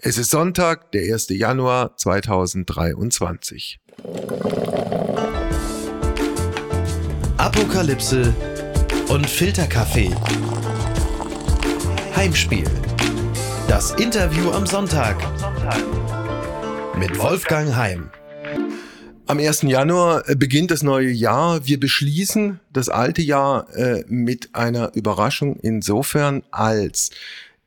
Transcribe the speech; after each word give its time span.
Es 0.00 0.16
ist 0.16 0.30
Sonntag, 0.30 0.92
der 0.92 1.12
1. 1.12 1.30
Januar 1.30 1.96
2023. 1.96 3.80
Apokalypse 7.36 8.32
und 9.08 9.28
Filterkaffee. 9.28 10.14
Heimspiel. 12.14 12.70
Das 13.66 13.90
Interview 13.94 14.52
am 14.52 14.66
Sonntag. 14.66 15.16
Mit 16.96 17.18
Wolfgang 17.18 17.74
Heim. 17.74 18.08
Am 19.26 19.40
1. 19.40 19.62
Januar 19.62 20.28
äh, 20.28 20.36
beginnt 20.36 20.70
das 20.70 20.84
neue 20.84 21.10
Jahr. 21.10 21.66
Wir 21.66 21.80
beschließen 21.80 22.60
das 22.72 22.88
alte 22.88 23.20
Jahr 23.20 23.68
äh, 23.74 24.04
mit 24.06 24.54
einer 24.54 24.94
Überraschung 24.94 25.56
insofern, 25.56 26.44
als 26.52 27.10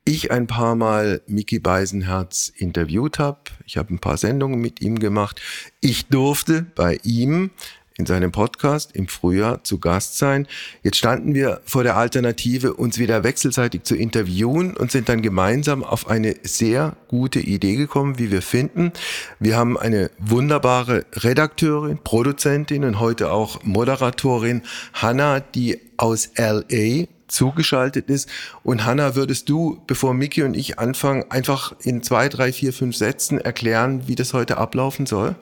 ich 0.05 0.31
ein 0.31 0.47
paar 0.47 0.75
Mal 0.75 1.21
Mickey 1.27 1.59
Beisenherz 1.59 2.51
interviewt 2.55 3.19
habe. 3.19 3.39
Ich 3.65 3.77
habe 3.77 3.93
ein 3.93 3.99
paar 3.99 4.17
Sendungen 4.17 4.59
mit 4.59 4.81
ihm 4.81 4.99
gemacht. 4.99 5.41
Ich 5.79 6.07
durfte 6.07 6.65
bei 6.75 6.97
ihm 7.03 7.51
in 7.97 8.05
seinem 8.07 8.31
Podcast 8.31 8.95
im 8.95 9.07
Frühjahr 9.07 9.63
zu 9.63 9.79
Gast 9.79 10.17
sein. 10.17 10.47
Jetzt 10.81 10.97
standen 10.97 11.35
wir 11.35 11.61
vor 11.65 11.83
der 11.83 11.97
Alternative, 11.97 12.73
uns 12.73 12.97
wieder 12.97 13.23
wechselseitig 13.23 13.83
zu 13.83 13.95
interviewen 13.95 14.75
und 14.75 14.91
sind 14.91 15.07
dann 15.07 15.21
gemeinsam 15.21 15.83
auf 15.83 16.09
eine 16.09 16.35
sehr 16.41 16.95
gute 17.07 17.39
Idee 17.39 17.75
gekommen, 17.75 18.17
wie 18.17 18.31
wir 18.31 18.41
finden. 18.41 18.91
Wir 19.39 19.55
haben 19.55 19.77
eine 19.77 20.09
wunderbare 20.17 21.05
Redakteurin, 21.13 21.99
Produzentin 22.03 22.85
und 22.85 22.99
heute 22.99 23.31
auch 23.31 23.63
Moderatorin, 23.63 24.63
Hannah, 24.93 25.39
die 25.39 25.79
aus 25.97 26.31
LA 26.37 27.05
zugeschaltet 27.31 28.09
ist. 28.09 28.29
Und 28.63 28.85
Hanna, 28.85 29.15
würdest 29.15 29.49
du, 29.49 29.81
bevor 29.87 30.13
Miki 30.13 30.43
und 30.43 30.55
ich 30.55 30.79
anfangen, 30.79 31.29
einfach 31.29 31.73
in 31.81 32.03
zwei, 32.03 32.29
drei, 32.29 32.51
vier, 32.51 32.73
fünf 32.73 32.95
Sätzen 32.95 33.39
erklären, 33.39 34.07
wie 34.07 34.15
das 34.15 34.33
heute 34.33 34.57
ablaufen 34.57 35.05
soll? 35.05 35.35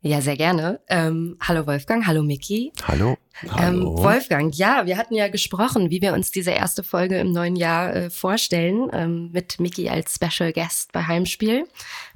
Ja, 0.00 0.20
sehr 0.20 0.36
gerne. 0.36 0.80
Ähm, 0.88 1.36
hallo 1.40 1.66
Wolfgang, 1.66 2.06
hallo 2.06 2.22
Miki. 2.22 2.72
Hallo. 2.86 3.16
Ähm, 3.42 3.50
hallo. 3.50 4.02
Wolfgang, 4.04 4.54
ja, 4.54 4.86
wir 4.86 4.96
hatten 4.96 5.14
ja 5.14 5.26
gesprochen, 5.26 5.90
wie 5.90 6.00
wir 6.00 6.12
uns 6.12 6.30
diese 6.30 6.52
erste 6.52 6.84
Folge 6.84 7.18
im 7.18 7.32
neuen 7.32 7.56
Jahr 7.56 7.94
äh, 7.94 8.10
vorstellen, 8.10 8.88
ähm, 8.92 9.30
mit 9.32 9.58
Miki 9.58 9.88
als 9.88 10.14
Special 10.14 10.52
Guest 10.52 10.92
bei 10.92 11.02
Heimspiel, 11.02 11.64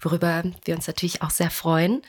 worüber 0.00 0.44
wir 0.65 0.77
uns 0.77 0.87
natürlich 0.87 1.22
auch 1.22 1.31
sehr 1.31 1.50
freuen. 1.50 2.03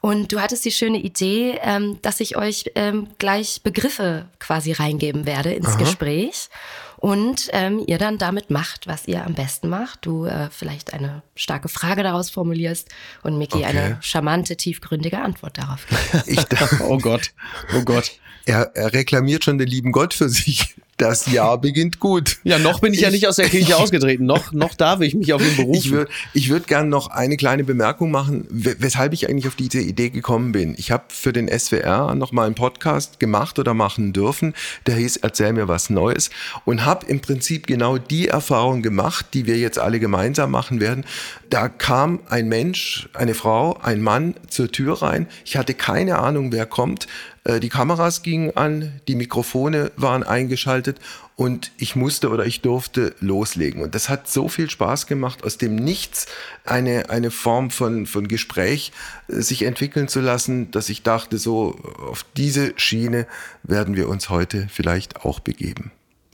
Und 0.00 0.32
du 0.32 0.40
hattest 0.40 0.64
die 0.64 0.70
schöne 0.70 0.98
Idee, 0.98 1.58
ähm, 1.62 1.98
dass 2.02 2.20
ich 2.20 2.36
euch 2.36 2.70
ähm, 2.74 3.08
gleich 3.18 3.60
Begriffe 3.62 4.26
quasi 4.38 4.72
reingeben 4.72 5.26
werde 5.26 5.52
ins 5.52 5.68
Aha. 5.68 5.78
Gespräch 5.78 6.48
und 6.96 7.48
ähm, 7.52 7.82
ihr 7.86 7.98
dann 7.98 8.18
damit 8.18 8.50
macht, 8.50 8.86
was 8.86 9.06
ihr 9.08 9.24
am 9.24 9.34
besten 9.34 9.68
macht. 9.68 10.06
Du 10.06 10.24
äh, 10.24 10.48
vielleicht 10.50 10.94
eine 10.94 11.22
starke 11.34 11.68
Frage 11.68 12.02
daraus 12.02 12.30
formulierst 12.30 12.88
und 13.22 13.36
Miki 13.38 13.58
okay. 13.58 13.64
eine 13.66 13.98
charmante, 14.00 14.56
tiefgründige 14.56 15.18
Antwort 15.18 15.58
darauf 15.58 15.86
gibt. 15.86 16.28
Ich, 16.28 16.44
oh 16.80 16.98
Gott, 16.98 17.32
oh 17.76 17.82
Gott. 17.82 18.12
Er, 18.46 18.70
er 18.74 18.92
reklamiert 18.92 19.44
schon 19.44 19.58
den 19.58 19.68
lieben 19.68 19.92
Gott 19.92 20.14
für 20.14 20.28
sich 20.28 20.76
das 21.00 21.30
Jahr 21.30 21.58
beginnt 21.58 21.98
gut. 21.98 22.38
Ja, 22.44 22.58
noch 22.58 22.80
bin 22.80 22.92
ich, 22.92 23.00
ich 23.00 23.04
ja 23.04 23.10
nicht 23.10 23.26
aus 23.26 23.36
der 23.36 23.48
Kirche 23.48 23.76
ausgetreten. 23.78 24.26
Noch, 24.26 24.52
noch 24.52 24.74
darf 24.74 25.00
ich 25.00 25.14
mich 25.14 25.32
auf 25.32 25.42
den 25.42 25.56
Beruf. 25.56 25.76
Ich 25.76 25.90
würde 25.90 26.10
ich 26.34 26.50
würd 26.50 26.66
gerne 26.66 26.88
noch 26.88 27.08
eine 27.08 27.36
kleine 27.36 27.64
Bemerkung 27.64 28.10
machen, 28.10 28.46
weshalb 28.50 29.12
ich 29.12 29.28
eigentlich 29.28 29.48
auf 29.48 29.56
diese 29.56 29.80
Idee 29.80 30.10
gekommen 30.10 30.52
bin. 30.52 30.74
Ich 30.76 30.90
habe 30.90 31.04
für 31.08 31.32
den 31.32 31.48
SWR 31.48 32.14
noch 32.14 32.32
mal 32.32 32.46
einen 32.46 32.54
Podcast 32.54 33.18
gemacht 33.20 33.58
oder 33.58 33.74
machen 33.74 34.12
dürfen, 34.12 34.54
der 34.86 34.96
hieß 34.96 35.18
Erzähl 35.18 35.52
mir 35.52 35.68
was 35.68 35.90
Neues 35.90 36.30
und 36.64 36.84
habe 36.84 37.06
im 37.06 37.20
Prinzip 37.20 37.66
genau 37.66 37.98
die 37.98 38.28
Erfahrung 38.28 38.82
gemacht, 38.82 39.26
die 39.34 39.46
wir 39.46 39.56
jetzt 39.58 39.78
alle 39.78 40.00
gemeinsam 40.00 40.50
machen 40.50 40.80
werden. 40.80 41.04
Da 41.48 41.68
kam 41.68 42.20
ein 42.28 42.48
Mensch, 42.48 43.08
eine 43.14 43.34
Frau, 43.34 43.78
ein 43.82 44.02
Mann 44.02 44.34
zur 44.48 44.70
Tür 44.70 45.02
rein. 45.02 45.26
Ich 45.44 45.56
hatte 45.56 45.74
keine 45.74 46.18
Ahnung, 46.18 46.52
wer 46.52 46.66
kommt. 46.66 47.06
Äh, 47.44 47.60
die 47.60 47.68
Kameras 47.68 48.22
gingen 48.22 48.56
an, 48.56 49.00
die 49.08 49.14
Mikrofone 49.14 49.92
waren 49.96 50.22
eingeschaltet 50.22 50.98
und 51.36 51.72
ich 51.78 51.96
musste 51.96 52.28
oder 52.30 52.44
ich 52.44 52.60
durfte 52.60 53.14
loslegen. 53.20 53.82
Und 53.82 53.94
das 53.94 54.08
hat 54.08 54.28
so 54.28 54.48
viel 54.48 54.68
Spaß 54.68 55.06
gemacht, 55.06 55.42
aus 55.44 55.56
dem 55.56 55.74
Nichts 55.74 56.26
eine, 56.64 57.08
eine 57.10 57.30
Form 57.30 57.70
von, 57.70 58.06
von 58.06 58.28
Gespräch 58.28 58.92
äh, 59.28 59.40
sich 59.40 59.62
entwickeln 59.62 60.08
zu 60.08 60.20
lassen, 60.20 60.70
dass 60.70 60.88
ich 60.88 61.02
dachte, 61.02 61.38
so 61.38 61.78
auf 61.98 62.24
diese 62.36 62.74
Schiene 62.76 63.26
werden 63.62 63.96
wir 63.96 64.08
uns 64.08 64.28
heute 64.28 64.68
vielleicht 64.70 65.24
auch 65.24 65.40
begeben. 65.40 65.92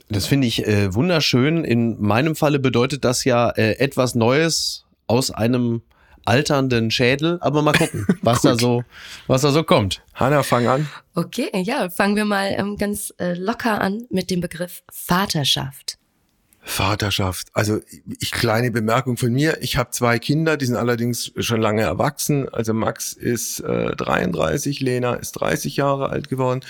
Das 0.09 0.25
finde 0.25 0.47
ich 0.47 0.65
äh, 0.65 0.93
wunderschön. 0.93 1.65
In 1.65 2.01
meinem 2.01 2.35
Falle 2.35 2.59
bedeutet 2.59 3.03
das 3.03 3.25
ja 3.25 3.49
äh, 3.49 3.77
etwas 3.77 4.15
Neues 4.15 4.85
aus 5.05 5.31
einem 5.31 5.81
alternden 6.27 6.91
Schädel, 6.91 7.37
aber 7.41 7.61
mal 7.61 7.73
gucken, 7.73 8.05
was 8.21 8.41
da 8.41 8.57
so, 8.57 8.83
was 9.27 9.41
da 9.41 9.51
so 9.51 9.63
kommt. 9.63 10.01
Hanna, 10.13 10.43
fang 10.43 10.67
an. 10.67 10.89
Okay, 11.15 11.49
ja, 11.63 11.89
fangen 11.89 12.15
wir 12.15 12.25
mal 12.25 12.53
ähm, 12.57 12.77
ganz 12.77 13.13
äh, 13.17 13.33
locker 13.33 13.81
an 13.81 14.05
mit 14.09 14.29
dem 14.29 14.41
Begriff 14.41 14.83
Vaterschaft. 14.91 15.97
Vaterschaft. 16.67 17.47
Also 17.53 17.79
ich 18.19 18.31
kleine 18.31 18.71
Bemerkung 18.71 19.15
von 19.15 19.31
mir. 19.31 19.59
Ich 19.61 19.77
habe 19.77 19.91
zwei 19.91 20.19
Kinder, 20.19 20.57
die 20.57 20.65
sind 20.65 20.75
allerdings 20.75 21.31
schon 21.37 21.61
lange 21.61 21.81
erwachsen. 21.81 22.49
Also 22.49 22.73
Max 22.73 23.13
ist 23.13 23.61
äh, 23.61 23.95
33, 23.95 24.81
Lena 24.81 25.13
ist 25.13 25.31
30 25.33 25.77
Jahre 25.77 26.09
alt 26.09 26.27
geworden. 26.27 26.61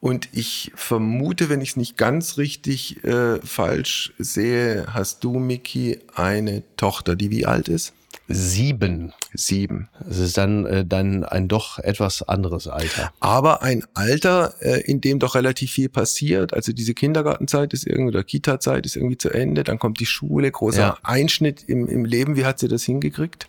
Und 0.00 0.30
ich 0.32 0.72
vermute, 0.74 1.48
wenn 1.48 1.60
ich 1.60 1.70
es 1.70 1.76
nicht 1.76 1.96
ganz 1.96 2.38
richtig 2.38 3.04
äh, 3.04 3.40
falsch 3.40 4.14
sehe, 4.18 4.86
hast 4.88 5.22
du, 5.22 5.38
Miki, 5.38 6.00
eine 6.14 6.64
Tochter, 6.76 7.14
die 7.14 7.30
wie 7.30 7.46
alt 7.46 7.68
ist? 7.68 7.92
Sieben. 8.28 9.12
Sieben. 9.34 9.88
Das 10.06 10.18
ist 10.18 10.38
dann, 10.38 10.64
äh, 10.66 10.84
dann 10.84 11.24
ein 11.24 11.48
doch 11.48 11.78
etwas 11.78 12.22
anderes 12.22 12.68
Alter. 12.68 13.12
Aber 13.20 13.62
ein 13.62 13.84
Alter, 13.94 14.54
äh, 14.60 14.80
in 14.80 15.00
dem 15.00 15.18
doch 15.18 15.34
relativ 15.34 15.72
viel 15.72 15.88
passiert. 15.88 16.54
Also 16.54 16.72
diese 16.72 16.94
Kindergartenzeit 16.94 17.72
ist 17.72 17.86
irgendwie, 17.86 18.14
oder 18.14 18.24
Kita-Zeit 18.24 18.86
ist 18.86 18.96
irgendwie 18.96 19.18
zu 19.18 19.30
Ende. 19.30 19.64
Dann 19.64 19.78
kommt 19.78 20.00
die 20.00 20.06
Schule, 20.06 20.50
großer 20.50 20.80
ja. 20.80 20.98
Einschnitt 21.02 21.64
im, 21.66 21.88
im 21.88 22.04
Leben. 22.04 22.36
Wie 22.36 22.44
hat 22.44 22.58
sie 22.58 22.68
das 22.68 22.84
hingekriegt? 22.84 23.48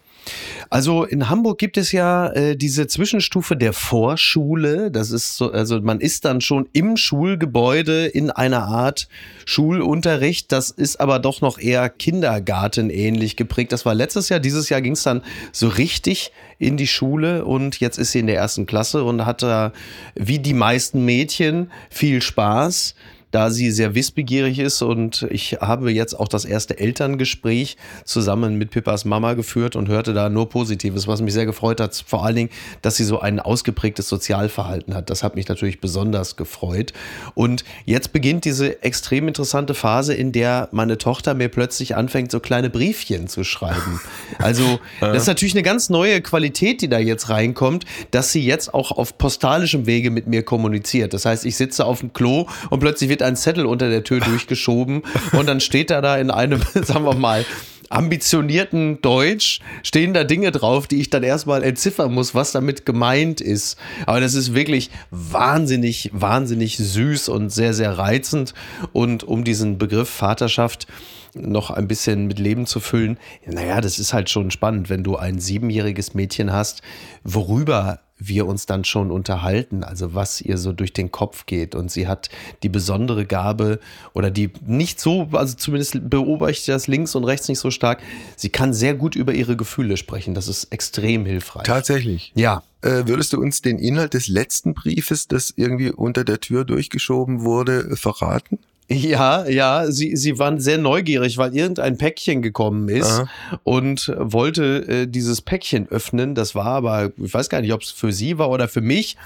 Also 0.70 1.04
in 1.04 1.30
Hamburg 1.30 1.60
gibt 1.60 1.78
es 1.78 1.92
ja 1.92 2.28
äh, 2.32 2.56
diese 2.56 2.88
Zwischenstufe 2.88 3.56
der 3.56 3.74
Vorschule. 3.74 4.92
Das 4.92 5.12
ist 5.12 5.38
so, 5.38 5.52
also 5.52 5.82
man 5.82 6.00
ist 6.00 6.26
dann 6.26 6.42
schon 6.42 6.68
im 6.74 6.98
Schulgebäude 6.98 8.06
in 8.08 8.32
einer 8.32 8.64
Art 8.64 9.08
Schulunterricht. 9.46 10.52
Das 10.52 10.72
ist 10.72 11.00
aber 11.00 11.20
doch 11.20 11.42
noch 11.42 11.60
eher 11.60 11.90
Kindergartenähnlich 11.90 13.36
geprägt. 13.36 13.72
Das 13.72 13.86
war 13.86 13.94
letztes 13.94 14.30
Jahr. 14.30 14.40
Dieses 14.40 14.70
Jahr 14.70 14.82
ging 14.82 14.94
es 14.94 15.04
dann 15.04 15.22
so 15.52 15.68
richtig 15.68 16.32
in 16.58 16.78
die 16.78 16.88
Schule 16.88 17.46
und 17.46 17.80
jetzt 17.80 17.98
ist 17.98 18.12
sie 18.12 18.20
in 18.20 18.28
der 18.28 18.38
ersten 18.38 18.66
Klasse 18.66 19.04
und 19.04 19.26
hat 19.26 19.44
da 19.44 19.74
wie 20.16 20.40
die 20.40 20.54
meisten 20.54 21.04
Mädchen 21.06 21.72
viel 21.90 22.22
Spaß 22.22 22.96
da 23.34 23.50
sie 23.50 23.72
sehr 23.72 23.96
wissbegierig 23.96 24.60
ist 24.60 24.84
und 24.84 25.26
ich 25.32 25.54
habe 25.60 25.92
jetzt 25.92 26.14
auch 26.14 26.28
das 26.28 26.46
erste 26.46 26.78
Elterngespräch 26.78 27.78
zusammen 28.06 28.60
mit 28.60 28.70
Pippas 28.70 29.06
Mama 29.06 29.34
geführt 29.34 29.76
und 29.76 29.88
hörte 29.88 30.14
da 30.14 30.30
nur 30.30 30.50
Positives, 30.50 31.08
was 31.08 31.20
mich 31.20 31.34
sehr 31.34 31.48
gefreut 31.48 31.82
hat. 31.82 32.04
Vor 32.06 32.24
allen 32.24 32.36
Dingen, 32.36 32.50
dass 32.84 32.96
sie 32.96 33.04
so 33.04 33.20
ein 33.20 33.40
ausgeprägtes 33.40 34.08
Sozialverhalten 34.08 34.94
hat. 34.94 35.10
Das 35.10 35.24
hat 35.24 35.36
mich 35.36 35.48
natürlich 35.48 35.82
besonders 35.82 36.36
gefreut. 36.36 36.94
Und 37.34 37.64
jetzt 37.86 38.14
beginnt 38.14 38.46
diese 38.46 38.84
extrem 38.84 39.28
interessante 39.28 39.74
Phase, 39.74 40.14
in 40.14 40.32
der 40.32 40.70
meine 40.72 41.00
Tochter 41.00 41.34
mir 41.34 41.50
plötzlich 41.50 41.96
anfängt, 41.96 42.30
so 42.30 42.40
kleine 42.40 42.70
Briefchen 42.70 43.28
zu 43.28 43.44
schreiben. 43.44 44.00
Also, 44.40 44.80
das 45.00 45.24
ist 45.24 45.28
natürlich 45.28 45.54
eine 45.54 45.64
ganz 45.64 45.90
neue 45.90 46.20
Qualität, 46.22 46.82
die 46.82 46.90
da 46.90 46.98
jetzt 46.98 47.30
reinkommt, 47.30 47.86
dass 48.12 48.32
sie 48.32 48.44
jetzt 48.44 48.74
auch 48.74 48.92
auf 48.92 49.18
postalischem 49.18 49.86
Wege 49.86 50.12
mit 50.12 50.28
mir 50.28 50.44
kommuniziert. 50.44 51.14
Das 51.14 51.26
heißt, 51.26 51.46
ich 51.46 51.56
sitze 51.56 51.86
auf 51.86 52.00
dem 52.00 52.14
Klo 52.14 52.48
und 52.70 52.80
plötzlich 52.80 53.10
wird 53.10 53.23
ein 53.24 53.36
Zettel 53.36 53.66
unter 53.66 53.90
der 53.90 54.04
Tür 54.04 54.20
durchgeschoben 54.20 55.04
und 55.34 55.48
dann 55.48 55.60
steht 55.60 55.92
er 55.92 56.02
da 56.02 56.18
in 56.18 56.32
einem, 56.32 56.62
sagen 56.74 57.06
wir 57.06 57.16
mal, 57.16 57.46
ambitionierten 57.94 59.02
Deutsch 59.02 59.60
stehen 59.84 60.14
da 60.14 60.24
Dinge 60.24 60.52
drauf, 60.52 60.88
die 60.88 61.00
ich 61.00 61.10
dann 61.10 61.24
erstmal 61.24 61.64
entziffern 61.64 62.14
muss, 62.14 62.34
was 62.34 62.52
damit 62.52 62.86
gemeint 62.86 63.40
ist. 63.40 63.78
Aber 64.06 64.20
das 64.20 64.34
ist 64.34 64.56
wirklich 64.56 64.90
wahnsinnig, 65.12 66.10
wahnsinnig 66.14 66.78
süß 66.78 67.30
und 67.30 67.52
sehr, 67.52 67.74
sehr 67.74 67.98
reizend. 67.98 68.54
Und 68.94 69.24
um 69.24 69.44
diesen 69.44 69.78
Begriff 69.78 70.10
Vaterschaft 70.10 70.88
noch 71.36 71.72
ein 71.72 71.88
bisschen 71.88 72.26
mit 72.28 72.40
Leben 72.40 72.66
zu 72.66 72.80
füllen, 72.80 73.18
naja, 73.46 73.82
das 73.82 74.00
ist 74.00 74.14
halt 74.14 74.30
schon 74.30 74.52
spannend, 74.52 74.90
wenn 74.90 75.04
du 75.04 75.16
ein 75.16 75.40
siebenjähriges 75.40 76.14
Mädchen 76.14 76.52
hast, 76.52 76.82
worüber 77.24 78.00
wir 78.28 78.46
uns 78.46 78.66
dann 78.66 78.84
schon 78.84 79.12
unterhalten, 79.12 79.84
also 79.84 80.14
was 80.14 80.42
ihr 80.42 80.58
so 80.58 80.74
durch 80.74 80.94
den 80.94 81.12
Kopf 81.12 81.46
geht. 81.46 81.76
Und 81.76 81.92
sie 81.92 82.08
hat 82.08 82.30
die 82.64 82.70
besondere 82.70 83.26
Gabe 83.26 83.80
oder 84.14 84.32
die 84.32 84.52
nicht 84.66 85.00
so, 85.00 85.30
also 85.32 85.56
zumindest 85.56 86.10
beobachte 86.10 86.52
ich 86.54 86.66
das 86.66 86.88
links 86.88 87.16
und 87.16 87.24
rechts 87.24 87.48
nicht 87.48 87.60
so 87.60 87.72
stark. 87.72 88.02
Sie 88.36 88.50
kann 88.50 88.74
sehr 88.74 88.94
gut 88.94 89.16
über 89.16 89.34
ihre 89.34 89.56
Gefühle 89.56 89.98
sprechen. 89.98 90.34
Das 90.34 90.48
ist 90.48 90.66
extrem 90.66 91.26
hilfreich. 91.26 91.64
Tatsächlich. 91.64 92.32
Ja. 92.36 92.64
Äh, 92.82 93.08
würdest 93.08 93.32
du 93.32 93.40
uns 93.40 93.62
den 93.62 93.80
Inhalt 93.80 94.14
des 94.14 94.28
letzten 94.28 94.74
Briefes, 94.74 95.30
das 95.30 95.54
irgendwie 95.56 95.92
unter 95.92 96.26
der 96.26 96.42
Tür 96.42 96.66
durchgeschoben 96.66 97.44
wurde, 97.44 97.96
verraten? 97.96 98.60
Ja, 98.94 99.48
ja, 99.48 99.92
sie, 99.92 100.16
sie 100.16 100.40
waren 100.40 100.60
sehr 100.60 100.78
neugierig, 100.78 101.38
weil 101.38 101.56
irgendein 101.56 101.98
Päckchen 101.98 102.42
gekommen 102.42 102.90
ist 102.90 103.12
Aha. 103.12 103.30
und 103.64 104.14
wollte 104.18 104.86
äh, 104.88 105.08
dieses 105.08 105.42
Päckchen 105.42 105.88
öffnen. 105.90 106.36
Das 106.36 106.56
war 106.56 106.66
aber, 106.66 107.12
ich 107.18 107.34
weiß 107.34 107.50
gar 107.50 107.62
nicht, 107.62 107.74
ob 107.74 107.82
es 107.82 107.92
für 107.92 108.12
sie 108.12 108.38
war 108.38 108.50
oder 108.50 108.68
für 108.68 108.82
mich. 108.82 109.18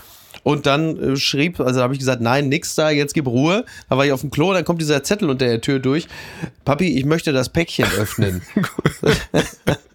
Und 0.44 0.66
dann 0.66 0.98
äh, 0.98 1.18
schrieb, 1.18 1.60
also 1.60 1.82
habe 1.82 1.94
ich 1.94 2.00
gesagt, 2.00 2.22
nein, 2.22 2.50
nix 2.50 2.76
da, 2.76 2.90
jetzt 2.90 3.14
gib 3.14 3.28
Ruhe. 3.28 3.66
Da 3.90 3.98
war 3.98 4.06
ich 4.06 4.12
auf 4.12 4.22
dem 4.22 4.32
Klo, 4.32 4.54
dann 4.54 4.64
kommt 4.64 4.82
dieser 4.82 5.04
Zettel 5.04 5.30
unter 5.30 5.46
der 5.46 5.62
Tür 5.62 5.80
durch. 5.80 6.08
Papi, 6.64 6.98
ich 6.98 7.06
möchte 7.06 7.34
das 7.34 7.50
Päckchen 7.50 7.88
öffnen. 7.98 8.42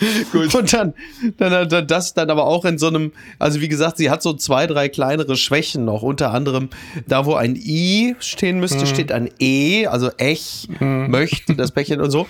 Gut. 0.32 0.54
Und 0.54 0.72
dann, 0.72 0.94
dann, 1.36 1.68
dann 1.68 1.86
das 1.86 2.14
dann 2.14 2.30
aber 2.30 2.46
auch 2.46 2.64
in 2.64 2.78
so 2.78 2.88
einem, 2.88 3.12
also 3.38 3.60
wie 3.60 3.68
gesagt, 3.68 3.98
sie 3.98 4.10
hat 4.10 4.22
so 4.22 4.32
zwei, 4.34 4.66
drei 4.66 4.88
kleinere 4.88 5.36
Schwächen 5.36 5.84
noch. 5.84 6.02
Unter 6.02 6.32
anderem, 6.32 6.70
da 7.06 7.26
wo 7.26 7.34
ein 7.34 7.56
I 7.56 8.16
stehen 8.20 8.60
müsste, 8.60 8.80
hm. 8.80 8.86
steht 8.86 9.12
ein 9.12 9.30
E, 9.38 9.86
also 9.86 10.10
Ech 10.16 10.68
hm. 10.78 11.10
möchte 11.10 11.54
das 11.54 11.72
Päckchen 11.72 12.00
und 12.00 12.10
so. 12.10 12.26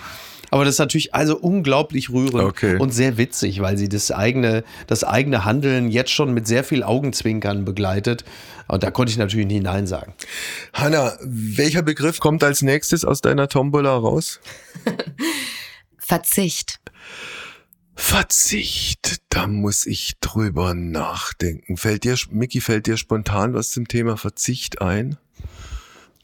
Aber 0.53 0.65
das 0.65 0.75
ist 0.75 0.79
natürlich 0.79 1.15
also 1.15 1.37
unglaublich 1.37 2.09
rührend 2.09 2.43
okay. 2.43 2.75
und 2.77 2.93
sehr 2.93 3.17
witzig, 3.17 3.61
weil 3.61 3.77
sie 3.77 3.87
das 3.87 4.11
eigene, 4.11 4.65
das 4.85 5.05
eigene 5.05 5.45
Handeln 5.45 5.89
jetzt 5.89 6.11
schon 6.11 6.33
mit 6.33 6.45
sehr 6.45 6.65
viel 6.65 6.83
Augenzwinkern 6.83 7.63
begleitet. 7.63 8.25
Und 8.67 8.83
da 8.83 8.91
konnte 8.91 9.11
ich 9.11 9.17
natürlich 9.17 9.47
nicht 9.47 9.63
Nein 9.63 9.87
sagen. 9.87 10.13
Hanna, 10.73 11.13
welcher 11.23 11.83
Begriff 11.83 12.19
kommt 12.19 12.43
als 12.43 12.61
nächstes 12.61 13.05
aus 13.05 13.21
deiner 13.21 13.47
Tombola 13.47 13.95
raus? 13.95 14.41
Verzicht. 15.97 16.80
Verzicht, 17.95 19.21
da 19.29 19.47
muss 19.47 19.85
ich 19.85 20.13
drüber 20.21 20.73
nachdenken. 20.73 21.77
Fällt 21.77 22.03
dir, 22.03 22.15
Micky, 22.29 22.61
fällt 22.61 22.87
dir 22.87 22.97
spontan 22.97 23.53
was 23.53 23.71
zum 23.71 23.87
Thema 23.87 24.17
Verzicht 24.17 24.81
ein? 24.81 25.17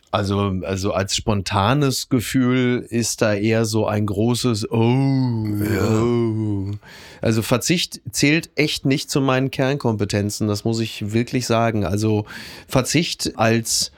Also, 0.10 0.54
also 0.64 0.94
als 0.94 1.16
spontanes 1.16 2.08
Gefühl 2.08 2.86
ist 2.90 3.22
da 3.22 3.34
eher 3.34 3.66
so 3.66 3.88
ein 3.88 4.06
großes 4.06 4.72
Oh, 4.72 5.46
ja. 5.64 6.02
oh. 6.02 6.72
Also 7.22 7.42
Verzicht 7.42 8.02
zählt 8.12 8.50
echt 8.56 8.86
nicht 8.86 9.12
zu 9.12 9.19
meinen 9.19 9.52
Kernkompetenzen, 9.52 10.48
das 10.48 10.64
muss 10.64 10.80
ich 10.80 11.12
wirklich 11.12 11.46
sagen. 11.46 11.86
Also 11.86 12.25
Verzicht 12.69 13.38
als, 13.38 13.92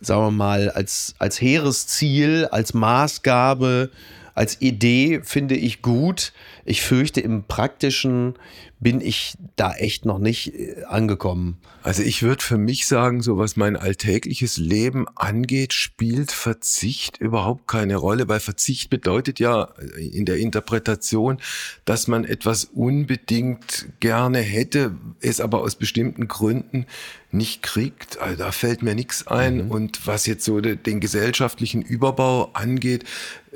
sagen 0.00 0.22
wir 0.22 0.30
mal, 0.30 0.70
als, 0.70 1.16
als 1.18 1.40
hehres 1.40 1.88
Ziel, 1.88 2.46
als 2.52 2.72
Maßgabe, 2.72 3.90
als 4.34 4.60
Idee 4.60 5.22
finde 5.24 5.56
ich 5.56 5.82
gut. 5.82 6.32
Ich 6.66 6.82
fürchte, 6.82 7.20
im 7.20 7.44
praktischen 7.44 8.34
bin 8.78 9.00
ich 9.00 9.34
da 9.56 9.72
echt 9.72 10.04
noch 10.04 10.18
nicht 10.18 10.54
äh, 10.54 10.84
angekommen. 10.84 11.56
Also 11.82 12.02
ich 12.02 12.22
würde 12.22 12.42
für 12.42 12.58
mich 12.58 12.86
sagen, 12.86 13.22
so 13.22 13.38
was 13.38 13.56
mein 13.56 13.76
alltägliches 13.76 14.58
Leben 14.58 15.06
angeht, 15.14 15.72
spielt 15.72 16.30
Verzicht 16.30 17.16
überhaupt 17.18 17.68
keine 17.68 17.96
Rolle, 17.96 18.28
weil 18.28 18.40
Verzicht 18.40 18.90
bedeutet 18.90 19.40
ja 19.40 19.68
äh, 19.96 20.06
in 20.06 20.26
der 20.26 20.36
Interpretation, 20.36 21.38
dass 21.86 22.06
man 22.06 22.24
etwas 22.24 22.64
unbedingt 22.64 23.88
gerne 24.00 24.40
hätte, 24.40 24.96
es 25.20 25.40
aber 25.40 25.62
aus 25.62 25.76
bestimmten 25.76 26.28
Gründen 26.28 26.86
nicht 27.30 27.62
kriegt. 27.62 28.18
Also 28.18 28.36
da 28.36 28.52
fällt 28.52 28.82
mir 28.82 28.94
nichts 28.94 29.26
ein. 29.26 29.66
Mhm. 29.66 29.70
Und 29.70 30.06
was 30.06 30.26
jetzt 30.26 30.44
so 30.44 30.60
den 30.60 31.00
gesellschaftlichen 31.00 31.82
Überbau 31.82 32.50
angeht, 32.52 33.04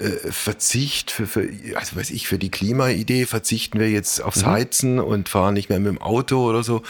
äh, 0.01 0.33
Verzicht 0.33 1.11
für, 1.11 1.27
für, 1.27 1.49
also 1.75 1.97
weiß 1.97 2.11
ich, 2.11 2.27
für 2.27 2.39
die 2.39 2.51
Klimaidee 2.51 3.27
verzichten 3.27 3.79
wir 3.79 3.91
jetzt 3.91 4.23
aufs 4.23 4.43
mhm. 4.43 4.47
Heizen 4.47 4.99
und 4.99 5.29
fahren 5.29 5.55
nicht 5.55 5.69
mehr 5.69 5.79
mit 5.79 5.89
dem 5.89 6.01
Auto 6.01 6.49
oder 6.49 6.63
so. 6.63 6.83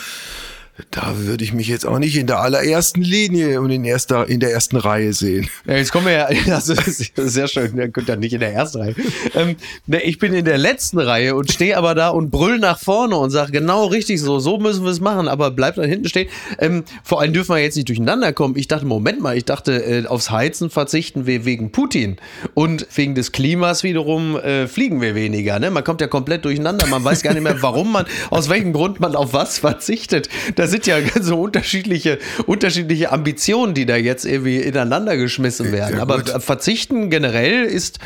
Da 0.91 1.15
würde 1.17 1.45
ich 1.45 1.53
mich 1.53 1.69
jetzt 1.69 1.87
auch 1.87 1.99
nicht 1.99 2.17
in 2.17 2.27
der 2.27 2.41
allerersten 2.41 3.03
Linie 3.03 3.61
und 3.61 3.71
in, 3.71 3.85
erster, 3.85 4.29
in 4.29 4.41
der 4.41 4.53
ersten 4.53 4.77
Reihe 4.77 5.13
sehen. 5.13 5.49
Ja, 5.67 5.77
jetzt 5.77 5.93
kommen 5.93 6.07
wir 6.07 6.13
ja, 6.13 6.29
das 6.47 6.69
ist 6.69 7.13
sehr 7.17 7.49
schön, 7.49 7.77
der 7.77 7.91
kommt 7.91 8.09
ja 8.09 8.17
nicht 8.17 8.33
in 8.33 8.41
der 8.41 8.53
ersten 8.53 8.79
Reihe. 8.79 8.95
Ähm, 9.35 9.57
ne, 9.87 10.03
ich 10.03 10.19
bin 10.19 10.33
in 10.33 10.45
der 10.45 10.59
letzten 10.59 10.99
Reihe 10.99 11.35
und 11.35 11.51
stehe 11.53 11.77
aber 11.77 11.95
da 11.95 12.09
und 12.09 12.31
brüll 12.31 12.59
nach 12.59 12.79
vorne 12.79 13.17
und 13.17 13.31
sage 13.31 13.53
genau 13.53 13.87
richtig 13.87 14.21
so, 14.21 14.39
so 14.39 14.59
müssen 14.59 14.85
wir 14.85 14.91
es 14.91 15.01
machen, 15.01 15.29
aber 15.29 15.51
bleibt 15.51 15.79
da 15.79 15.83
hinten 15.83 16.09
stehen. 16.09 16.29
Ähm, 16.59 16.85
vor 17.05 17.21
allem 17.21 17.33
dürfen 17.33 17.55
wir 17.55 17.63
jetzt 17.63 17.77
nicht 17.77 17.89
durcheinander 17.89 18.33
kommen. 18.33 18.57
Ich 18.57 18.69
dachte, 18.69 18.87
Moment 18.87 19.21
mal, 19.21 19.37
ich 19.37 19.45
dachte, 19.45 19.73
äh, 19.73 20.07
aufs 20.07 20.31
Heizen 20.31 20.71
verzichten 20.71 21.27
wir 21.27 21.45
wegen 21.45 21.73
Putin 21.73 22.17
und 22.55 22.87
wegen 22.95 23.15
des 23.15 23.33
Klimas 23.33 23.83
wiederum 23.83 24.37
äh, 24.37 24.67
fliegen 24.67 25.01
wir 25.01 25.15
weniger. 25.15 25.59
Ne? 25.59 25.71
Man 25.71 25.85
kommt 25.85 26.01
ja 26.01 26.07
komplett 26.07 26.45
durcheinander, 26.45 26.87
man 26.87 27.05
weiß 27.05 27.23
gar 27.23 27.35
nicht 27.35 27.43
mehr, 27.43 27.61
warum 27.63 27.93
man, 27.93 28.07
aus 28.31 28.49
welchem 28.49 28.73
Grund 28.73 29.01
man 29.01 29.15
auf 29.15 29.33
was 29.33 29.59
verzichtet. 29.59 30.29
Das 30.57 30.70
sind 30.71 30.87
ja 30.87 30.99
so 31.21 31.41
unterschiedliche, 31.41 32.19
unterschiedliche 32.47 33.13
Ambitionen, 33.13 33.75
die 33.75 33.87
da 33.87 33.97
jetzt 33.97 34.25
irgendwie 34.25 34.57
ineinander 34.57 35.17
geschmissen 35.17 35.73
werden. 35.73 35.97
Ja, 35.97 36.03
Aber 36.03 36.25
verzichten 36.41 37.11
generell 37.11 37.65
ist 37.65 37.99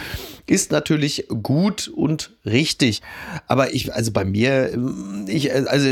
ist 0.47 0.73
natürlich 0.73 1.27
gut 1.43 1.89
und 1.89 2.34
richtig. 2.45 3.03
Aber 3.47 3.73
ich, 3.73 3.95
also 3.95 4.13
bei 4.13 4.25
mir, 4.25 4.71
ich, 5.27 5.53
also 5.53 5.89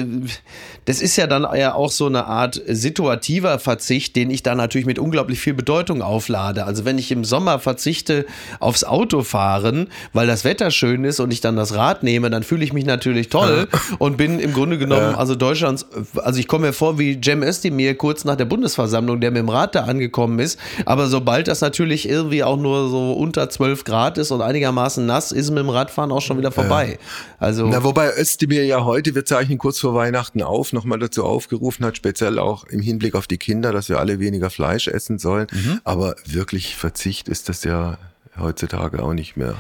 das 0.84 1.00
ist 1.00 1.16
ja 1.16 1.26
dann 1.26 1.46
ja 1.56 1.74
auch 1.74 1.90
so 1.90 2.06
eine 2.06 2.26
Art 2.26 2.60
situativer 2.66 3.58
Verzicht, 3.58 4.16
den 4.16 4.30
ich 4.30 4.42
da 4.42 4.54
natürlich 4.54 4.86
mit 4.86 4.98
unglaublich 4.98 5.40
viel 5.40 5.54
Bedeutung 5.54 6.02
auflade. 6.02 6.64
Also 6.64 6.84
wenn 6.84 6.98
ich 6.98 7.12
im 7.12 7.24
Sommer 7.24 7.58
verzichte 7.58 8.26
aufs 8.58 8.84
Autofahren, 8.84 9.88
weil 10.12 10.26
das 10.26 10.44
Wetter 10.44 10.70
schön 10.70 11.04
ist 11.04 11.20
und 11.20 11.32
ich 11.32 11.40
dann 11.40 11.56
das 11.56 11.74
Rad 11.74 12.02
nehme, 12.02 12.30
dann 12.30 12.42
fühle 12.42 12.64
ich 12.64 12.72
mich 12.72 12.84
natürlich 12.84 13.28
toll 13.28 13.68
und 13.98 14.16
bin 14.16 14.40
im 14.40 14.52
Grunde 14.52 14.78
genommen, 14.78 15.14
also 15.14 15.34
Deutschlands, 15.34 15.86
also 16.16 16.40
ich 16.40 16.48
komme 16.48 16.66
mir 16.68 16.72
vor 16.72 16.98
wie 16.98 17.20
Cem 17.22 17.42
Özdemir 17.42 17.96
kurz 17.96 18.24
nach 18.24 18.36
der 18.36 18.44
Bundesversammlung, 18.44 19.20
der 19.20 19.30
mit 19.30 19.38
dem 19.38 19.48
Rad 19.48 19.74
da 19.74 19.84
angekommen 19.84 20.38
ist. 20.38 20.58
Aber 20.84 21.06
sobald 21.06 21.48
das 21.48 21.60
natürlich 21.60 22.08
irgendwie 22.08 22.42
auch 22.42 22.58
nur 22.58 22.88
so 22.88 23.12
unter 23.12 23.48
12 23.48 23.84
Grad 23.84 24.18
ist 24.18 24.30
und 24.30 24.42
einigermaßen 24.42 25.06
nass, 25.06 25.32
ist 25.32 25.50
mit 25.50 25.60
dem 25.60 25.70
Radfahren 25.70 26.10
auch 26.10 26.20
schon 26.20 26.38
wieder 26.38 26.41
vorbei. 26.50 26.98
Also 27.38 27.68
Na, 27.68 27.84
wobei 27.84 28.10
Özdemir 28.18 28.64
ja 28.64 28.84
heute, 28.84 29.14
wir 29.14 29.24
zeichnen 29.24 29.58
kurz 29.58 29.78
vor 29.78 29.94
Weihnachten 29.94 30.42
auf, 30.42 30.72
nochmal 30.72 30.98
dazu 30.98 31.24
aufgerufen 31.24 31.84
hat, 31.84 31.96
speziell 31.96 32.38
auch 32.38 32.64
im 32.64 32.80
Hinblick 32.80 33.14
auf 33.14 33.26
die 33.26 33.38
Kinder, 33.38 33.72
dass 33.72 33.88
wir 33.88 33.98
alle 34.00 34.18
weniger 34.18 34.50
Fleisch 34.50 34.88
essen 34.88 35.18
sollen. 35.18 35.46
Mhm. 35.52 35.80
Aber 35.84 36.16
wirklich 36.24 36.76
Verzicht 36.76 37.28
ist 37.28 37.48
das 37.48 37.64
ja 37.64 37.98
heutzutage 38.38 39.02
auch 39.02 39.14
nicht 39.14 39.36
mehr. 39.36 39.54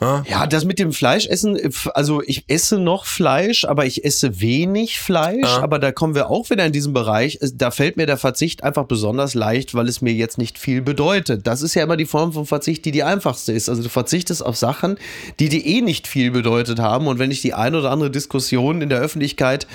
Ja, 0.00 0.46
das 0.46 0.64
mit 0.64 0.78
dem 0.78 0.92
Fleischessen, 0.92 1.58
also 1.94 2.22
ich 2.22 2.44
esse 2.48 2.78
noch 2.78 3.06
Fleisch, 3.06 3.64
aber 3.64 3.86
ich 3.86 4.04
esse 4.04 4.40
wenig 4.40 4.98
Fleisch. 4.98 5.42
Ja. 5.42 5.62
Aber 5.62 5.78
da 5.78 5.92
kommen 5.92 6.14
wir 6.14 6.30
auch 6.30 6.50
wieder 6.50 6.66
in 6.66 6.72
diesem 6.72 6.92
Bereich. 6.92 7.38
Da 7.54 7.70
fällt 7.70 7.96
mir 7.96 8.06
der 8.06 8.16
Verzicht 8.16 8.64
einfach 8.64 8.84
besonders 8.84 9.34
leicht, 9.34 9.74
weil 9.74 9.88
es 9.88 10.02
mir 10.02 10.12
jetzt 10.12 10.38
nicht 10.38 10.58
viel 10.58 10.82
bedeutet. 10.82 11.46
Das 11.46 11.62
ist 11.62 11.74
ja 11.74 11.82
immer 11.84 11.96
die 11.96 12.04
Form 12.04 12.32
von 12.32 12.46
Verzicht, 12.46 12.84
die 12.84 12.90
die 12.90 13.02
einfachste 13.02 13.52
ist. 13.52 13.68
Also 13.68 13.82
du 13.82 13.88
verzichtest 13.88 14.44
auf 14.44 14.56
Sachen, 14.56 14.96
die 15.38 15.48
dir 15.48 15.64
eh 15.64 15.80
nicht 15.80 16.06
viel 16.06 16.30
bedeutet 16.30 16.78
haben. 16.78 17.06
Und 17.06 17.18
wenn 17.18 17.30
ich 17.30 17.40
die 17.40 17.54
eine 17.54 17.78
oder 17.78 17.90
andere 17.90 18.10
Diskussion 18.10 18.82
in 18.82 18.88
der 18.88 19.00
Öffentlichkeit 19.00 19.66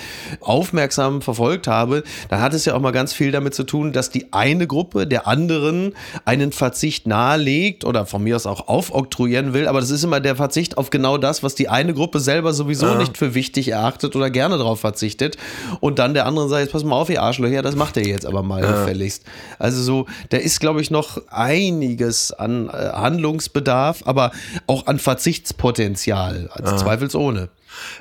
aufmerksam 0.41 1.21
verfolgt 1.21 1.67
habe, 1.67 2.03
dann 2.29 2.41
hat 2.41 2.53
es 2.53 2.65
ja 2.65 2.75
auch 2.75 2.81
mal 2.81 2.91
ganz 2.91 3.13
viel 3.13 3.31
damit 3.31 3.53
zu 3.53 3.63
tun, 3.63 3.93
dass 3.93 4.09
die 4.09 4.31
eine 4.31 4.67
Gruppe 4.67 5.07
der 5.07 5.27
anderen 5.27 5.93
einen 6.25 6.51
Verzicht 6.51 7.07
nahelegt 7.07 7.85
oder 7.85 8.05
von 8.05 8.23
mir 8.23 8.35
aus 8.35 8.45
auch 8.45 8.67
aufoktroyieren 8.67 9.53
will. 9.53 9.67
Aber 9.67 9.79
das 9.79 9.89
ist 9.89 10.03
immer 10.03 10.08
der 10.17 10.35
Verzicht 10.35 10.77
auf 10.77 10.89
genau 10.89 11.17
das, 11.17 11.43
was 11.43 11.55
die 11.55 11.69
eine 11.69 11.93
Gruppe 11.93 12.19
selber 12.19 12.53
sowieso 12.53 12.87
ja. 12.87 12.95
nicht 12.95 13.17
für 13.17 13.35
wichtig 13.35 13.69
erachtet 13.69 14.15
oder 14.15 14.29
gerne 14.29 14.57
darauf 14.57 14.79
verzichtet. 14.79 15.37
Und 15.79 15.99
dann 15.99 16.15
der 16.15 16.25
andere 16.25 16.49
sagt, 16.49 16.63
jetzt 16.63 16.71
pass 16.71 16.83
mal 16.83 16.95
auf, 16.95 17.09
ihr 17.09 17.21
Arschlöcher, 17.21 17.61
das 17.61 17.75
macht 17.75 17.97
ihr 17.97 18.07
jetzt 18.07 18.25
aber 18.25 18.41
mal 18.41 18.63
ja. 18.63 18.71
gefälligst. 18.71 19.23
Also 19.59 19.81
so, 19.83 20.07
da 20.29 20.37
ist, 20.37 20.59
glaube 20.59 20.81
ich, 20.81 20.89
noch 20.89 21.21
einiges 21.29 22.31
an 22.31 22.69
äh, 22.69 22.71
Handlungsbedarf, 22.71 24.01
aber 24.05 24.31
auch 24.65 24.87
an 24.87 24.97
Verzichtspotenzial, 24.97 26.49
also 26.51 26.71
ja. 26.71 26.77
zweifelsohne. 26.77 27.49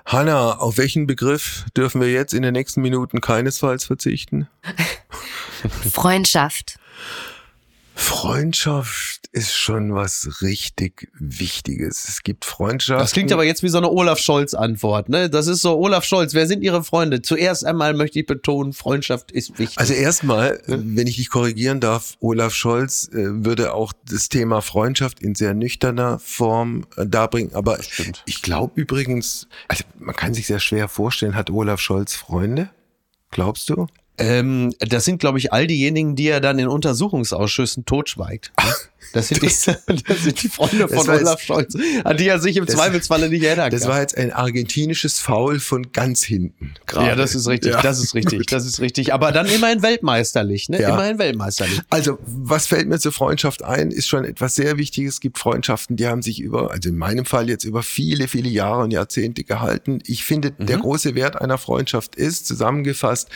Hanna, 0.06 0.58
auf 0.58 0.78
welchen 0.78 1.06
Begriff 1.06 1.66
dürfen 1.76 2.00
wir 2.00 2.10
jetzt 2.10 2.32
in 2.32 2.42
den 2.42 2.54
nächsten 2.54 2.80
Minuten 2.80 3.20
keinesfalls 3.20 3.84
verzichten? 3.84 4.48
Freundschaft. 5.92 6.78
Freundschaft 8.00 9.26
ist 9.32 9.56
schon 9.56 9.92
was 9.92 10.40
richtig 10.40 11.10
Wichtiges. 11.18 12.08
Es 12.08 12.22
gibt 12.22 12.44
Freundschaft. 12.44 13.00
Das 13.00 13.10
klingt 13.10 13.32
aber 13.32 13.42
jetzt 13.42 13.64
wie 13.64 13.68
so 13.68 13.78
eine 13.78 13.90
Olaf 13.90 14.20
Scholz-Antwort. 14.20 15.08
Ne? 15.08 15.28
Das 15.28 15.48
ist 15.48 15.62
so, 15.62 15.76
Olaf 15.76 16.04
Scholz, 16.04 16.32
wer 16.32 16.46
sind 16.46 16.62
Ihre 16.62 16.84
Freunde? 16.84 17.22
Zuerst 17.22 17.66
einmal 17.66 17.94
möchte 17.94 18.20
ich 18.20 18.26
betonen, 18.26 18.72
Freundschaft 18.72 19.32
ist 19.32 19.58
wichtig. 19.58 19.78
Also 19.78 19.94
erstmal, 19.94 20.62
wenn 20.68 21.08
ich 21.08 21.16
dich 21.16 21.28
korrigieren 21.28 21.80
darf, 21.80 22.16
Olaf 22.20 22.54
Scholz 22.54 23.08
äh, 23.08 23.44
würde 23.44 23.74
auch 23.74 23.92
das 24.08 24.28
Thema 24.28 24.62
Freundschaft 24.62 25.20
in 25.20 25.34
sehr 25.34 25.54
nüchterner 25.54 26.20
Form 26.20 26.86
äh, 26.96 27.04
darbringen. 27.04 27.52
Aber 27.56 27.80
ich 28.26 28.42
glaube 28.42 28.80
übrigens, 28.80 29.48
also 29.66 29.82
man 29.98 30.14
kann 30.14 30.34
sich 30.34 30.46
sehr 30.46 30.60
schwer 30.60 30.88
vorstellen, 30.88 31.34
hat 31.34 31.50
Olaf 31.50 31.80
Scholz 31.80 32.14
Freunde? 32.14 32.70
Glaubst 33.32 33.68
du? 33.70 33.88
Ähm, 34.18 34.75
das 34.80 35.04
sind, 35.04 35.18
glaube 35.18 35.38
ich, 35.38 35.52
all 35.52 35.66
diejenigen, 35.66 36.16
die 36.16 36.28
er 36.28 36.40
dann 36.40 36.58
in 36.58 36.68
Untersuchungsausschüssen 36.68 37.84
totschweigt. 37.84 38.52
Das 39.12 39.28
sind, 39.28 39.42
das, 39.42 39.62
die, 39.62 40.02
das 40.06 40.22
sind 40.25 40.42
die 40.42 40.48
Freunde 40.48 40.88
von 40.88 41.08
Olaf 41.08 41.40
Scholz, 41.40 41.75
an 42.04 42.16
die 42.16 42.28
er 42.28 42.40
sich 42.40 42.56
im 42.56 42.66
das, 42.66 42.75
Zweifelsfalle 42.75 43.28
nicht 43.28 43.42
erinnern 43.42 43.70
kann. 43.70 43.78
Das 43.78 43.88
war 43.88 44.00
jetzt 44.00 44.16
ein 44.16 44.32
argentinisches 44.32 45.18
Foul 45.18 45.60
von 45.60 45.92
ganz 45.92 46.22
hinten. 46.22 46.75
Grade. 46.87 47.06
Ja, 47.06 47.14
das 47.14 47.34
ist 47.34 47.46
richtig, 47.48 47.72
ja. 47.72 47.80
das 47.80 48.00
ist 48.00 48.14
richtig, 48.14 48.46
das 48.46 48.66
ist 48.66 48.80
richtig. 48.80 49.14
Aber 49.14 49.32
dann 49.32 49.46
immerhin 49.46 49.82
weltmeisterlich, 49.82 50.68
ne? 50.68 50.80
Ja. 50.80 50.90
Immerhin 50.90 51.18
weltmeisterlich. 51.18 51.80
Also, 51.90 52.18
was 52.26 52.66
fällt 52.66 52.88
mir 52.88 52.98
zur 52.98 53.12
Freundschaft 53.12 53.62
ein, 53.62 53.90
ist 53.90 54.08
schon 54.08 54.25
etwas 54.25 54.54
sehr 54.54 54.76
Wichtiges. 54.76 55.14
Es 55.14 55.20
gibt 55.20 55.38
Freundschaften, 55.38 55.96
die 55.96 56.06
haben 56.06 56.22
sich 56.22 56.40
über, 56.40 56.70
also 56.70 56.88
in 56.88 56.98
meinem 56.98 57.25
Fall 57.25 57.48
jetzt 57.48 57.64
über 57.64 57.82
viele, 57.82 58.28
viele 58.28 58.48
Jahre 58.48 58.82
und 58.82 58.90
Jahrzehnte 58.90 59.44
gehalten. 59.44 60.00
Ich 60.06 60.25
finde, 60.25 60.52
mhm. 60.58 60.66
der 60.66 60.78
große 60.78 61.14
Wert 61.14 61.40
einer 61.40 61.58
Freundschaft 61.58 62.14
ist, 62.16 62.46
zusammengefasst, 62.46 63.28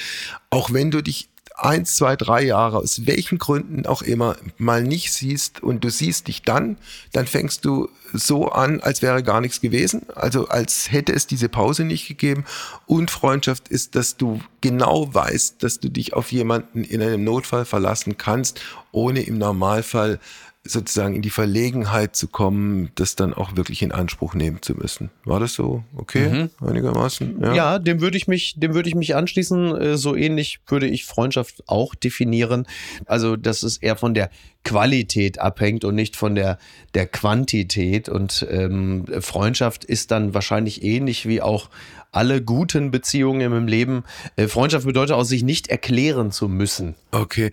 auch 0.52 0.70
wenn 0.70 0.90
du 0.90 1.02
dich 1.02 1.30
eins, 1.56 1.96
zwei, 1.96 2.14
drei 2.14 2.42
Jahre, 2.42 2.78
aus 2.78 3.06
welchen 3.06 3.38
Gründen 3.38 3.86
auch 3.86 4.02
immer, 4.02 4.36
mal 4.58 4.82
nicht 4.82 5.12
siehst 5.12 5.62
und 5.62 5.82
du 5.82 5.88
siehst 5.88 6.28
dich 6.28 6.42
dann, 6.42 6.76
dann 7.12 7.26
fängst 7.26 7.64
du 7.64 7.88
so 8.12 8.48
an, 8.50 8.80
als 8.80 9.00
wäre 9.00 9.22
gar 9.22 9.40
nichts 9.40 9.62
gewesen, 9.62 10.02
also 10.14 10.48
als 10.48 10.92
hätte 10.92 11.12
es 11.14 11.26
diese 11.26 11.48
Pause 11.48 11.84
nicht 11.84 12.06
gegeben. 12.06 12.44
Und 12.86 13.10
Freundschaft 13.10 13.68
ist, 13.68 13.94
dass 13.94 14.18
du 14.18 14.40
genau 14.60 15.14
weißt, 15.14 15.62
dass 15.62 15.80
du 15.80 15.88
dich 15.88 16.12
auf 16.12 16.32
jemanden 16.32 16.84
in 16.84 17.00
einem 17.00 17.24
Notfall 17.24 17.64
verlassen 17.64 18.18
kannst, 18.18 18.60
ohne 18.90 19.22
im 19.22 19.38
Normalfall 19.38 20.20
sozusagen 20.64 21.16
in 21.16 21.22
die 21.22 21.30
Verlegenheit 21.30 22.14
zu 22.14 22.28
kommen, 22.28 22.90
das 22.94 23.16
dann 23.16 23.34
auch 23.34 23.56
wirklich 23.56 23.82
in 23.82 23.90
Anspruch 23.90 24.34
nehmen 24.34 24.62
zu 24.62 24.74
müssen. 24.74 25.10
War 25.24 25.40
das 25.40 25.54
so 25.54 25.82
okay 25.96 26.28
mhm. 26.28 26.50
einigermaßen? 26.64 27.40
Ja. 27.42 27.54
ja, 27.54 27.78
dem 27.80 28.00
würde 28.00 28.16
ich 28.16 28.28
mich, 28.28 28.54
dem 28.56 28.72
würde 28.72 28.88
ich 28.88 28.94
mich 28.94 29.16
anschließen. 29.16 29.76
Äh, 29.76 29.96
so 29.96 30.14
ähnlich 30.14 30.60
würde 30.68 30.86
ich 30.86 31.04
Freundschaft 31.04 31.64
auch 31.66 31.96
definieren. 31.96 32.66
Also, 33.06 33.36
dass 33.36 33.64
es 33.64 33.78
eher 33.78 33.96
von 33.96 34.14
der 34.14 34.30
Qualität 34.64 35.40
abhängt 35.40 35.84
und 35.84 35.96
nicht 35.96 36.14
von 36.14 36.36
der, 36.36 36.58
der 36.94 37.06
Quantität. 37.06 38.08
Und 38.08 38.46
ähm, 38.48 39.06
Freundschaft 39.20 39.84
ist 39.84 40.12
dann 40.12 40.32
wahrscheinlich 40.32 40.84
ähnlich 40.84 41.26
wie 41.26 41.42
auch 41.42 41.70
alle 42.12 42.42
guten 42.42 42.90
Beziehungen 42.90 43.52
im 43.52 43.66
Leben. 43.66 44.04
Äh, 44.36 44.46
Freundschaft 44.46 44.86
bedeutet 44.86 45.16
auch, 45.16 45.24
sich 45.24 45.42
nicht 45.42 45.68
erklären 45.68 46.30
zu 46.30 46.46
müssen. 46.46 46.94
Okay. 47.10 47.50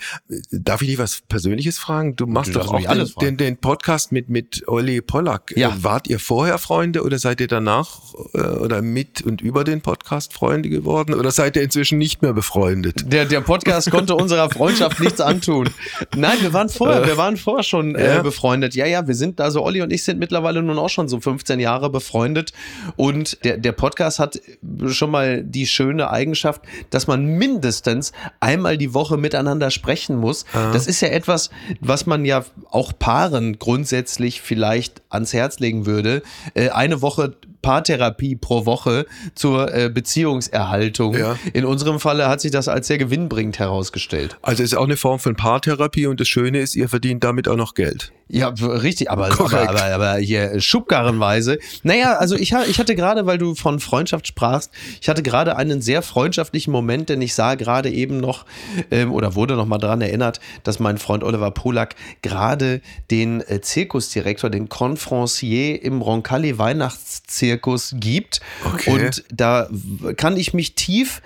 Darf 0.51 0.81
ich 0.81 0.89
dich 0.89 0.97
was 0.97 1.21
Persönliches 1.27 1.79
fragen? 1.79 2.15
Du 2.15 2.27
machst 2.27 2.53
du 2.53 2.59
doch 2.59 2.73
auch 2.73 2.81
den, 2.81 3.07
den, 3.21 3.37
den, 3.37 3.57
Podcast 3.57 4.11
mit, 4.11 4.29
mit 4.29 4.67
Olli 4.67 5.01
Pollack. 5.01 5.53
Ja. 5.55 5.75
Wart 5.81 6.09
ihr 6.09 6.19
vorher 6.19 6.57
Freunde 6.57 7.03
oder 7.03 7.19
seid 7.19 7.39
ihr 7.39 7.47
danach 7.47 8.13
äh, 8.33 8.39
oder 8.39 8.81
mit 8.81 9.21
und 9.21 9.41
über 9.41 9.63
den 9.63 9.81
Podcast 9.81 10.33
Freunde 10.33 10.69
geworden 10.69 11.13
oder 11.13 11.31
seid 11.31 11.55
ihr 11.55 11.61
inzwischen 11.61 11.97
nicht 11.97 12.21
mehr 12.21 12.33
befreundet? 12.33 13.11
Der, 13.11 13.25
der 13.25 13.41
Podcast 13.41 13.89
konnte 13.91 14.15
unserer 14.15 14.49
Freundschaft 14.49 14.99
nichts 14.99 15.21
antun. 15.21 15.69
Nein, 16.15 16.37
wir 16.41 16.51
waren 16.51 16.69
vorher, 16.69 17.07
wir 17.07 17.17
waren 17.17 17.37
vorher 17.37 17.63
schon 17.63 17.95
äh, 17.95 18.15
ja. 18.15 18.21
befreundet. 18.21 18.75
Ja, 18.75 18.85
ja, 18.85 19.07
wir 19.07 19.15
sind, 19.15 19.39
also 19.39 19.63
Olli 19.63 19.81
und 19.81 19.93
ich 19.93 20.03
sind 20.03 20.19
mittlerweile 20.19 20.61
nun 20.61 20.77
auch 20.77 20.89
schon 20.89 21.07
so 21.07 21.19
15 21.19 21.59
Jahre 21.61 21.89
befreundet 21.89 22.51
und 22.97 23.43
der, 23.45 23.57
der 23.57 23.71
Podcast 23.71 24.19
hat 24.19 24.39
schon 24.87 25.11
mal 25.11 25.43
die 25.43 25.67
schöne 25.67 26.09
Eigenschaft, 26.09 26.61
dass 26.89 27.07
man 27.07 27.25
mindestens 27.25 28.11
einmal 28.39 28.77
die 28.77 28.93
Woche 28.93 29.17
miteinander 29.17 29.71
sprechen 29.71 30.17
muss. 30.17 30.45
Aha. 30.53 30.71
Das 30.71 30.87
ist 30.87 31.01
ja 31.01 31.09
etwas, 31.09 31.49
was 31.79 32.05
man 32.05 32.25
ja 32.25 32.45
auch 32.69 32.93
Paaren 32.97 33.59
grundsätzlich 33.59 34.41
vielleicht 34.41 35.01
ans 35.09 35.33
Herz 35.33 35.59
legen 35.59 35.85
würde. 35.85 36.21
Äh, 36.53 36.69
eine 36.69 37.01
Woche 37.01 37.35
Paartherapie 37.61 38.35
pro 38.35 38.65
Woche 38.65 39.05
zur 39.35 39.73
äh, 39.73 39.89
Beziehungserhaltung. 39.89 41.17
Ja. 41.17 41.37
In 41.53 41.65
unserem 41.65 41.99
Falle 41.99 42.27
hat 42.27 42.41
sich 42.41 42.51
das 42.51 42.67
als 42.67 42.87
sehr 42.87 42.97
gewinnbringend 42.97 43.59
herausgestellt. 43.59 44.37
Also 44.41 44.63
es 44.63 44.71
ist 44.71 44.77
auch 44.77 44.85
eine 44.85 44.97
Form 44.97 45.19
von 45.19 45.35
Paartherapie 45.35 46.07
und 46.07 46.19
das 46.19 46.27
Schöne 46.27 46.59
ist, 46.59 46.75
ihr 46.75 46.89
verdient 46.89 47.23
damit 47.23 47.47
auch 47.47 47.55
noch 47.55 47.73
Geld. 47.73 48.11
Ja, 48.31 48.49
richtig, 48.49 49.09
aber, 49.09 49.31
aber, 49.39 49.69
aber, 49.69 49.83
aber 49.85 50.17
hier 50.17 50.61
schubkarrenweise. 50.61 51.57
Naja, 51.81 52.17
also 52.17 52.35
ich, 52.35 52.53
ich 52.53 52.77
hatte 52.77 52.95
gerade, 52.95 53.25
weil 53.25 53.39
du 53.39 53.55
von 53.55 53.79
Freundschaft 53.79 54.27
sprachst, 54.27 54.71
ich 55.01 55.09
hatte 55.09 55.23
gerade 55.23 55.57
einen 55.57 55.81
sehr 55.81 56.03
freundschaftlichen 56.03 56.69
Moment, 56.69 57.09
denn 57.09 57.23
ich 57.23 57.33
sah 57.33 57.55
gerade 57.55 57.89
eben 57.89 58.19
noch 58.19 58.45
ähm, 58.91 59.11
oder 59.11 59.33
wurde 59.33 59.55
noch 59.55 59.65
mal 59.65 59.79
daran 59.79 60.01
erinnert, 60.01 60.39
dass 60.63 60.77
mein 60.77 60.99
Freund 60.99 61.23
Oliver 61.23 61.49
Polak 61.49 61.95
gerade 62.21 62.81
den 63.09 63.41
äh, 63.41 63.61
Zirkusdirektor, 63.61 64.51
den 64.51 64.69
Confrancier 64.69 65.81
im 65.81 66.03
Roncalli 66.03 66.59
Weihnachtszirkus 66.59 67.48
gibt. 67.57 68.41
Okay. 68.65 68.91
Und 68.91 69.23
da 69.31 69.69
kann 70.15 70.37
ich 70.37 70.53
mich 70.53 70.75
tief 70.75 71.21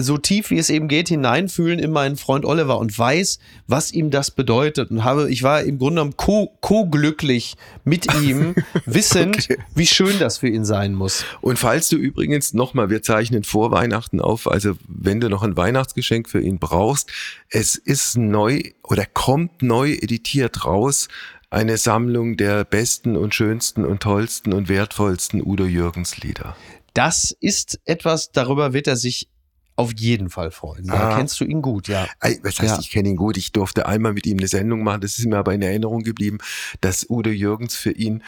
so 0.00 0.16
tief 0.16 0.50
wie 0.50 0.58
es 0.58 0.70
eben 0.70 0.86
geht 0.86 1.08
hineinfühlen 1.08 1.80
in 1.80 1.90
meinen 1.90 2.16
Freund 2.16 2.44
Oliver 2.44 2.78
und 2.78 2.96
weiß, 2.96 3.40
was 3.66 3.92
ihm 3.92 4.12
das 4.12 4.30
bedeutet 4.30 4.92
und 4.92 5.02
habe, 5.02 5.28
ich 5.28 5.42
war 5.42 5.62
im 5.62 5.78
Grunde 5.78 6.02
genommen 6.02 6.16
co-glücklich 6.60 7.56
mit 7.84 8.14
ihm, 8.22 8.54
wissend, 8.86 9.36
okay. 9.36 9.58
wie 9.74 9.86
schön 9.86 10.16
das 10.20 10.38
für 10.38 10.48
ihn 10.48 10.64
sein 10.64 10.94
muss. 10.94 11.24
Und 11.40 11.58
falls 11.58 11.88
du 11.88 11.96
übrigens 11.96 12.54
nochmal, 12.54 12.90
wir 12.90 13.02
zeichnen 13.02 13.42
vor 13.42 13.72
Weihnachten 13.72 14.20
auf, 14.20 14.48
also 14.48 14.74
wenn 14.86 15.18
du 15.18 15.28
noch 15.28 15.42
ein 15.42 15.56
Weihnachtsgeschenk 15.56 16.28
für 16.28 16.40
ihn 16.40 16.60
brauchst, 16.60 17.10
es 17.50 17.74
ist 17.74 18.16
neu 18.16 18.62
oder 18.84 19.04
kommt 19.04 19.62
neu 19.62 19.94
editiert 19.94 20.64
raus 20.64 21.08
eine 21.50 21.76
Sammlung 21.78 22.36
der 22.36 22.64
besten 22.64 23.16
und 23.16 23.34
schönsten 23.34 23.84
und 23.84 24.02
tollsten 24.02 24.52
und 24.52 24.68
wertvollsten 24.68 25.42
Udo 25.44 25.64
Jürgens 25.64 26.18
Lieder. 26.18 26.56
Das 26.94 27.36
ist 27.40 27.80
etwas, 27.84 28.32
darüber 28.32 28.72
wird 28.72 28.86
er 28.86 28.96
sich 28.96 29.28
auf 29.76 29.92
jeden 29.96 30.28
Fall 30.28 30.50
freuen. 30.50 30.86
Ja, 30.86 31.10
ah. 31.10 31.16
kennst 31.16 31.38
du 31.40 31.44
ihn 31.44 31.62
gut, 31.62 31.86
ja. 31.86 32.08
Was 32.20 32.58
heißt, 32.58 32.74
ja. 32.74 32.78
ich 32.80 32.90
kenne 32.90 33.10
ihn 33.10 33.16
gut. 33.16 33.36
Ich 33.36 33.52
durfte 33.52 33.86
einmal 33.86 34.12
mit 34.12 34.26
ihm 34.26 34.38
eine 34.38 34.48
Sendung 34.48 34.82
machen. 34.82 35.02
Das 35.02 35.18
ist 35.18 35.26
mir 35.26 35.36
aber 35.36 35.54
in 35.54 35.62
Erinnerung 35.62 36.02
geblieben, 36.02 36.38
dass 36.80 37.08
Udo 37.08 37.30
Jürgens 37.30 37.76
für 37.76 37.92
ihn 37.92 38.24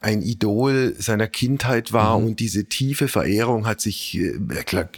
ein 0.00 0.22
Idol 0.22 0.94
seiner 0.98 1.26
Kindheit 1.26 1.92
war 1.92 2.18
mhm. 2.18 2.26
und 2.26 2.40
diese 2.40 2.64
tiefe 2.64 3.08
Verehrung 3.08 3.66
hat 3.66 3.82
sich, 3.82 4.18
äh, 4.18 4.38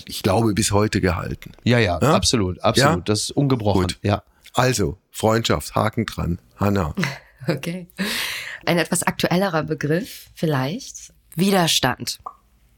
ich 0.07 0.23
glaube, 0.23 0.55
bis 0.55 0.71
heute 0.71 1.01
gehalten. 1.01 1.53
Ja, 1.65 1.79
ja, 1.79 1.99
ja? 2.01 2.15
absolut, 2.15 2.61
absolut. 2.61 2.97
Ja? 2.99 3.03
Das 3.05 3.23
ist 3.23 3.31
ungebrochen. 3.33 3.83
Gut. 3.83 3.99
Ja. 4.03 4.23
Also, 4.55 4.99
Freundschaft, 5.11 5.75
Haken 5.75 6.07
dran. 6.07 6.39
Hanna. 6.57 6.95
Okay. 7.57 7.87
Ein 8.65 8.79
etwas 8.79 9.05
aktuellerer 9.05 9.63
Begriff 9.63 10.27
vielleicht. 10.35 11.13
Widerstand. 11.37 12.19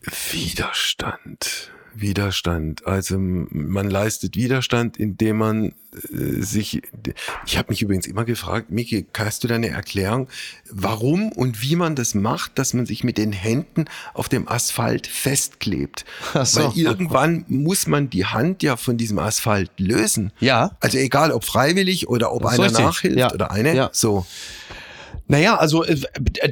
Widerstand. 0.02 1.70
Widerstand. 2.00 2.86
Also 2.86 3.16
man 3.18 3.90
leistet 3.90 4.36
Widerstand, 4.36 4.96
indem 4.96 5.38
man 5.38 5.64
äh, 5.66 6.42
sich. 6.42 6.82
Ich 7.46 7.58
habe 7.58 7.70
mich 7.70 7.82
übrigens 7.82 8.06
immer 8.06 8.24
gefragt, 8.24 8.70
Miki, 8.70 9.06
hast 9.16 9.44
du 9.44 9.48
da 9.48 9.56
eine 9.56 9.68
Erklärung, 9.68 10.28
warum 10.70 11.32
und 11.32 11.62
wie 11.62 11.76
man 11.76 11.96
das 11.96 12.14
macht, 12.14 12.58
dass 12.58 12.74
man 12.74 12.86
sich 12.86 13.04
mit 13.04 13.18
den 13.18 13.32
Händen 13.32 13.86
auf 14.14 14.28
dem 14.28 14.48
Asphalt 14.48 15.06
festklebt? 15.06 16.04
So. 16.44 16.60
Weil 16.60 16.78
irgendwann 16.78 17.44
muss 17.48 17.86
man 17.86 18.10
die 18.10 18.26
Hand 18.26 18.62
ja 18.62 18.76
von 18.76 18.96
diesem 18.96 19.18
Asphalt 19.18 19.70
lösen. 19.78 20.32
Ja. 20.40 20.76
Also 20.80 20.98
egal, 20.98 21.32
ob 21.32 21.44
freiwillig 21.44 22.08
oder 22.08 22.32
ob 22.32 22.46
einer 22.46 22.70
nachhilft 22.70 23.18
ja. 23.18 23.32
oder 23.32 23.50
eine. 23.50 23.74
Ja. 23.74 23.90
So. 23.92 24.26
Naja, 25.30 25.56
also 25.56 25.84
äh, 25.84 25.96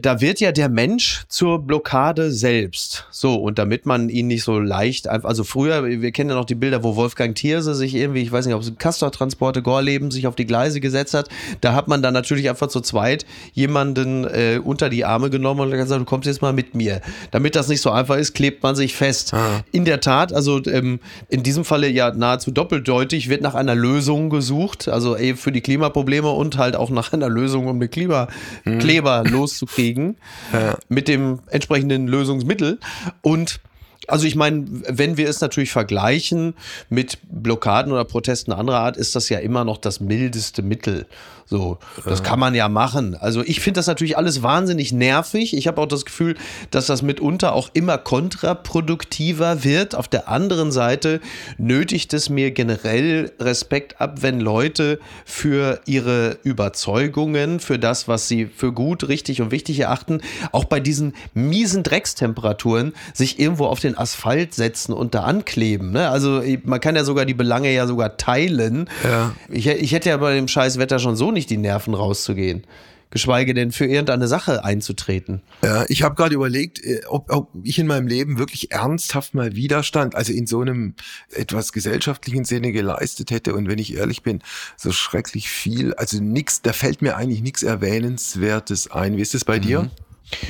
da 0.00 0.20
wird 0.20 0.38
ja 0.40 0.52
der 0.52 0.68
Mensch 0.68 1.24
zur 1.28 1.60
Blockade 1.60 2.30
selbst. 2.30 3.06
So, 3.10 3.34
und 3.34 3.58
damit 3.58 3.86
man 3.86 4.10
ihn 4.10 4.26
nicht 4.26 4.44
so 4.44 4.58
leicht 4.58 5.08
einfach, 5.08 5.30
also 5.30 5.44
früher, 5.44 5.84
wir 5.84 6.12
kennen 6.12 6.28
ja 6.28 6.36
noch 6.36 6.44
die 6.44 6.54
Bilder, 6.54 6.84
wo 6.84 6.94
Wolfgang 6.94 7.34
Thierse 7.34 7.74
sich 7.74 7.94
irgendwie, 7.94 8.20
ich 8.20 8.30
weiß 8.30 8.44
nicht, 8.44 8.54
ob 8.54 8.60
es 8.60 8.72
Castor-Transporte, 8.76 9.62
Gorleben 9.62 10.10
sich 10.10 10.26
auf 10.26 10.36
die 10.36 10.44
Gleise 10.44 10.80
gesetzt 10.80 11.14
hat. 11.14 11.30
Da 11.62 11.72
hat 11.72 11.88
man 11.88 12.02
dann 12.02 12.12
natürlich 12.12 12.50
einfach 12.50 12.68
zu 12.68 12.82
zweit 12.82 13.24
jemanden 13.54 14.24
äh, 14.24 14.60
unter 14.62 14.90
die 14.90 15.06
Arme 15.06 15.30
genommen 15.30 15.60
und 15.60 15.70
gesagt, 15.70 16.00
du 16.00 16.04
kommst 16.04 16.26
jetzt 16.26 16.42
mal 16.42 16.52
mit 16.52 16.74
mir. 16.74 17.00
Damit 17.30 17.56
das 17.56 17.68
nicht 17.68 17.80
so 17.80 17.90
einfach 17.90 18.16
ist, 18.16 18.34
klebt 18.34 18.62
man 18.62 18.76
sich 18.76 18.94
fest. 18.94 19.32
Ah. 19.32 19.64
In 19.72 19.86
der 19.86 20.00
Tat, 20.00 20.34
also 20.34 20.62
ähm, 20.66 21.00
in 21.30 21.42
diesem 21.42 21.64
Falle 21.64 21.88
ja 21.88 22.12
nahezu 22.12 22.50
doppeldeutig, 22.50 23.30
wird 23.30 23.40
nach 23.40 23.54
einer 23.54 23.74
Lösung 23.74 24.28
gesucht, 24.28 24.86
also 24.88 25.16
eben 25.16 25.38
für 25.38 25.52
die 25.52 25.62
Klimaprobleme 25.62 26.28
und 26.28 26.58
halt 26.58 26.76
auch 26.76 26.90
nach 26.90 27.14
einer 27.14 27.30
Lösung, 27.30 27.68
um 27.68 27.76
eine 27.76 27.88
Klima 27.88 28.28
mhm. 28.66 28.78
Kleber 28.78 29.24
loszukriegen 29.24 30.16
ja. 30.52 30.76
mit 30.88 31.08
dem 31.08 31.40
entsprechenden 31.50 32.06
Lösungsmittel. 32.06 32.78
Und 33.22 33.60
also 34.08 34.26
ich 34.26 34.36
meine, 34.36 34.66
wenn 34.88 35.16
wir 35.16 35.28
es 35.28 35.40
natürlich 35.40 35.72
vergleichen 35.72 36.54
mit 36.88 37.18
Blockaden 37.28 37.92
oder 37.92 38.04
Protesten 38.04 38.52
anderer 38.52 38.78
Art, 38.78 38.96
ist 38.96 39.16
das 39.16 39.28
ja 39.28 39.38
immer 39.38 39.64
noch 39.64 39.78
das 39.78 40.00
mildeste 40.00 40.62
Mittel. 40.62 41.06
So, 41.48 41.78
das 42.04 42.24
kann 42.24 42.40
man 42.40 42.56
ja 42.56 42.68
machen. 42.68 43.14
Also 43.14 43.40
ich 43.44 43.60
finde 43.60 43.78
das 43.78 43.86
natürlich 43.86 44.18
alles 44.18 44.42
wahnsinnig 44.42 44.92
nervig. 44.92 45.56
Ich 45.56 45.68
habe 45.68 45.80
auch 45.80 45.86
das 45.86 46.04
Gefühl, 46.04 46.34
dass 46.72 46.86
das 46.86 47.02
mitunter 47.02 47.52
auch 47.52 47.70
immer 47.72 47.98
kontraproduktiver 47.98 49.62
wird. 49.62 49.94
Auf 49.94 50.08
der 50.08 50.28
anderen 50.28 50.72
Seite 50.72 51.20
nötigt 51.56 52.12
es 52.14 52.28
mir 52.30 52.50
generell 52.50 53.30
Respekt 53.38 54.00
ab, 54.00 54.22
wenn 54.22 54.40
Leute 54.40 54.98
für 55.24 55.80
ihre 55.86 56.38
Überzeugungen, 56.42 57.60
für 57.60 57.78
das, 57.78 58.08
was 58.08 58.26
sie 58.26 58.46
für 58.46 58.72
gut, 58.72 59.06
richtig 59.06 59.40
und 59.40 59.52
wichtig 59.52 59.78
erachten, 59.78 60.22
auch 60.50 60.64
bei 60.64 60.80
diesen 60.80 61.14
miesen 61.32 61.84
Dreckstemperaturen 61.84 62.92
sich 63.14 63.38
irgendwo 63.38 63.66
auf 63.66 63.78
den 63.78 63.96
Asphalt 63.96 64.52
setzen 64.52 64.92
und 64.92 65.14
da 65.14 65.22
ankleben. 65.22 65.92
Ne? 65.92 66.08
Also 66.08 66.42
man 66.64 66.80
kann 66.80 66.96
ja 66.96 67.04
sogar 67.04 67.24
die 67.24 67.34
Belange 67.34 67.72
ja 67.72 67.86
sogar 67.86 68.16
teilen. 68.16 68.90
Ja. 69.04 69.32
Ich, 69.48 69.68
ich 69.68 69.92
hätte 69.92 70.08
ja 70.08 70.16
bei 70.16 70.34
dem 70.34 70.48
scheiß 70.48 70.78
Wetter 70.78 70.98
schon 70.98 71.14
so 71.14 71.35
nicht 71.36 71.50
die 71.50 71.56
Nerven 71.56 71.94
rauszugehen 71.94 72.66
geschweige 73.10 73.54
denn 73.54 73.72
für 73.72 73.86
irgendeine 73.86 74.28
Sache 74.28 74.64
einzutreten. 74.64 75.40
Ja, 75.62 75.84
ich 75.88 76.02
habe 76.02 76.14
gerade 76.16 76.34
überlegt, 76.34 76.84
äh, 76.84 77.02
ob, 77.08 77.32
ob 77.32 77.50
ich 77.62 77.78
in 77.78 77.86
meinem 77.86 78.06
Leben 78.06 78.38
wirklich 78.38 78.72
ernsthaft 78.72 79.32
mal 79.32 79.54
Widerstand, 79.54 80.14
also 80.14 80.32
in 80.32 80.46
so 80.46 80.60
einem 80.60 80.94
etwas 81.32 81.72
gesellschaftlichen 81.72 82.44
Sinne 82.44 82.72
geleistet 82.72 83.30
hätte. 83.30 83.54
Und 83.54 83.68
wenn 83.68 83.78
ich 83.78 83.96
ehrlich 83.96 84.22
bin, 84.22 84.42
so 84.76 84.92
schrecklich 84.92 85.48
viel, 85.48 85.94
also 85.94 86.20
nix, 86.20 86.62
da 86.62 86.72
fällt 86.72 87.00
mir 87.00 87.16
eigentlich 87.16 87.42
nichts 87.42 87.62
Erwähnenswertes 87.62 88.90
ein. 88.90 89.16
Wie 89.16 89.22
ist 89.22 89.34
es 89.34 89.44
bei 89.44 89.58
mhm. 89.58 89.62
dir? 89.62 89.90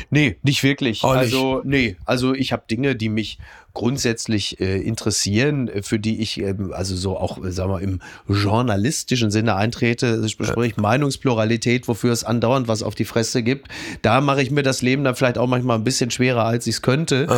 Nee, 0.08 0.36
nicht 0.42 0.62
wirklich. 0.62 1.04
Auch 1.04 1.10
also, 1.10 1.56
nicht. 1.56 1.66
nee, 1.66 1.96
also 2.06 2.34
ich 2.34 2.52
habe 2.52 2.64
Dinge, 2.70 2.96
die 2.96 3.10
mich 3.10 3.38
grundsätzlich 3.76 4.58
äh, 4.58 4.80
interessieren, 4.80 5.68
äh, 5.68 5.82
für 5.82 5.98
die 5.98 6.22
ich 6.22 6.40
ähm, 6.40 6.72
also 6.72 6.96
so 6.96 7.18
auch, 7.18 7.44
äh, 7.44 7.52
sagen 7.52 7.70
wir, 7.70 7.80
im 7.82 8.00
journalistischen 8.26 9.30
Sinne 9.30 9.54
eintrete, 9.54 10.22
ich 10.24 10.38
bespreche 10.38 10.76
ja. 10.76 10.82
Meinungspluralität, 10.82 11.86
wofür 11.86 12.10
es 12.10 12.24
andauernd 12.24 12.68
was 12.68 12.82
auf 12.82 12.94
die 12.94 13.04
Fresse 13.04 13.42
gibt. 13.42 13.68
Da 14.00 14.22
mache 14.22 14.40
ich 14.40 14.50
mir 14.50 14.62
das 14.62 14.80
Leben 14.80 15.04
dann 15.04 15.14
vielleicht 15.14 15.36
auch 15.36 15.46
manchmal 15.46 15.76
ein 15.76 15.84
bisschen 15.84 16.10
schwerer, 16.10 16.46
als 16.46 16.66
ich 16.66 16.76
es 16.76 16.82
könnte. 16.82 17.28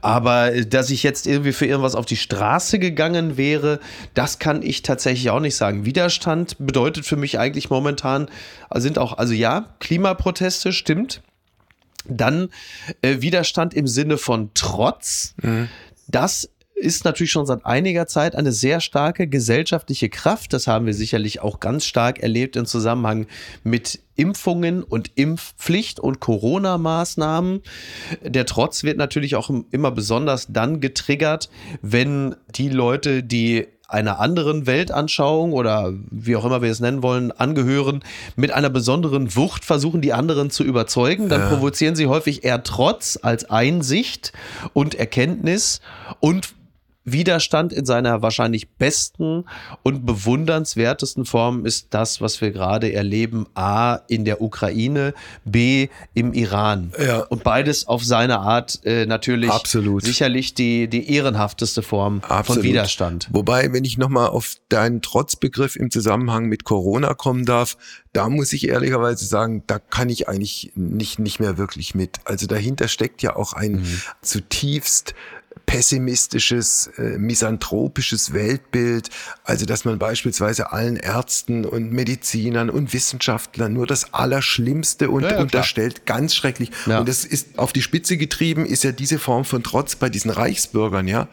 Aber 0.00 0.54
äh, 0.54 0.64
dass 0.64 0.88
ich 0.88 1.02
jetzt 1.02 1.26
irgendwie 1.26 1.52
für 1.52 1.66
irgendwas 1.66 1.94
auf 1.94 2.06
die 2.06 2.16
Straße 2.16 2.78
gegangen 2.78 3.36
wäre, 3.36 3.78
das 4.14 4.38
kann 4.38 4.62
ich 4.62 4.80
tatsächlich 4.80 5.28
auch 5.28 5.40
nicht 5.40 5.56
sagen. 5.56 5.84
Widerstand 5.84 6.56
bedeutet 6.58 7.04
für 7.04 7.16
mich 7.16 7.38
eigentlich 7.38 7.68
momentan, 7.68 8.28
sind 8.76 8.98
auch, 8.98 9.18
also 9.18 9.34
ja, 9.34 9.66
Klimaproteste, 9.78 10.72
stimmt. 10.72 11.20
Dann 12.08 12.48
äh, 13.02 13.20
Widerstand 13.20 13.74
im 13.74 13.86
Sinne 13.86 14.18
von 14.18 14.50
Trotz. 14.54 15.34
Mhm. 15.42 15.68
Das 16.08 16.48
ist 16.82 17.04
natürlich 17.04 17.30
schon 17.30 17.46
seit 17.46 17.64
einiger 17.64 18.08
Zeit 18.08 18.34
eine 18.34 18.50
sehr 18.50 18.80
starke 18.80 19.28
gesellschaftliche 19.28 20.08
Kraft. 20.08 20.52
Das 20.52 20.66
haben 20.66 20.84
wir 20.84 20.94
sicherlich 20.94 21.40
auch 21.40 21.60
ganz 21.60 21.84
stark 21.86 22.18
erlebt 22.18 22.56
im 22.56 22.66
Zusammenhang 22.66 23.26
mit 23.62 24.00
Impfungen 24.16 24.82
und 24.82 25.12
Impfpflicht 25.14 26.00
und 26.00 26.18
Corona-Maßnahmen. 26.18 27.62
Der 28.22 28.46
Trotz 28.46 28.82
wird 28.82 28.98
natürlich 28.98 29.36
auch 29.36 29.50
immer 29.70 29.92
besonders 29.92 30.48
dann 30.48 30.80
getriggert, 30.80 31.50
wenn 31.82 32.34
die 32.54 32.68
Leute, 32.68 33.22
die 33.22 33.68
einer 33.92 34.20
anderen 34.20 34.66
Weltanschauung 34.66 35.52
oder 35.52 35.92
wie 36.10 36.36
auch 36.36 36.44
immer 36.44 36.62
wir 36.62 36.70
es 36.70 36.80
nennen 36.80 37.02
wollen, 37.02 37.32
angehören, 37.32 38.02
mit 38.36 38.52
einer 38.52 38.70
besonderen 38.70 39.34
Wucht 39.36 39.64
versuchen, 39.64 40.00
die 40.00 40.12
anderen 40.12 40.50
zu 40.50 40.64
überzeugen. 40.64 41.28
Dann 41.28 41.42
ja. 41.42 41.48
provozieren 41.48 41.94
sie 41.94 42.06
häufig 42.06 42.44
eher 42.44 42.62
Trotz 42.62 43.18
als 43.22 43.48
Einsicht 43.50 44.32
und 44.72 44.94
Erkenntnis 44.94 45.80
und 46.20 46.54
Widerstand 47.04 47.72
in 47.72 47.84
seiner 47.84 48.22
wahrscheinlich 48.22 48.70
besten 48.70 49.44
und 49.82 50.06
bewundernswertesten 50.06 51.24
Form 51.24 51.66
ist 51.66 51.88
das, 51.90 52.20
was 52.20 52.40
wir 52.40 52.52
gerade 52.52 52.92
erleben. 52.92 53.46
A, 53.54 53.96
in 54.08 54.24
der 54.24 54.40
Ukraine, 54.40 55.14
B, 55.44 55.88
im 56.14 56.32
Iran. 56.32 56.92
Ja. 56.98 57.20
Und 57.20 57.42
beides 57.42 57.88
auf 57.88 58.04
seine 58.04 58.38
Art 58.38 58.80
äh, 58.84 59.06
natürlich 59.06 59.50
Absolut. 59.50 60.04
sicherlich 60.04 60.54
die, 60.54 60.88
die 60.88 61.12
ehrenhafteste 61.12 61.82
Form 61.82 62.20
Absolut. 62.28 62.46
von 62.46 62.62
Widerstand. 62.62 63.28
Wobei, 63.32 63.72
wenn 63.72 63.84
ich 63.84 63.98
nochmal 63.98 64.28
auf 64.28 64.56
deinen 64.68 65.02
Trotzbegriff 65.02 65.76
im 65.76 65.90
Zusammenhang 65.90 66.46
mit 66.46 66.64
Corona 66.64 67.14
kommen 67.14 67.44
darf, 67.44 67.76
da 68.12 68.28
muss 68.28 68.52
ich 68.52 68.68
ehrlicherweise 68.68 69.24
sagen, 69.24 69.64
da 69.66 69.78
kann 69.78 70.08
ich 70.08 70.28
eigentlich 70.28 70.72
nicht, 70.74 71.18
nicht 71.18 71.40
mehr 71.40 71.58
wirklich 71.58 71.94
mit. 71.94 72.20
Also 72.24 72.46
dahinter 72.46 72.88
steckt 72.88 73.22
ja 73.22 73.34
auch 73.34 73.54
ein 73.54 73.72
mhm. 73.72 74.02
zutiefst 74.20 75.14
pessimistisches, 75.72 76.90
äh, 76.98 77.16
misanthropisches 77.18 78.34
Weltbild, 78.34 79.08
also 79.42 79.64
dass 79.64 79.86
man 79.86 79.98
beispielsweise 79.98 80.70
allen 80.70 80.96
Ärzten 80.96 81.64
und 81.64 81.92
Medizinern 81.92 82.68
und 82.68 82.92
Wissenschaftlern 82.92 83.72
nur 83.72 83.86
das 83.86 84.12
Allerschlimmste 84.12 85.08
und 85.10 85.22
ja, 85.22 85.32
ja, 85.32 85.40
unterstellt, 85.40 86.04
ganz 86.04 86.34
schrecklich. 86.34 86.70
Ja. 86.84 87.00
Und 87.00 87.08
das 87.08 87.24
ist 87.24 87.58
auf 87.58 87.72
die 87.72 87.80
Spitze 87.80 88.18
getrieben, 88.18 88.66
ist 88.66 88.84
ja 88.84 88.92
diese 88.92 89.18
Form 89.18 89.46
von 89.46 89.62
Trotz 89.62 89.96
bei 89.96 90.10
diesen 90.10 90.30
Reichsbürgern, 90.30 91.08
ja, 91.08 91.28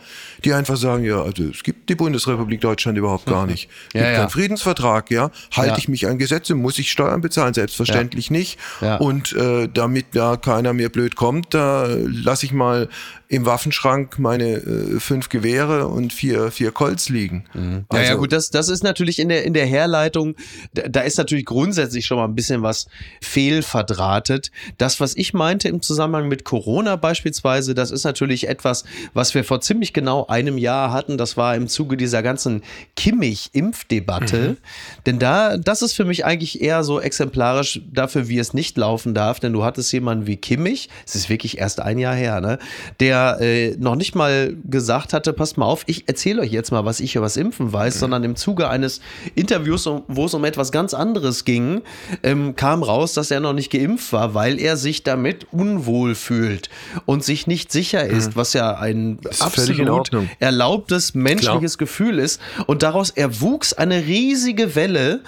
die 0.46 0.54
einfach 0.54 0.78
sagen, 0.78 1.04
ja, 1.04 1.22
also 1.22 1.44
es 1.44 1.64
gibt 1.64 1.90
die 1.90 1.96
Bundesrepublik 1.96 2.62
Deutschland 2.62 2.98
überhaupt 2.98 3.26
gar 3.26 3.46
nicht. 3.46 3.70
Es 3.88 4.02
gibt 4.02 4.16
keinen 4.16 4.30
Friedensvertrag, 4.30 5.12
ja, 5.12 5.32
halte 5.52 5.80
ich 5.80 5.90
mich 5.90 6.08
an 6.08 6.18
Gesetze, 6.18 6.56
muss 6.56 6.80
ich 6.80 6.92
Steuern 6.92 7.20
bezahlen, 7.20 7.54
selbstverständlich 7.54 8.32
nicht. 8.32 8.58
Und 9.00 9.34
äh, 9.34 9.68
damit 9.68 10.08
da 10.14 10.38
keiner 10.38 10.72
mir 10.72 10.90
blöd 10.90 11.18
kommt, 11.18 11.54
da 11.54 11.88
lasse 11.90 12.46
ich 12.46 12.54
mal 12.54 12.88
im 13.32 13.46
Waffenschrank 13.46 14.18
meine 14.18 14.56
äh, 14.56 15.00
fünf 15.00 15.30
Gewehre 15.30 15.88
und 15.88 16.12
vier, 16.12 16.50
vier 16.50 16.72
Colts 16.72 17.10
liegen. 17.10 17.46
Mhm. 17.54 17.86
Also, 17.88 18.04
ja, 18.04 18.10
ja, 18.10 18.16
gut, 18.16 18.32
das, 18.32 18.50
das 18.50 18.70
ist 18.70 18.84
natürlich 18.84 19.20
in 19.20 19.30
der, 19.30 19.46
in 19.46 19.54
der 19.54 19.68
Herleitung, 19.68 20.36
da, 20.74 20.88
da 20.90 21.02
ist 21.02 21.20
natürlich 21.20 21.46
grundsätzlich 21.46 22.08
schon 22.08 22.18
mal 22.18 22.26
ein 22.26 22.34
bisschen 22.34 22.64
was 22.64 22.88
fehlverdrahtet. 23.22 24.50
Das, 24.80 25.00
was 25.00 25.16
ich 25.16 25.36
meinte 25.36 25.70
im 25.70 25.84
Zusammenhang 25.84 26.28
mit 26.28 26.44
Corona 26.44 26.96
beispielsweise, 26.96 27.76
das 27.76 27.92
ist 27.92 28.04
natürlich 28.04 28.48
etwas, 28.48 28.84
was 29.14 29.36
wir 29.36 29.44
vor 29.44 29.62
ziemlich 29.62 29.94
genau 29.94 30.26
einem 30.26 30.58
Jahr 30.58 30.92
hatten. 30.92 31.20
Das 31.20 31.38
war 31.38 31.56
im 31.56 31.68
Zuge 31.68 31.98
dieser 31.98 32.24
ganzen 32.24 32.64
Kimmich-Impfdebatte. 32.96 34.38
Mhm. 34.38 34.58
Denn 35.06 35.20
da, 35.20 35.58
das 35.58 35.84
ist 35.84 35.94
für 35.94 36.06
mich 36.06 36.26
eigentlich 36.26 36.64
eher 36.64 36.84
so 36.84 37.00
exemplarisch 37.00 37.80
dafür, 37.94 38.28
wie 38.28 38.40
es 38.40 38.56
nicht 38.56 38.76
laufen 38.76 39.14
darf. 39.14 39.40
Denn 39.40 39.54
du 39.54 39.64
hattest 39.64 39.94
jemanden 39.94 40.26
wie 40.26 40.38
Kimmich, 40.38 40.90
es 41.06 41.14
ist 41.14 41.30
wirklich 41.30 41.60
erst 41.60 41.80
ein 41.80 42.00
Jahr 42.00 42.16
her, 42.16 42.42
ne? 42.42 42.58
Der 43.00 43.19
der 43.20 43.42
äh, 43.42 43.76
noch 43.78 43.96
nicht 43.96 44.16
mal 44.16 44.56
gesagt 44.64 45.14
hatte, 45.14 45.34
passt 45.34 45.58
mal 45.58 45.66
auf, 45.66 45.84
ich 45.88 46.08
erzähle 46.08 46.42
euch 46.42 46.52
jetzt 46.52 46.72
mal, 46.72 46.86
was 46.86 47.00
ich 47.00 47.16
über 47.16 47.26
das 47.26 47.38
Impfen 47.38 47.72
weiß, 47.72 47.96
mhm. 47.96 48.00
sondern 48.00 48.24
im 48.24 48.36
Zuge 48.36 48.70
eines 48.70 49.02
Interviews, 49.36 49.90
wo 50.08 50.26
es 50.26 50.34
um 50.34 50.46
etwas 50.46 50.72
ganz 50.72 50.94
anderes 50.94 51.46
ging, 51.46 51.82
ähm, 52.24 52.56
kam 52.56 52.84
raus, 52.84 53.14
dass 53.14 53.32
er 53.32 53.40
noch 53.40 53.54
nicht 53.54 53.72
geimpft 53.72 54.14
war, 54.14 54.34
weil 54.34 54.60
er 54.60 54.78
sich 54.78 55.04
damit 55.04 55.48
unwohl 55.52 56.16
fühlt 56.16 56.70
und 57.06 57.24
sich 57.24 57.48
nicht 57.48 57.72
sicher 57.72 58.06
ist, 58.06 58.32
mhm. 58.32 58.36
was 58.36 58.54
ja 58.54 58.76
ein 58.76 59.20
ist 59.30 59.42
absolut 59.42 60.12
erlaubtes 60.40 61.14
menschliches 61.14 61.78
Klar. 61.78 61.88
Gefühl 61.88 62.20
ist. 62.20 62.42
Und 62.68 62.84
daraus 62.84 63.10
erwuchs 63.10 63.74
eine 63.74 64.06
riesige 64.06 64.76
Welle, 64.76 65.22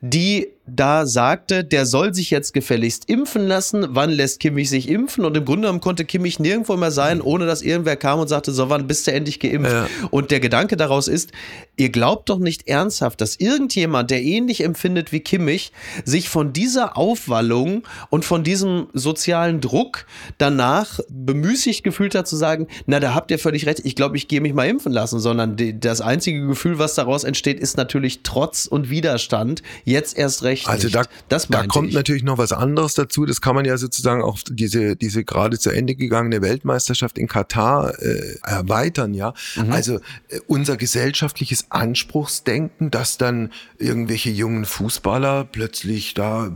die 0.00 0.48
da 0.66 1.06
sagte, 1.06 1.62
der 1.62 1.86
soll 1.86 2.12
sich 2.12 2.30
jetzt 2.30 2.52
gefälligst 2.52 3.08
impfen 3.08 3.46
lassen. 3.46 3.86
Wann 3.90 4.10
lässt 4.10 4.40
Kimmich 4.40 4.68
sich 4.68 4.88
impfen? 4.88 5.24
Und 5.24 5.36
im 5.36 5.44
Grunde 5.44 5.62
genommen 5.62 5.80
konnte 5.80 6.04
Kimmich 6.04 6.40
nirgendwo 6.40 6.76
mehr 6.76 6.90
sein, 6.90 7.20
ohne 7.20 7.46
dass 7.46 7.62
irgendwer 7.62 7.96
kam 7.96 8.18
und 8.18 8.28
sagte, 8.28 8.52
so 8.52 8.68
wann 8.68 8.88
bist 8.88 9.06
du 9.06 9.12
endlich 9.12 9.38
geimpft? 9.38 9.70
Ja. 9.70 9.86
Und 10.10 10.32
der 10.32 10.40
Gedanke 10.40 10.76
daraus 10.76 11.06
ist, 11.06 11.30
ihr 11.76 11.90
glaubt 11.90 12.28
doch 12.28 12.38
nicht 12.38 12.66
ernsthaft, 12.66 13.20
dass 13.20 13.36
irgendjemand, 13.36 14.10
der 14.10 14.22
ähnlich 14.22 14.64
empfindet 14.64 15.12
wie 15.12 15.20
Kimmich, 15.20 15.70
sich 16.04 16.28
von 16.28 16.52
dieser 16.52 16.96
Aufwallung 16.96 17.84
und 18.10 18.24
von 18.24 18.42
diesem 18.42 18.88
sozialen 18.92 19.60
Druck 19.60 20.06
danach 20.38 20.98
bemüßigt 21.08 21.84
gefühlt 21.84 22.16
hat 22.16 22.26
zu 22.26 22.36
sagen, 22.36 22.66
na, 22.86 22.98
da 22.98 23.14
habt 23.14 23.30
ihr 23.30 23.38
völlig 23.38 23.66
recht, 23.66 23.82
ich 23.84 23.94
glaube, 23.94 24.16
ich 24.16 24.26
gehe 24.26 24.40
mich 24.40 24.52
mal 24.52 24.66
impfen 24.66 24.92
lassen, 24.92 25.20
sondern 25.20 25.56
die, 25.56 25.78
das 25.78 26.00
einzige 26.00 26.44
Gefühl, 26.44 26.80
was 26.80 26.94
daraus 26.94 27.22
entsteht, 27.22 27.60
ist 27.60 27.76
natürlich 27.76 28.20
Trotz 28.24 28.66
und 28.66 28.90
Widerstand. 28.90 29.62
Jetzt 29.84 30.18
erst 30.18 30.42
recht 30.42 30.55
Recht 30.56 30.68
also 30.68 30.88
da, 30.88 31.04
da 31.28 31.66
kommt 31.66 31.88
ich. 31.88 31.94
natürlich 31.94 32.22
noch 32.22 32.38
was 32.38 32.52
anderes 32.52 32.94
dazu. 32.94 33.26
Das 33.26 33.40
kann 33.40 33.54
man 33.54 33.64
ja 33.64 33.76
sozusagen 33.76 34.22
auch 34.22 34.38
diese, 34.48 34.96
diese 34.96 35.24
gerade 35.24 35.58
zu 35.58 35.70
Ende 35.70 35.94
gegangene 35.94 36.42
Weltmeisterschaft 36.42 37.18
in 37.18 37.28
Katar 37.28 38.00
äh, 38.00 38.38
erweitern, 38.42 39.14
ja. 39.14 39.34
Mhm. 39.56 39.72
Also 39.72 39.96
äh, 40.28 40.40
unser 40.46 40.76
gesellschaftliches 40.76 41.66
Anspruchsdenken, 41.70 42.90
dass 42.90 43.18
dann 43.18 43.52
irgendwelche 43.78 44.30
jungen 44.30 44.64
Fußballer 44.64 45.44
plötzlich 45.44 46.14
da 46.14 46.50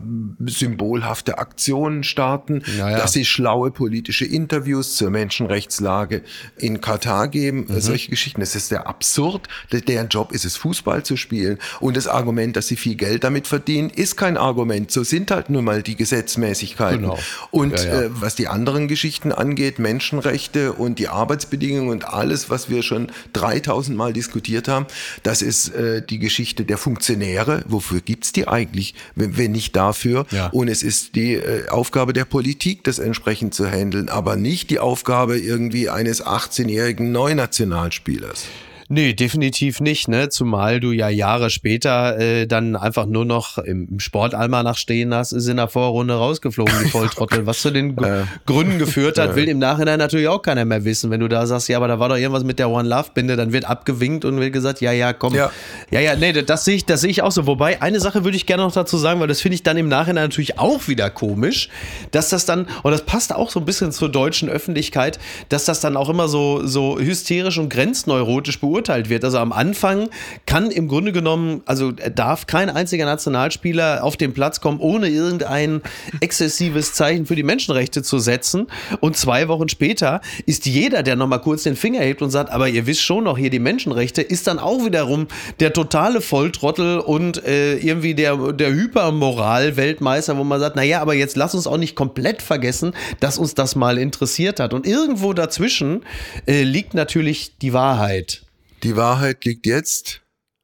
symbolhafte 0.47 1.39
Aktionen 1.39 2.05
starten, 2.05 2.63
ja, 2.79 2.97
dass 2.97 3.13
sie 3.13 3.25
schlaue 3.25 3.71
politische 3.71 4.25
Interviews 4.25 4.97
zur 4.97 5.11
Menschenrechtslage 5.11 6.23
in 6.57 6.81
Katar 6.81 7.29
geben, 7.29 7.67
mhm. 7.69 7.81
solche 7.81 8.11
Geschichten. 8.11 8.41
Das 8.41 8.55
ist 8.55 8.69
sehr 8.69 8.87
absurd. 8.87 9.49
Deren 9.71 10.09
Job 10.09 10.33
ist 10.33 10.45
es, 10.45 10.57
Fußball 10.57 11.03
zu 11.03 11.17
spielen. 11.17 11.59
Und 11.81 11.97
das 11.97 12.07
Argument, 12.07 12.57
dass 12.57 12.69
sie 12.69 12.77
viel 12.77 12.97
Geld 12.97 13.25
damit 13.25 13.47
verdienen, 13.47 13.90
ist 13.97 14.17
kein 14.17 14.37
Argument. 14.37 14.91
So 14.91 15.05
sind 15.05 15.31
halt 15.31 15.51
nun 15.51 15.65
mal 15.65 15.83
die 15.83 15.97
Gesetzmäßigkeiten. 15.97 17.03
Genau. 17.03 17.19
Und 17.51 17.79
ja, 17.79 17.85
ja. 17.85 18.01
Äh, 18.03 18.11
was 18.13 18.35
die 18.35 18.49
anderen 18.49 18.89
Geschichten 18.89 19.33
angeht, 19.33 19.79
Menschenrechte 19.79 20.73
und 20.73 20.99
die 20.99 21.09
Arbeitsbedingungen 21.09 21.91
und 21.91 22.05
alles, 22.05 22.51
was 22.51 22.71
wir 22.71 22.83
schon 22.83 23.13
3000 23.33 23.97
Mal 23.97 24.13
diskutiert 24.13 24.69
haben, 24.69 24.87
das 25.23 25.43
ist 25.43 25.75
äh, 25.75 26.03
die 26.03 26.19
Geschichte 26.19 26.65
der 26.65 26.79
Funktionäre. 26.79 27.63
Wofür 27.67 28.01
gibt's 28.01 28.33
die 28.33 28.49
eigentlich, 28.49 28.95
wenn, 29.15 29.37
wenn 29.37 29.53
nicht 29.53 29.77
dafür? 29.77 30.27
Ja. 30.31 30.49
Und 30.49 30.69
es 30.69 30.83
ist 30.83 31.15
die 31.15 31.35
äh, 31.35 31.69
Aufgabe 31.69 32.13
der 32.13 32.25
Politik, 32.25 32.85
das 32.85 32.99
entsprechend 32.99 33.55
zu 33.55 33.67
handeln, 33.67 34.09
aber 34.09 34.37
nicht 34.37 34.71
die 34.71 34.79
Aufgabe 34.79 35.39
irgendwie 35.39 35.89
eines 35.89 36.25
18-jährigen 36.25 37.13
Neunationalspielers. 37.13 38.45
Nee, 38.93 39.15
definitiv 39.15 39.79
nicht, 39.79 40.09
ne? 40.09 40.31
Zumal 40.31 40.81
du 40.81 40.91
ja 40.91 41.09
Jahre 41.09 41.51
später 41.51 42.19
äh, 42.19 42.49
dann 42.49 42.75
einfach 42.75 43.07
nur 43.07 43.25
noch 43.25 43.57
im 43.57 44.01
Sportalmanach 44.01 44.77
stehen 44.77 45.15
hast, 45.15 45.31
ist 45.31 45.47
in 45.47 45.59
der 45.59 45.69
Vorrunde 45.69 46.15
rausgeflogen, 46.15 46.75
die 46.83 46.89
Volltrottel. 46.91 47.47
Was 47.47 47.61
zu 47.61 47.71
den 47.71 47.97
äh. 47.99 48.25
Gründen 48.47 48.81
geführt 48.81 49.17
hat, 49.21 49.37
will 49.37 49.49
im 49.49 49.61
Nachhinein 49.61 50.01
natürlich 50.01 50.27
auch 50.27 50.43
keiner 50.43 50.65
mehr 50.65 50.85
wissen. 50.85 51.13
Wenn 51.13 51.21
du 51.21 51.29
da 51.29 51.47
sagst, 51.47 51.69
ja, 51.69 51.77
aber 51.77 51.87
da 51.87 52.01
war 52.01 52.09
doch 52.09 52.17
irgendwas 52.17 52.43
mit 52.43 52.59
der 52.59 52.69
One 52.69 52.89
Love 52.89 53.11
Binde, 53.15 53.37
dann 53.37 53.53
wird 53.53 53.65
abgewinkt 53.65 54.25
und 54.25 54.41
wird 54.41 54.53
gesagt, 54.53 54.81
ja, 54.81 54.91
ja, 54.91 55.13
komm. 55.13 55.37
Ja, 55.37 55.53
ja, 55.93 56.01
ja 56.01 56.17
nee, 56.17 56.33
das 56.33 56.65
sehe 56.65 56.75
ich, 56.75 56.85
das 56.85 57.03
sehe 57.03 57.11
ich 57.11 57.23
auch 57.23 57.31
so. 57.31 57.47
Wobei, 57.47 57.81
eine 57.81 58.01
Sache 58.01 58.25
würde 58.25 58.37
ich 58.37 58.45
gerne 58.45 58.65
noch 58.65 58.73
dazu 58.73 58.99
sagen, 58.99 59.21
weil 59.21 59.29
das 59.29 59.41
finde 59.41 59.55
ich 59.55 59.63
dann 59.63 59.77
im 59.77 59.87
Nachhinein 59.87 60.25
natürlich 60.25 60.59
auch 60.59 60.89
wieder 60.89 61.11
komisch, 61.11 61.69
dass 62.11 62.31
das 62.31 62.45
dann, 62.45 62.67
und 62.83 62.91
das 62.91 63.03
passt 63.03 63.33
auch 63.33 63.53
so 63.53 63.61
ein 63.61 63.67
bisschen 63.67 63.93
zur 63.93 64.09
deutschen 64.09 64.49
Öffentlichkeit, 64.49 65.21
dass 65.49 65.65
das 65.65 65.79
dann 65.79 65.97
auch 65.97 66.09
immer 66.09 66.27
so, 66.27 66.67
so 66.67 66.99
hysterisch 66.99 67.57
und 67.57 67.69
grenzneurotisch 67.69 68.59
beurteilt 68.59 68.80
beurteilt 68.81 69.11
wird. 69.11 69.25
Also 69.25 69.39
am 69.39 69.53
Anfang 69.53 70.09
kann 70.47 70.71
im 70.71 70.89
Grunde 70.89 71.13
genommen, 71.13 71.63
also 71.67 71.93
darf 71.93 72.47
kein 72.47 72.71
einziger 72.71 73.05
Nationalspieler 73.05 74.03
auf 74.03 74.17
den 74.17 74.33
Platz 74.33 74.61
kommen, 74.61 74.81
ohne 74.81 75.09
irgendein 75.09 75.83
exzessives 76.21 76.95
Zeichen 76.95 77.27
für 77.27 77.37
die 77.37 77.43
Menschenrechte 77.43 78.03
zu 78.03 78.19
setzen. 78.19 78.69
Und 79.01 79.17
zwei 79.17 79.49
Wochen 79.49 79.69
später 79.69 80.23
ist 80.47 80.65
jeder, 80.65 81.03
der 81.03 81.17
nochmal 81.17 81.43
kurz 81.43 81.65
den 81.65 81.77
Finger 81.77 82.01
hebt 82.01 82.23
und 82.23 82.31
sagt, 82.31 82.51
aber 82.51 82.69
ihr 82.69 82.87
wisst 82.87 83.03
schon 83.03 83.25
noch 83.25 83.37
hier 83.37 83.51
die 83.51 83.59
Menschenrechte, 83.59 84.23
ist 84.23 84.47
dann 84.47 84.59
auch 84.59 84.85
wiederum 84.85 85.27
der 85.61 85.75
totale 85.75 86.23
Volltrottel 86.23 87.01
und 87.01 87.45
äh, 87.45 87.77
irgendwie 87.77 88.15
der, 88.15 88.53
der 88.53 88.71
Hypermoral-Weltmeister, 88.71 90.39
wo 90.39 90.45
man 90.45 90.59
sagt, 90.59 90.77
naja, 90.77 91.03
aber 91.03 91.15
jetzt 91.15 91.37
lass 91.37 91.55
uns 91.55 91.67
auch 91.67 91.77
nicht 91.77 91.97
komplett 91.97 92.41
vergessen, 92.41 92.95
dass 93.21 93.37
uns 93.37 93.55
das 93.55 93.77
mal 93.77 93.99
interessiert 93.99 94.59
hat. 94.59 94.73
Und 94.73 94.87
irgendwo 94.87 95.35
dazwischen 95.35 96.03
äh, 96.47 96.63
liegt 96.63 96.95
natürlich 96.95 97.59
die 97.59 97.75
Wahrheit. 97.75 98.43
Die 98.83 98.97
Wahrheit 98.97 99.45
liegt 99.45 99.67
jetzt 99.67 100.23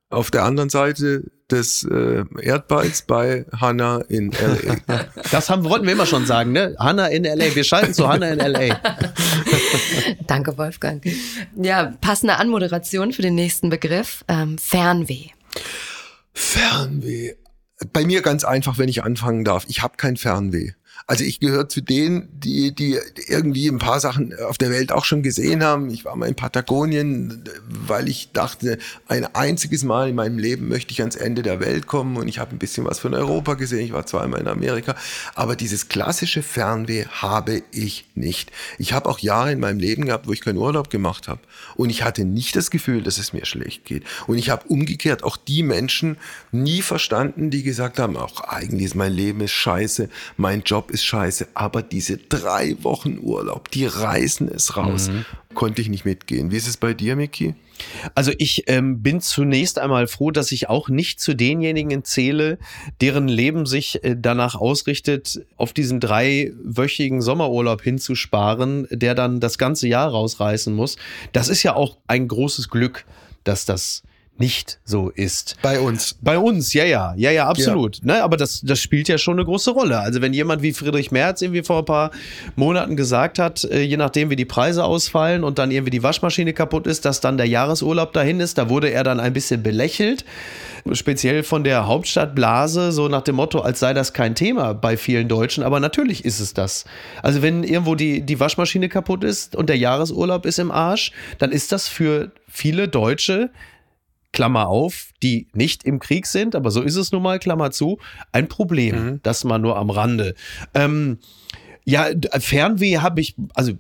auf 0.09 0.31
der 0.31 0.45
anderen 0.45 0.71
Seite 0.71 1.25
des 1.51 1.85
äh, 1.85 2.25
Erdballs 2.41 3.03
bei 3.03 3.47
Hannah 3.53 4.01
in 4.09 4.33
LA. 4.33 5.05
Das 5.31 5.51
haben, 5.51 5.65
wollten 5.65 5.87
wir 5.87 5.93
immer 5.93 6.07
schon 6.07 6.27
sagen, 6.27 6.53
ne? 6.53 6.75
Hannah 6.79 7.07
in 7.09 7.25
LA. 7.25 7.55
Wir 7.55 7.65
schalten 7.65 7.95
zu 7.95 8.09
Hannah 8.09 8.31
in 8.31 8.39
LA. 8.39 8.81
Danke, 10.27 10.57
Wolfgang. 10.59 11.05
Ja, 11.57 11.95
passende 12.01 12.37
Anmoderation 12.37 13.13
für 13.13 13.23
den 13.23 13.35
nächsten 13.35 13.71
Begriff. 13.71 14.25
Ähm, 14.29 14.59
Fernweh. 14.59 15.31
Fernweh. 16.33 17.35
Bei 17.93 18.05
mir 18.05 18.23
ganz 18.23 18.45
einfach, 18.45 18.79
wenn 18.79 18.89
ich 18.89 19.05
anfangen 19.05 19.45
darf. 19.45 19.65
Ich 19.69 19.83
habe 19.83 19.97
kein 19.97 20.17
Fernweh. 20.17 20.73
Also 21.09 21.23
ich 21.23 21.39
gehöre 21.39 21.69
zu 21.69 21.83
denen, 21.83 22.29
die, 22.33 22.75
die 22.75 22.99
irgendwie 23.29 23.69
ein 23.69 23.79
paar 23.79 24.01
Sachen 24.01 24.37
auf 24.41 24.59
der 24.59 24.71
Welt 24.71 24.91
auch 24.91 25.05
schon 25.05 25.23
gesehen 25.23 25.63
haben. 25.63 25.89
Ich 25.89 26.05
war 26.05 26.17
mal 26.17 26.27
in 26.27 26.35
Patagonien, 26.35 27.45
weil 27.69 28.09
ich 28.09 28.33
dachte, 28.33 28.79
ein 29.07 29.25
einziges 29.37 29.85
Mal 29.85 30.09
in 30.09 30.17
meinem 30.17 30.37
Leben 30.37 30.69
möchte 30.69 30.91
ich 30.91 31.01
ans 31.01 31.15
Ende 31.15 31.43
der 31.43 31.61
Welt 31.61 31.87
kommen 31.87 32.17
und 32.17 32.27
ich 32.27 32.41
habe 32.41 32.57
ein 32.57 32.59
bisschen 32.59 32.85
was 32.87 32.99
von 32.99 33.15
Europa 33.15 33.55
gesehen. 33.55 33.85
Ich 33.85 33.93
war 33.93 34.05
zweimal 34.05 34.41
in 34.41 34.49
Amerika. 34.49 34.97
Aber 35.37 35.55
dieses 35.55 35.87
klassische 35.87 36.43
Fernweh 36.43 37.05
habe 37.07 37.63
ich 37.71 38.07
nicht. 38.17 38.51
Ich 38.79 38.93
habe 38.93 39.09
auch 39.09 39.21
Jahre 39.21 39.53
in 39.53 39.61
meinem 39.61 39.79
Leben 39.79 40.07
gehabt, 40.07 40.27
wo 40.27 40.33
ich 40.33 40.41
keinen 40.41 40.59
Urlaub 40.59 40.91
gemacht 40.91 41.29
habe. 41.29 41.41
Und 41.77 41.91
ich 41.91 42.03
hatte 42.03 42.25
nicht 42.25 42.57
das 42.57 42.73
Gefühl, 42.73 43.03
dass 43.03 43.19
es 43.19 43.33
mir 43.33 43.47
schlecht 43.47 43.85
geht. 43.85 44.03
Und 44.27 44.39
ich 44.39 44.51
habe 44.51 44.67
umgekehrt 44.67 45.23
auch 45.23 45.37
die 45.37 45.63
Menschen 45.63 46.17
nie 46.51 46.83
verstanden, 46.83 47.51
die 47.51 47.63
gesagt 47.63 48.01
haben, 48.01 48.17
auch 48.17 48.41
eigentlich 48.41 48.87
ist 48.87 48.97
mein 48.97 49.13
Leben 49.13 49.41
ist 49.43 49.53
scheiße, 49.53 50.09
mein 50.37 50.63
Job 50.63 50.91
ist 50.91 50.96
ist 50.97 51.05
scheiße, 51.05 51.49
aber 51.55 51.83
diese 51.83 52.17
drei 52.17 52.77
Wochen 52.83 53.19
Urlaub, 53.21 53.71
die 53.71 53.85
reißen 53.85 54.49
es 54.49 54.77
raus. 54.77 55.09
Mhm. 55.09 55.27
Konnte 55.55 55.83
ich 55.83 55.89
nicht 55.89 56.07
mitgehen. 56.07 56.51
Wie 56.51 56.57
ist 56.57 56.67
es 56.67 56.79
bei 56.79 56.95
dir, 56.95 57.17
Miki? 57.17 57.55
Also 58.15 58.33
ich 58.39 58.65
ähm, 58.69 59.03
bin 59.03 59.21
zunächst 59.21 59.79
einmal 59.79 60.07
froh, 60.07 60.31
dass 60.31 60.53
ich 60.53 60.71
auch 60.71 60.89
nicht 60.89 61.21
zu 61.21 61.35
denjenigen 61.35 62.03
zähle, 62.05 62.59
deren 63.03 63.29
Leben 63.29 63.67
sich 63.67 64.03
äh, 64.03 64.17
danach 64.19 64.55
ausrichtet, 64.55 65.45
auf 65.57 65.75
diesen 65.75 66.01
dreiwöchigen 66.01 67.21
Sommerurlaub 67.21 67.83
hinzusparen, 67.83 68.89
der 68.91 69.15
dann 69.15 69.41
das 69.41 69.59
ganze 69.59 69.89
Jahr 69.89 70.09
rausreißen 70.09 70.75
muss. 70.75 70.97
Das 71.33 71.49
ist 71.49 71.63
ja 71.63 71.75
auch 71.75 71.99
ein 72.07 72.29
großes 72.29 72.71
Glück, 72.71 73.05
dass 73.45 73.67
das 73.67 74.03
nicht 74.39 74.79
so 74.85 75.11
ist. 75.11 75.57
Bei 75.63 75.81
uns. 75.81 76.17
Bei 76.21 76.39
uns, 76.39 76.73
ja, 76.73 76.85
ja, 76.85 77.15
ja, 77.17 77.31
ja, 77.31 77.49
absolut. 77.49 77.99
Ja. 77.99 78.03
Ne, 78.05 78.23
aber 78.23 78.37
das, 78.37 78.61
das 78.63 78.81
spielt 78.81 79.09
ja 79.09 79.19
schon 79.19 79.35
eine 79.35 79.45
große 79.45 79.71
Rolle. 79.71 79.99
Also 80.01 80.21
wenn 80.21 80.33
jemand 80.33 80.63
wie 80.63 80.73
Friedrich 80.73 81.11
Merz 81.11 81.43
irgendwie 81.43 81.63
vor 81.63 81.79
ein 81.79 81.85
paar 81.85 82.11
Monaten 82.55 82.97
gesagt 82.97 83.39
hat, 83.39 83.65
äh, 83.65 83.83
je 83.83 83.97
nachdem 83.97 84.31
wie 84.31 84.37
die 84.37 84.45
Preise 84.45 84.85
ausfallen 84.85 85.45
und 85.45 85.59
dann 85.59 85.71
irgendwie 85.71 85.91
die 85.91 86.03
Waschmaschine 86.03 86.53
kaputt 86.53 86.87
ist, 86.87 87.05
dass 87.05 87.21
dann 87.21 87.37
der 87.37 87.47
Jahresurlaub 87.47 88.13
dahin 88.13 88.41
ist, 88.41 88.59
da 88.59 88.69
wurde 88.69 88.91
er 88.91 89.05
dann 89.05 89.21
ein 89.21 89.33
bisschen 89.33 89.63
belächelt. 89.63 90.25
Speziell 90.93 91.43
von 91.43 91.65
der 91.65 91.87
Hauptstadtblase, 91.87 92.93
so 92.93 93.09
nach 93.09 93.23
dem 93.23 93.37
Motto, 93.37 93.61
als 93.61 93.81
sei 93.81 93.93
das 93.93 94.13
kein 94.13 94.35
Thema 94.35 94.73
bei 94.73 94.97
vielen 94.97 95.29
Deutschen. 95.29 95.65
Aber 95.65 95.81
natürlich 95.81 96.25
ist 96.25 96.39
es 96.39 96.55
das. 96.55 96.85
Also 97.23 97.43
wenn 97.43 97.65
irgendwo 97.65 97.97
die, 97.97 98.21
die 98.21 98.39
Waschmaschine 98.39 98.89
kaputt 98.89 99.25
ist 99.25 99.57
und 99.57 99.69
der 99.69 99.79
Jahresurlaub 99.79 100.47
ist 100.47 100.59
im 100.59 100.71
Arsch, 100.71 101.11
dann 101.39 101.51
ist 101.51 101.73
das 101.73 101.89
für 101.89 102.31
viele 102.49 102.87
Deutsche 102.87 103.51
Klammer 104.37 104.69
auf, 104.69 105.13
die 105.23 105.49
nicht 105.55 105.85
im 105.85 105.99
Krieg 105.99 106.27
sind, 106.27 106.55
aber 106.55 106.71
so 106.71 106.83
ist 106.83 106.97
es 106.97 107.11
nun 107.11 107.23
mal, 107.23 107.39
Klammer 107.39 107.71
zu, 107.71 107.99
ein 108.33 108.49
Problem. 108.49 108.95
Mhm. 109.05 109.21
Das 109.23 109.45
mal 109.45 109.59
nur 109.59 109.79
am 109.79 109.89
Rande. 109.89 110.35
Ähm, 110.75 111.21
ja, 111.87 112.09
Fernweh 112.39 112.99
habe 112.99 113.23
ich, 113.23 113.35
also 113.55 113.73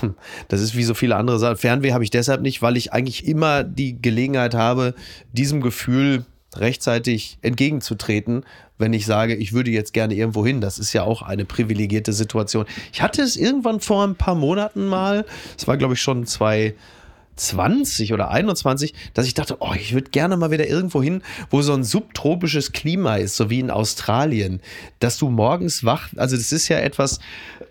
das 0.48 0.60
ist 0.62 0.74
wie 0.74 0.82
so 0.82 0.94
viele 0.94 1.14
andere 1.14 1.38
Sachen, 1.38 1.58
Fernweh 1.58 1.92
habe 1.92 2.02
ich 2.02 2.10
deshalb 2.10 2.42
nicht, 2.42 2.60
weil 2.60 2.76
ich 2.76 2.92
eigentlich 2.92 3.28
immer 3.28 3.62
die 3.62 4.02
Gelegenheit 4.02 4.56
habe, 4.56 4.96
diesem 5.32 5.60
Gefühl 5.60 6.24
rechtzeitig 6.56 7.38
entgegenzutreten, 7.42 8.44
wenn 8.78 8.94
ich 8.94 9.06
sage, 9.06 9.36
ich 9.36 9.52
würde 9.52 9.70
jetzt 9.70 9.92
gerne 9.92 10.14
irgendwo 10.14 10.44
hin. 10.44 10.60
Das 10.60 10.80
ist 10.80 10.92
ja 10.92 11.04
auch 11.04 11.22
eine 11.22 11.44
privilegierte 11.44 12.12
Situation. 12.12 12.66
Ich 12.92 13.00
hatte 13.00 13.22
es 13.22 13.36
irgendwann 13.36 13.78
vor 13.78 14.04
ein 14.04 14.16
paar 14.16 14.34
Monaten 14.34 14.86
mal, 14.86 15.24
es 15.56 15.68
war 15.68 15.76
glaube 15.76 15.94
ich 15.94 16.00
schon 16.00 16.26
zwei 16.26 16.74
20 17.36 18.12
oder 18.12 18.30
21, 18.30 18.94
dass 19.14 19.26
ich 19.26 19.34
dachte, 19.34 19.56
oh, 19.60 19.72
ich 19.74 19.94
würde 19.94 20.10
gerne 20.10 20.36
mal 20.36 20.50
wieder 20.50 20.68
irgendwo 20.68 21.02
hin, 21.02 21.22
wo 21.50 21.62
so 21.62 21.72
ein 21.74 21.84
subtropisches 21.84 22.72
Klima 22.72 23.16
ist, 23.16 23.36
so 23.36 23.50
wie 23.50 23.60
in 23.60 23.70
Australien, 23.70 24.60
dass 25.00 25.18
du 25.18 25.28
morgens 25.30 25.84
wach, 25.84 26.08
also 26.16 26.36
das 26.36 26.52
ist 26.52 26.68
ja 26.68 26.78
etwas, 26.78 27.20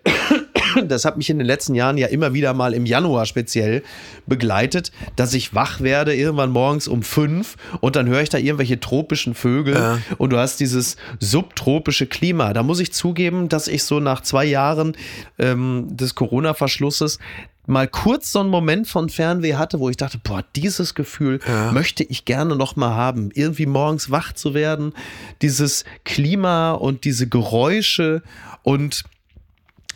das 0.88 1.06
hat 1.06 1.18
mich 1.18 1.30
in 1.30 1.38
den 1.38 1.48
letzten 1.48 1.76
Jahren 1.76 1.98
ja 1.98 2.08
immer 2.08 2.34
wieder 2.34 2.54
mal 2.54 2.74
im 2.74 2.86
Januar 2.86 3.26
speziell 3.26 3.84
begleitet, 4.26 4.92
dass 5.16 5.34
ich 5.34 5.54
wach 5.54 5.82
werde 5.82 6.16
irgendwann 6.16 6.52
morgens 6.52 6.88
um 6.88 7.04
fünf 7.04 7.56
und 7.82 7.96
dann 7.96 8.08
höre 8.08 8.22
ich 8.22 8.30
da 8.30 8.38
irgendwelche 8.38 8.80
tropischen 8.80 9.36
Vögel 9.36 9.76
ja. 9.76 10.00
und 10.18 10.32
du 10.32 10.38
hast 10.38 10.60
dieses 10.60 10.98
subtropische 11.20 12.08
Klima. 12.08 12.54
Da 12.54 12.64
muss 12.64 12.80
ich 12.80 12.94
zugeben, 12.94 13.50
dass 13.50 13.68
ich 13.68 13.84
so 13.84 14.00
nach 14.00 14.22
zwei 14.22 14.46
Jahren 14.46 14.96
ähm, 15.40 15.88
des 15.90 16.16
Corona-Verschlusses 16.16 17.20
mal 17.66 17.88
kurz 17.88 18.32
so 18.32 18.40
einen 18.40 18.50
Moment 18.50 18.88
von 18.88 19.10
Fernweh 19.10 19.56
hatte, 19.56 19.80
wo 19.80 19.90
ich 19.90 19.98
dachte, 19.98 20.20
boah, 20.22 20.44
dieses 20.56 20.96
Gefühl 20.96 21.40
ja. 21.48 21.72
möchte 21.72 22.04
ich 22.04 22.26
gerne 22.26 22.56
noch 22.56 22.76
mal 22.76 22.96
haben, 22.96 23.30
irgendwie 23.34 23.66
morgens 23.66 24.12
wach 24.12 24.34
zu 24.34 24.54
werden, 24.54 24.94
dieses 25.42 25.86
Klima 26.04 26.72
und 26.72 27.06
diese 27.06 27.28
Geräusche 27.28 28.22
und 28.64 29.04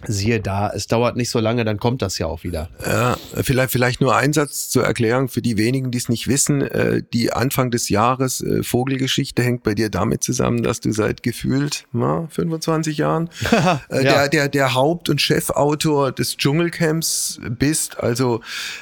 siehe 0.05 0.39
da, 0.39 0.69
es 0.69 0.87
dauert 0.87 1.15
nicht 1.15 1.29
so 1.29 1.39
lange, 1.39 1.65
dann 1.65 1.77
kommt 1.77 2.01
das 2.01 2.17
ja 2.19 2.27
auch 2.27 2.43
wieder. 2.43 2.69
Ja, 2.85 3.17
vielleicht, 3.41 3.71
vielleicht 3.71 4.01
nur 4.01 4.15
ein 4.15 4.33
Satz 4.33 4.69
zur 4.69 4.83
Erklärung 4.83 5.27
für 5.27 5.41
die 5.41 5.57
wenigen, 5.57 5.91
die 5.91 5.97
es 5.97 6.09
nicht 6.09 6.27
wissen. 6.27 6.61
Äh, 6.61 7.01
die 7.13 7.33
Anfang 7.33 7.71
des 7.71 7.89
Jahres 7.89 8.41
äh, 8.41 8.63
Vogelgeschichte 8.63 9.41
hängt 9.41 9.63
bei 9.63 9.73
dir 9.73 9.89
damit 9.89 10.23
zusammen, 10.23 10.61
dass 10.61 10.79
du 10.79 10.91
seit 10.91 11.23
gefühlt 11.23 11.85
na, 11.93 12.27
25 12.29 12.97
Jahren 12.97 13.29
äh, 13.89 14.03
ja. 14.03 14.27
der, 14.27 14.29
der, 14.29 14.49
der 14.49 14.73
Haupt- 14.75 15.09
und 15.09 15.21
Chefautor 15.21 16.11
des 16.11 16.37
Dschungelcamps 16.37 17.39
bist. 17.49 17.99
Also 17.99 18.41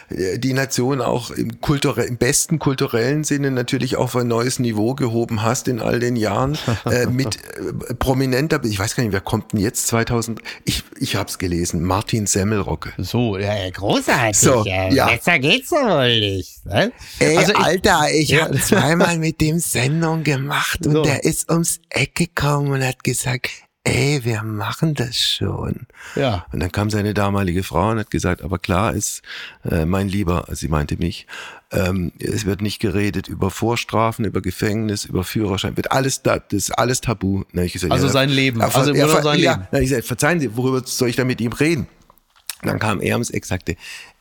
die 0.10 0.54
Nation 0.54 1.01
auch 1.01 1.32
im, 1.32 1.62
kulturell, 1.62 2.08
im 2.08 2.17
besten 2.17 2.60
kulturellen 2.60 3.23
Sinne 3.23 3.51
natürlich 3.51 3.95
auf 3.95 4.15
ein 4.15 4.28
neues 4.28 4.60
Niveau 4.60 4.95
gehoben 4.95 5.43
hast 5.43 5.67
in 5.67 5.82
all 5.82 5.99
den 5.99 6.15
Jahren. 6.15 6.58
mit 7.10 7.38
prominenter, 7.99 8.63
ich 8.63 8.80
weiß 8.80 8.95
gar 8.95 9.04
nicht, 9.04 9.13
wer 9.13 9.21
kommt 9.21 9.54
denn 9.54 9.60
jetzt 9.60 9.88
2000? 9.88 10.41
Ich, 10.65 10.84
ich 10.99 11.04
habe 11.13 11.29
es 11.29 11.37
gelesen, 11.37 11.83
Martin 11.83 12.25
Semmelrocke. 12.25 12.93
So, 12.97 13.37
ja, 13.37 13.69
großartig. 13.69 14.39
So, 14.39 14.65
ja. 14.65 15.05
Besser 15.05 15.37
geht's 15.37 15.69
ja 15.69 15.87
wohl 15.87 16.19
nicht. 16.19 16.65
Ne? 16.65 16.91
Ey, 17.19 17.37
also 17.37 17.51
ich, 17.51 17.57
Alter, 17.59 18.11
ich 18.11 18.29
ja. 18.29 18.45
habe 18.45 18.59
zweimal 18.59 19.19
mit 19.19 19.39
dem 19.39 19.59
Sendung 19.59 20.23
gemacht 20.23 20.79
so. 20.81 20.89
und 20.89 21.05
der 21.05 21.23
ist 21.23 21.51
ums 21.51 21.79
Eck 21.89 22.15
gekommen 22.15 22.71
und 22.71 22.83
hat 22.83 23.03
gesagt, 23.03 23.51
ey, 23.85 24.19
wir 24.23 24.43
machen 24.43 24.93
das 24.95 25.17
schon. 25.17 25.87
Ja. 26.15 26.45
Und 26.51 26.59
dann 26.59 26.71
kam 26.71 26.89
seine 26.89 27.13
damalige 27.13 27.63
Frau 27.63 27.91
und 27.91 27.99
hat 27.99 28.11
gesagt, 28.11 28.41
aber 28.41 28.59
klar 28.59 28.93
ist, 28.93 29.21
äh, 29.63 29.85
mein 29.85 30.09
Lieber, 30.09 30.45
sie 30.51 30.67
meinte 30.67 30.97
mich, 30.97 31.27
ähm, 31.71 32.11
es 32.19 32.45
wird 32.45 32.61
nicht 32.61 32.79
geredet 32.79 33.27
über 33.27 33.51
Vorstrafen, 33.51 34.25
über 34.25 34.41
Gefängnis, 34.41 35.05
über 35.05 35.23
Führerschein, 35.23 35.77
wird 35.77 35.91
alles 35.91 36.23
da, 36.23 36.39
das 36.39 36.69
ist 36.69 36.71
alles 36.71 37.01
tabu. 37.01 37.43
Na, 37.53 37.63
ich 37.63 37.73
gesagt, 37.73 37.93
also 37.93 38.07
ja, 38.07 38.11
sein 38.11 38.29
Leben, 38.29 38.61
also 38.61 38.93
ja, 38.93 39.07
sein 39.21 39.39
ja, 39.39 39.53
Leben. 39.53 39.67
Na, 39.71 39.79
ich 39.79 39.89
gesagt, 39.89 40.07
verzeihen 40.07 40.39
Sie, 40.39 40.57
worüber 40.57 40.81
soll 40.85 41.09
ich 41.09 41.15
da 41.15 41.23
mit 41.23 41.39
ihm 41.39 41.53
reden? 41.53 41.87
dann 42.63 42.79
kam 42.79 42.99
er 42.99 43.15
ums 43.15 43.29
Eck 43.29 43.43
und 43.43 43.47
sagte, 43.47 43.75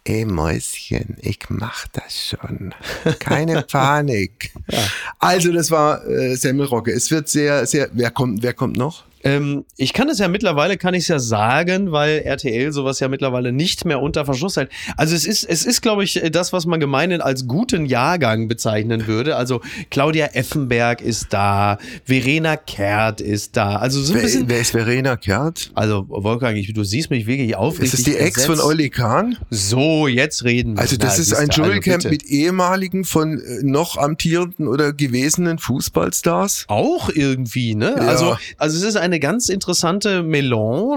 ey 0.05 0.25
Mäuschen, 0.27 1.17
ich 1.21 1.39
mach 1.49 1.87
das 1.89 2.29
schon. 2.29 2.75
Keine 3.19 3.63
Panik. 3.71 4.53
ja. 4.71 4.79
Also 5.19 5.53
das 5.53 5.71
war 5.71 6.07
äh, 6.07 6.37
Semmelrocke. 6.37 6.93
Es 6.93 7.11
wird 7.11 7.29
sehr, 7.29 7.67
sehr, 7.67 7.89
wer 7.93 8.11
kommt, 8.11 8.43
wer 8.43 8.53
kommt 8.53 8.77
noch? 8.77 9.05
Ähm, 9.25 9.65
ich 9.77 9.95
kann 9.95 10.11
es 10.11 10.19
ja 10.19 10.29
mittlerweile, 10.29 10.77
kann 10.77 10.93
ich 10.93 11.05
es 11.05 11.09
ja 11.09 11.19
sagen, 11.19 11.93
weil 11.93 12.19
RTL 12.19 12.73
sowas 12.73 13.01
ja 13.01 13.09
mittlerweile 13.09 13.53
nicht 13.53 13.87
mehr 13.87 14.01
unter 14.01 14.27
Verschluss 14.27 14.57
hält. 14.57 14.71
Also 14.99 15.17
es 15.17 15.27
ist, 15.27 15.45
es 15.45 15.65
ist, 15.65 15.81
glaube 15.81 16.05
ich, 16.05 16.21
das, 16.31 16.53
was 16.53 16.67
man 16.67 16.79
gemeinhin 16.79 17.23
als 17.23 17.47
guten 17.47 17.87
Jahrgang 17.87 18.49
bezeichnen 18.49 19.07
würde. 19.07 19.37
Also 19.37 19.63
Claudia 19.91 20.27
Effenberg 20.35 21.01
ist 21.01 21.29
da, 21.31 21.79
Verena 22.05 22.57
Kehrt 22.57 23.23
ist 23.23 23.57
da. 23.57 23.77
Also 23.77 24.03
so 24.03 24.13
ein 24.13 24.17
wer, 24.17 24.23
bisschen. 24.23 24.49
Wer 24.49 24.61
ist 24.61 24.71
Verena 24.71 25.17
Kehrt? 25.17 25.71
Also 25.75 26.05
Wolfgang, 26.09 26.59
ich, 26.59 26.73
du 26.73 26.85
siehst 26.85 27.09
mich 27.09 27.27
wirklich 27.27 27.57
aufrichtig. 27.57 28.01
Ist 28.01 28.07
das 28.07 28.15
die 28.15 28.19
Ex 28.19 28.43
ersetzt. 28.43 28.61
von 28.61 28.71
Olli 28.71 28.91
Kahn? 28.91 29.39
So, 29.49 30.07
jetzt 30.07 30.45
reden 30.45 30.77
wir. 30.77 30.83
Also 30.83 30.99
das 30.99 31.17
Na, 31.17 31.23
ist 31.23 31.35
ein 31.35 31.49
Dschungelcamp 31.49 31.97
also 31.97 32.09
mit 32.11 32.25
ehemaligen 32.25 33.05
von 33.05 33.39
äh, 33.39 33.63
noch 33.63 33.97
amtierenden 33.97 34.69
oder 34.69 34.93
gewesenen 34.93 35.59
Fußballstars? 35.59 36.67
Auch 36.69 37.09
irgendwie, 37.09 37.75
ne? 37.75 37.95
Ja. 37.97 38.03
Also, 38.03 38.37
also 38.59 38.77
es 38.77 38.83
ist 38.83 38.97
eine 38.97 39.14
eine 39.15 39.21
ganz 39.21 39.49
interessante 39.49 40.25
Melange, 40.25 40.97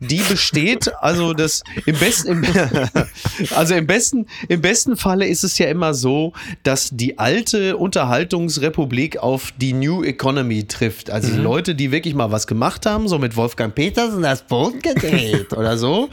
die 0.00 0.20
besteht, 0.28 0.92
also 1.00 1.32
das 1.32 1.62
im 1.86 1.98
besten, 1.98 2.46
also 3.54 3.74
im 3.74 3.86
besten, 3.86 4.26
im 4.48 4.60
besten 4.60 4.96
Falle 4.96 5.26
ist 5.26 5.42
es 5.42 5.56
ja 5.56 5.68
immer 5.68 5.94
so, 5.94 6.34
dass 6.64 6.90
die 6.92 7.18
alte 7.18 7.78
Unterhaltungsrepublik 7.78 9.16
auf 9.18 9.54
die 9.56 9.72
New 9.72 10.04
Economy 10.04 10.64
trifft. 10.64 11.08
Also 11.08 11.32
mhm. 11.32 11.42
Leute, 11.42 11.74
die 11.74 11.92
wirklich 11.92 12.14
mal 12.14 12.30
was 12.30 12.46
gemacht 12.46 12.84
haben, 12.84 13.08
so 13.08 13.18
mit 13.18 13.36
Wolfgang 13.36 13.74
Petersen 13.74 14.22
das 14.22 14.42
Boot 14.42 14.82
gedreht 14.82 15.54
oder 15.54 15.78
so. 15.78 16.10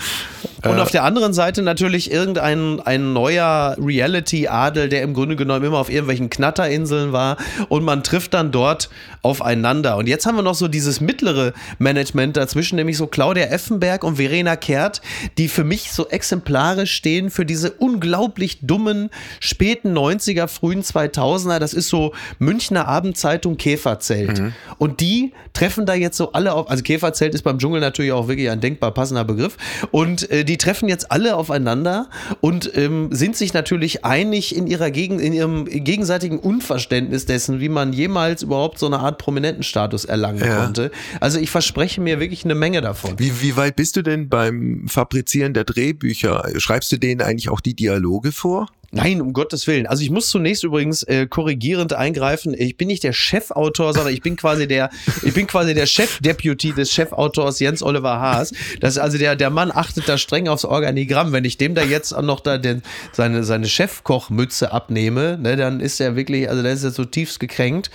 Und 0.65 0.77
äh. 0.77 0.81
auf 0.81 0.91
der 0.91 1.03
anderen 1.03 1.33
Seite 1.33 1.61
natürlich 1.61 2.11
irgendein 2.11 2.79
ein 2.79 3.13
neuer 3.13 3.75
Reality-Adel, 3.79 4.89
der 4.89 5.01
im 5.01 5.13
Grunde 5.13 5.35
genommen 5.35 5.65
immer 5.65 5.77
auf 5.77 5.89
irgendwelchen 5.89 6.29
Knatterinsel 6.29 7.11
war 7.11 7.37
und 7.69 7.83
man 7.83 8.03
trifft 8.03 8.33
dann 8.33 8.51
dort 8.51 8.89
aufeinander. 9.21 9.97
Und 9.97 10.07
jetzt 10.07 10.25
haben 10.25 10.35
wir 10.35 10.41
noch 10.41 10.55
so 10.55 10.67
dieses 10.67 11.01
mittlere 11.01 11.53
Management 11.79 12.37
dazwischen, 12.37 12.75
nämlich 12.75 12.97
so 12.97 13.07
Claudia 13.07 13.45
Effenberg 13.45 14.03
und 14.03 14.17
Verena 14.17 14.55
Kehrt, 14.55 15.01
die 15.37 15.47
für 15.47 15.63
mich 15.63 15.91
so 15.91 16.07
exemplarisch 16.09 16.93
stehen 16.93 17.29
für 17.29 17.45
diese 17.45 17.71
unglaublich 17.71 18.59
dummen 18.61 19.09
späten 19.39 19.97
90er, 19.97 20.47
frühen 20.47 20.83
2000er. 20.83 21.59
Das 21.59 21.73
ist 21.73 21.89
so 21.89 22.13
Münchner 22.39 22.87
Abendzeitung 22.87 23.57
Käferzelt. 23.57 24.39
Mhm. 24.39 24.53
Und 24.77 24.99
die 24.99 25.33
treffen 25.53 25.85
da 25.85 25.93
jetzt 25.93 26.17
so 26.17 26.31
alle 26.33 26.53
auf, 26.53 26.69
also 26.69 26.83
Käferzelt 26.83 27.33
ist 27.33 27.43
beim 27.43 27.59
Dschungel 27.59 27.79
natürlich 27.79 28.11
auch 28.11 28.27
wirklich 28.27 28.49
ein 28.49 28.59
denkbar 28.59 28.91
passender 28.91 29.23
Begriff. 29.23 29.57
Und 29.91 30.29
äh, 30.31 30.43
die 30.43 30.52
treffen 30.57 30.89
jetzt 30.89 31.11
alle 31.11 31.35
aufeinander 31.35 32.09
und 32.41 32.75
ähm, 32.75 33.09
sind 33.11 33.35
sich 33.35 33.53
natürlich 33.53 34.05
einig 34.05 34.55
in 34.55 34.67
ihrer 34.67 34.91
Gegen, 34.91 35.19
in 35.19 35.33
ihrem 35.33 35.65
gegenseitigen 35.65 36.39
Unverständnis 36.39 37.25
dessen, 37.25 37.59
wie 37.59 37.69
man 37.69 37.93
jemals 37.93 38.43
überhaupt 38.43 38.79
so 38.79 38.85
eine 38.85 38.99
Art 38.99 39.17
Prominentenstatus 39.17 40.05
erlangen 40.05 40.43
ja. 40.43 40.63
konnte. 40.63 40.91
Also 41.19 41.39
ich 41.39 41.49
verspreche 41.49 42.01
mir 42.01 42.19
wirklich 42.19 42.45
eine 42.45 42.55
Menge 42.55 42.81
davon. 42.81 43.17
Wie, 43.17 43.41
wie 43.41 43.55
weit 43.55 43.75
bist 43.75 43.95
du 43.95 44.01
denn 44.01 44.29
beim 44.29 44.85
Fabrizieren 44.87 45.53
der 45.53 45.63
Drehbücher? 45.63 46.49
Schreibst 46.57 46.91
du 46.91 46.97
denen 46.97 47.21
eigentlich 47.21 47.49
auch 47.49 47.61
die 47.61 47.75
Dialoge 47.75 48.31
vor? 48.31 48.67
Nein, 48.95 49.21
um 49.21 49.33
Gottes 49.33 49.65
Willen. 49.65 49.87
Also 49.87 50.03
ich 50.03 50.11
muss 50.11 50.29
zunächst 50.29 50.63
übrigens 50.63 51.01
äh, 51.03 51.25
korrigierend 51.25 51.93
eingreifen. 51.93 52.53
Ich 52.55 52.77
bin 52.77 52.87
nicht 52.87 53.03
der 53.03 53.11
Chefautor, 53.11 53.91
sondern 53.91 54.13
ich 54.13 54.21
bin 54.21 54.35
quasi 54.35 54.67
der, 54.67 54.91
ich 55.23 55.33
bin 55.33 55.47
quasi 55.47 55.73
der 55.73 55.87
Chefdeputy 55.87 56.73
des 56.73 56.91
Chefautors 56.91 57.59
Jens 57.59 57.81
Oliver 57.81 58.19
Haas. 58.19 58.53
Das 58.81 58.93
ist 58.93 58.99
also 58.99 59.17
der, 59.17 59.35
der 59.35 59.49
Mann 59.49 59.71
achtet 59.73 60.07
da 60.07 60.19
streng 60.19 60.47
aufs 60.47 60.63
Organigramm. 60.63 61.31
Wenn 61.31 61.43
ich 61.43 61.57
dem 61.57 61.73
da 61.73 61.81
jetzt 61.81 62.15
noch 62.21 62.39
da 62.39 62.59
den, 62.59 62.83
seine, 63.13 63.43
seine 63.43 63.65
Chefkochmütze 63.65 64.71
abnehme, 64.71 65.39
ne, 65.41 65.55
dann 65.55 65.79
ist 65.79 65.99
er 65.99 66.15
wirklich, 66.15 66.47
also 66.47 66.61
dann 66.61 66.73
ist 66.73 66.83
er 66.83 66.91
so 66.91 67.03
tiefst 67.03 67.39
gekränkt. 67.39 67.89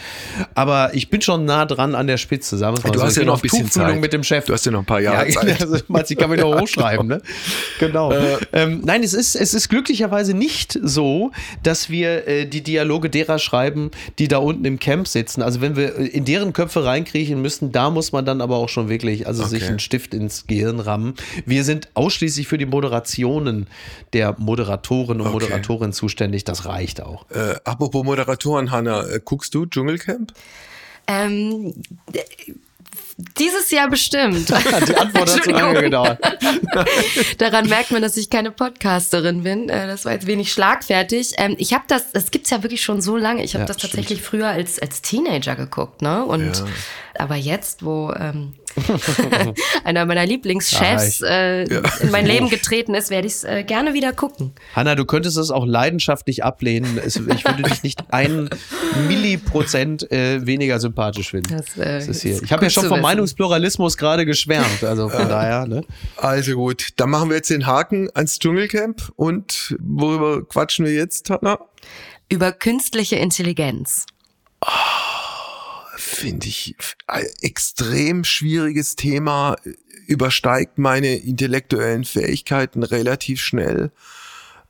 Aber 0.54 0.94
ich 0.94 1.10
bin 1.10 1.22
schon 1.22 1.44
nah 1.44 1.64
dran 1.64 1.94
an 1.94 2.08
der 2.08 2.16
Spitze, 2.16 2.58
sagen 2.58 2.76
wir 2.76 2.82
mal 2.82 2.92
Du 2.92 2.98
so. 2.98 3.04
hast 3.04 3.16
ja 3.16 3.24
noch 3.24 3.36
ein 3.36 3.42
bisschen 3.42 3.70
Zeit. 3.70 4.00
mit 4.00 4.12
dem 4.12 4.24
Chef. 4.24 4.46
Du 4.46 4.52
hast 4.52 4.66
ja 4.66 4.72
noch 4.72 4.80
ein 4.80 4.84
paar 4.84 5.00
Jahre 5.00 5.28
ja, 5.28 5.32
Zeit. 5.40 5.62
Also, 5.62 5.76
ich 5.76 6.18
kann 6.18 6.30
mich 6.30 6.40
noch 6.40 6.54
hochschreiben, 6.60 7.06
ne? 7.06 7.22
Genau. 7.78 8.10
Äh, 8.10 8.38
ähm, 8.52 8.80
nein, 8.84 9.04
es 9.04 9.14
ist, 9.14 9.36
es 9.36 9.54
ist 9.54 9.68
glücklicherweise 9.68 10.34
nicht 10.34 10.76
so, 10.88 11.32
dass 11.62 11.90
wir 11.90 12.26
äh, 12.26 12.46
die 12.46 12.62
Dialoge 12.62 13.10
derer 13.10 13.38
schreiben, 13.38 13.90
die 14.18 14.28
da 14.28 14.38
unten 14.38 14.64
im 14.64 14.78
Camp 14.78 15.08
sitzen. 15.08 15.42
Also 15.42 15.60
wenn 15.60 15.76
wir 15.76 15.96
in 15.96 16.24
deren 16.24 16.52
Köpfe 16.52 16.84
reinkriechen 16.84 17.40
müssen, 17.40 17.72
da 17.72 17.90
muss 17.90 18.12
man 18.12 18.24
dann 18.24 18.40
aber 18.40 18.56
auch 18.56 18.68
schon 18.68 18.88
wirklich, 18.88 19.26
also 19.26 19.42
okay. 19.42 19.50
sich 19.50 19.68
einen 19.68 19.78
Stift 19.78 20.14
ins 20.14 20.46
Gehirn 20.46 20.80
rammen. 20.80 21.14
Wir 21.46 21.64
sind 21.64 21.88
ausschließlich 21.94 22.48
für 22.48 22.58
die 22.58 22.66
Moderationen 22.66 23.66
der 24.12 24.34
Moderatoren 24.38 25.20
und 25.20 25.26
okay. 25.26 25.32
Moderatorinnen 25.34 25.92
zuständig. 25.92 26.44
Das 26.44 26.66
reicht 26.66 27.02
auch. 27.02 27.30
Äh, 27.30 27.56
apropos 27.64 28.04
Moderatoren, 28.04 28.70
Hanna, 28.70 29.06
äh, 29.06 29.20
guckst 29.24 29.54
du 29.54 29.66
Dschungelcamp? 29.66 30.32
Ähm, 31.06 31.74
dieses 33.18 33.70
Jahr 33.72 33.88
bestimmt. 33.88 34.48
Die 34.88 34.96
Antwort 34.96 35.34
hat 35.34 35.44
zu 35.44 35.50
lange 35.50 35.82
gedauert. 35.82 36.20
Daran 37.38 37.68
merkt 37.68 37.90
man, 37.90 38.00
dass 38.00 38.16
ich 38.16 38.30
keine 38.30 38.52
Podcasterin 38.52 39.42
bin. 39.42 39.68
Äh, 39.68 39.88
das 39.88 40.04
war 40.04 40.12
jetzt 40.12 40.26
wenig 40.26 40.52
schlagfertig. 40.52 41.32
Ähm, 41.36 41.56
ich 41.58 41.72
habe 41.72 41.84
das, 41.88 42.12
das 42.12 42.30
gibt's 42.30 42.50
ja 42.50 42.62
wirklich 42.62 42.82
schon 42.82 43.00
so 43.00 43.16
lange. 43.16 43.42
Ich 43.42 43.54
habe 43.54 43.62
ja, 43.62 43.66
das 43.66 43.76
tatsächlich 43.76 44.20
stimmt. 44.20 44.42
früher 44.42 44.48
als, 44.48 44.78
als 44.78 45.02
Teenager 45.02 45.56
geguckt, 45.56 46.00
ne? 46.00 46.24
Und 46.24 46.58
ja. 46.58 46.66
aber 47.18 47.34
jetzt, 47.34 47.84
wo 47.84 48.12
ähm, 48.12 48.54
einer 49.84 50.06
meiner 50.06 50.26
Lieblingschefs 50.26 51.22
äh, 51.22 51.68
ja. 51.72 51.82
in 52.00 52.10
mein 52.10 52.26
Leben 52.26 52.48
getreten 52.50 52.94
ist, 52.94 53.10
werde 53.10 53.26
ich 53.26 53.34
es 53.34 53.44
äh, 53.44 53.64
gerne 53.64 53.94
wieder 53.94 54.12
gucken. 54.12 54.52
Hanna, 54.74 54.94
du 54.94 55.04
könntest 55.04 55.36
es 55.36 55.50
auch 55.50 55.66
leidenschaftlich 55.66 56.44
ablehnen. 56.44 56.98
Es, 56.98 57.16
ich 57.16 57.44
würde 57.44 57.62
dich 57.62 57.82
nicht 57.82 58.00
ein 58.12 58.48
Milliprozent 59.06 60.10
äh, 60.10 60.44
weniger 60.46 60.80
sympathisch 60.80 61.30
finden. 61.30 61.56
Das, 61.56 61.76
äh, 61.76 61.98
das 61.98 62.08
ist 62.08 62.22
hier. 62.22 62.42
Ich 62.42 62.52
habe 62.52 62.64
ja 62.64 62.70
schon 62.70 62.86
vom 62.86 63.00
Meinungspluralismus 63.00 63.96
gerade 63.96 64.26
geschwärmt. 64.26 64.84
Also 64.84 65.08
von 65.08 65.28
daher. 65.28 65.66
Ne? 65.66 65.84
Also 66.16 66.54
gut, 66.54 66.88
dann 66.96 67.10
machen 67.10 67.30
wir 67.30 67.36
jetzt 67.36 67.50
den 67.50 67.66
Haken 67.66 68.08
ans 68.14 68.38
Dschungelcamp. 68.38 69.12
Und 69.16 69.76
worüber 69.80 70.44
quatschen 70.44 70.84
wir 70.84 70.92
jetzt, 70.92 71.30
Hanna? 71.30 71.58
Über 72.28 72.52
künstliche 72.52 73.16
Intelligenz. 73.16 74.06
Oh 74.64 74.97
finde 75.98 76.46
ich, 76.46 76.74
ein 77.06 77.26
extrem 77.40 78.24
schwieriges 78.24 78.96
Thema, 78.96 79.56
übersteigt 80.06 80.78
meine 80.78 81.16
intellektuellen 81.16 82.04
Fähigkeiten 82.04 82.82
relativ 82.82 83.40
schnell 83.42 83.90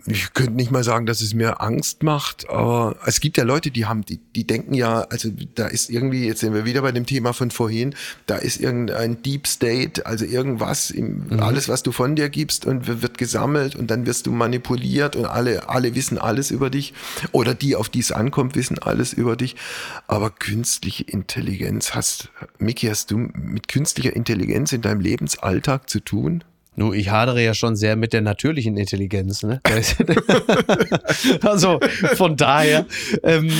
ich 0.06 0.32
könnte 0.32 0.52
nicht 0.52 0.70
mal 0.70 0.84
sagen, 0.84 1.06
dass 1.06 1.20
es 1.20 1.34
mir 1.34 1.60
Angst 1.60 2.02
macht, 2.02 2.48
aber 2.48 2.96
es 3.04 3.20
gibt 3.20 3.36
ja 3.36 3.44
Leute, 3.44 3.70
die 3.70 3.86
haben, 3.86 4.04
die, 4.04 4.18
die 4.18 4.46
denken 4.46 4.74
ja, 4.74 5.00
also 5.02 5.28
da 5.54 5.66
ist 5.66 5.90
irgendwie, 5.90 6.26
jetzt 6.26 6.40
sind 6.40 6.54
wir 6.54 6.64
wieder 6.64 6.82
bei 6.82 6.92
dem 6.92 7.04
Thema 7.04 7.32
von 7.32 7.50
vorhin, 7.50 7.94
da 8.26 8.36
ist 8.36 8.60
irgendein 8.60 9.22
Deep 9.22 9.48
State, 9.48 10.06
also 10.06 10.24
irgendwas, 10.24 10.90
im, 10.90 11.26
mhm. 11.28 11.40
alles, 11.40 11.68
was 11.68 11.82
du 11.82 11.90
von 11.90 12.14
dir 12.14 12.28
gibst 12.28 12.64
und 12.64 12.86
wird 12.86 13.18
gesammelt 13.18 13.74
und 13.74 13.90
dann 13.90 14.06
wirst 14.06 14.26
du 14.26 14.30
manipuliert 14.30 15.16
und 15.16 15.26
alle, 15.26 15.68
alle 15.68 15.94
wissen 15.94 16.16
alles 16.16 16.52
über 16.52 16.70
dich 16.70 16.94
oder 17.32 17.54
die, 17.54 17.74
auf 17.74 17.88
die 17.88 18.00
es 18.00 18.12
ankommt, 18.12 18.54
wissen 18.54 18.78
alles 18.78 19.12
über 19.12 19.34
dich. 19.34 19.56
Aber 20.06 20.30
künstliche 20.30 21.02
Intelligenz 21.04 21.94
hast, 21.94 22.30
Miki, 22.58 22.86
hast 22.86 23.10
du 23.10 23.18
mit 23.18 23.66
künstlicher 23.66 24.14
Intelligenz 24.14 24.72
in 24.72 24.80
deinem 24.80 25.00
Lebensalltag 25.00 25.90
zu 25.90 26.00
tun? 26.00 26.44
Nur 26.78 26.94
ich 26.94 27.10
hadere 27.10 27.42
ja 27.42 27.54
schon 27.54 27.74
sehr 27.74 27.96
mit 27.96 28.12
der 28.12 28.20
natürlichen 28.20 28.76
Intelligenz. 28.76 29.42
Ne? 29.42 29.60
also 31.42 31.80
von 32.14 32.36
daher, 32.36 32.86
ähm, 33.24 33.50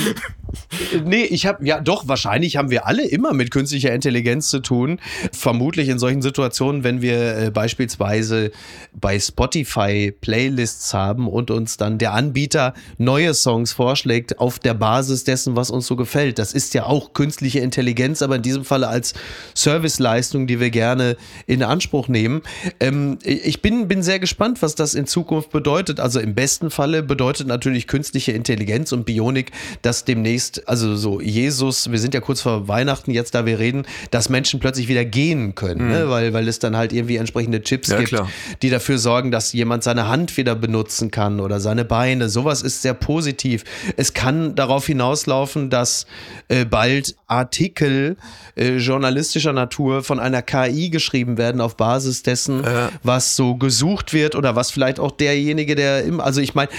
nee, 1.03 1.23
ich 1.23 1.45
habe, 1.45 1.65
ja 1.65 1.79
doch, 1.79 2.07
wahrscheinlich 2.07 2.57
haben 2.57 2.69
wir 2.69 2.87
alle 2.87 3.07
immer 3.07 3.33
mit 3.33 3.51
künstlicher 3.51 3.93
Intelligenz 3.93 4.49
zu 4.49 4.59
tun. 4.59 4.99
Vermutlich 5.31 5.89
in 5.89 5.99
solchen 5.99 6.21
Situationen, 6.21 6.83
wenn 6.83 7.01
wir 7.01 7.37
äh, 7.37 7.51
beispielsweise 7.51 8.51
bei 8.93 9.19
Spotify 9.19 10.11
Playlists 10.11 10.93
haben 10.93 11.27
und 11.27 11.51
uns 11.51 11.77
dann 11.77 11.97
der 11.97 12.13
Anbieter 12.13 12.73
neue 12.97 13.33
Songs 13.33 13.71
vorschlägt 13.71 14.39
auf 14.39 14.59
der 14.59 14.73
Basis 14.73 15.23
dessen, 15.23 15.55
was 15.55 15.69
uns 15.69 15.87
so 15.87 15.95
gefällt. 15.95 16.39
Das 16.39 16.53
ist 16.53 16.73
ja 16.73 16.85
auch 16.85 17.13
künstliche 17.13 17.59
Intelligenz, 17.59 18.21
aber 18.21 18.37
in 18.37 18.41
diesem 18.41 18.65
Falle 18.65 18.87
als 18.87 19.13
Serviceleistung, 19.53 20.47
die 20.47 20.59
wir 20.59 20.69
gerne 20.69 21.15
in 21.45 21.63
Anspruch 21.63 22.07
nehmen. 22.07 22.41
Ähm, 22.79 23.19
ich 23.23 23.61
bin, 23.61 23.87
bin 23.87 24.03
sehr 24.03 24.19
gespannt, 24.19 24.61
was 24.61 24.75
das 24.75 24.93
in 24.93 25.05
Zukunft 25.05 25.51
bedeutet. 25.51 25.99
Also 25.99 26.19
im 26.19 26.33
besten 26.35 26.71
Falle 26.71 27.03
bedeutet 27.03 27.47
natürlich 27.47 27.87
künstliche 27.87 28.31
Intelligenz 28.31 28.91
und 28.91 29.05
Bionik, 29.05 29.51
dass 29.81 30.05
demnächst 30.05 30.38
liest, 30.39 30.67
also 30.67 30.95
so 30.95 31.19
Jesus, 31.19 31.91
wir 31.91 31.99
sind 31.99 32.13
ja 32.13 32.21
kurz 32.21 32.41
vor 32.41 32.67
Weihnachten 32.67 33.11
jetzt, 33.11 33.35
da 33.35 33.45
wir 33.45 33.59
reden, 33.59 33.85
dass 34.11 34.29
Menschen 34.29 34.59
plötzlich 34.59 34.87
wieder 34.87 35.03
gehen 35.03 35.55
können, 35.55 35.85
mhm. 35.85 35.91
ne? 35.91 36.09
weil, 36.09 36.33
weil 36.33 36.47
es 36.47 36.59
dann 36.59 36.77
halt 36.77 36.93
irgendwie 36.93 37.17
entsprechende 37.17 37.61
Chips 37.61 37.89
ja, 37.89 37.97
gibt, 37.97 38.09
klar. 38.09 38.29
die 38.61 38.69
dafür 38.69 38.97
sorgen, 38.97 39.31
dass 39.31 39.51
jemand 39.53 39.83
seine 39.83 40.07
Hand 40.07 40.37
wieder 40.37 40.55
benutzen 40.55 41.11
kann 41.11 41.39
oder 41.39 41.59
seine 41.59 41.85
Beine. 41.85 42.29
Sowas 42.29 42.61
ist 42.61 42.81
sehr 42.81 42.93
positiv. 42.93 43.63
Es 43.97 44.13
kann 44.13 44.55
darauf 44.55 44.85
hinauslaufen, 44.85 45.69
dass 45.69 46.05
äh, 46.47 46.65
bald 46.65 47.15
Artikel 47.27 48.15
äh, 48.55 48.77
journalistischer 48.77 49.53
Natur 49.53 50.03
von 50.03 50.19
einer 50.19 50.41
KI 50.41 50.89
geschrieben 50.89 51.37
werden 51.37 51.61
auf 51.61 51.75
Basis 51.75 52.23
dessen, 52.23 52.63
ja. 52.63 52.89
was 53.03 53.35
so 53.35 53.55
gesucht 53.55 54.13
wird 54.13 54.35
oder 54.35 54.55
was 54.55 54.71
vielleicht 54.71 54.99
auch 54.99 55.11
derjenige, 55.11 55.75
der 55.75 56.03
im, 56.03 56.19
also 56.19 56.41
ich 56.41 56.55
meine, 56.55 56.69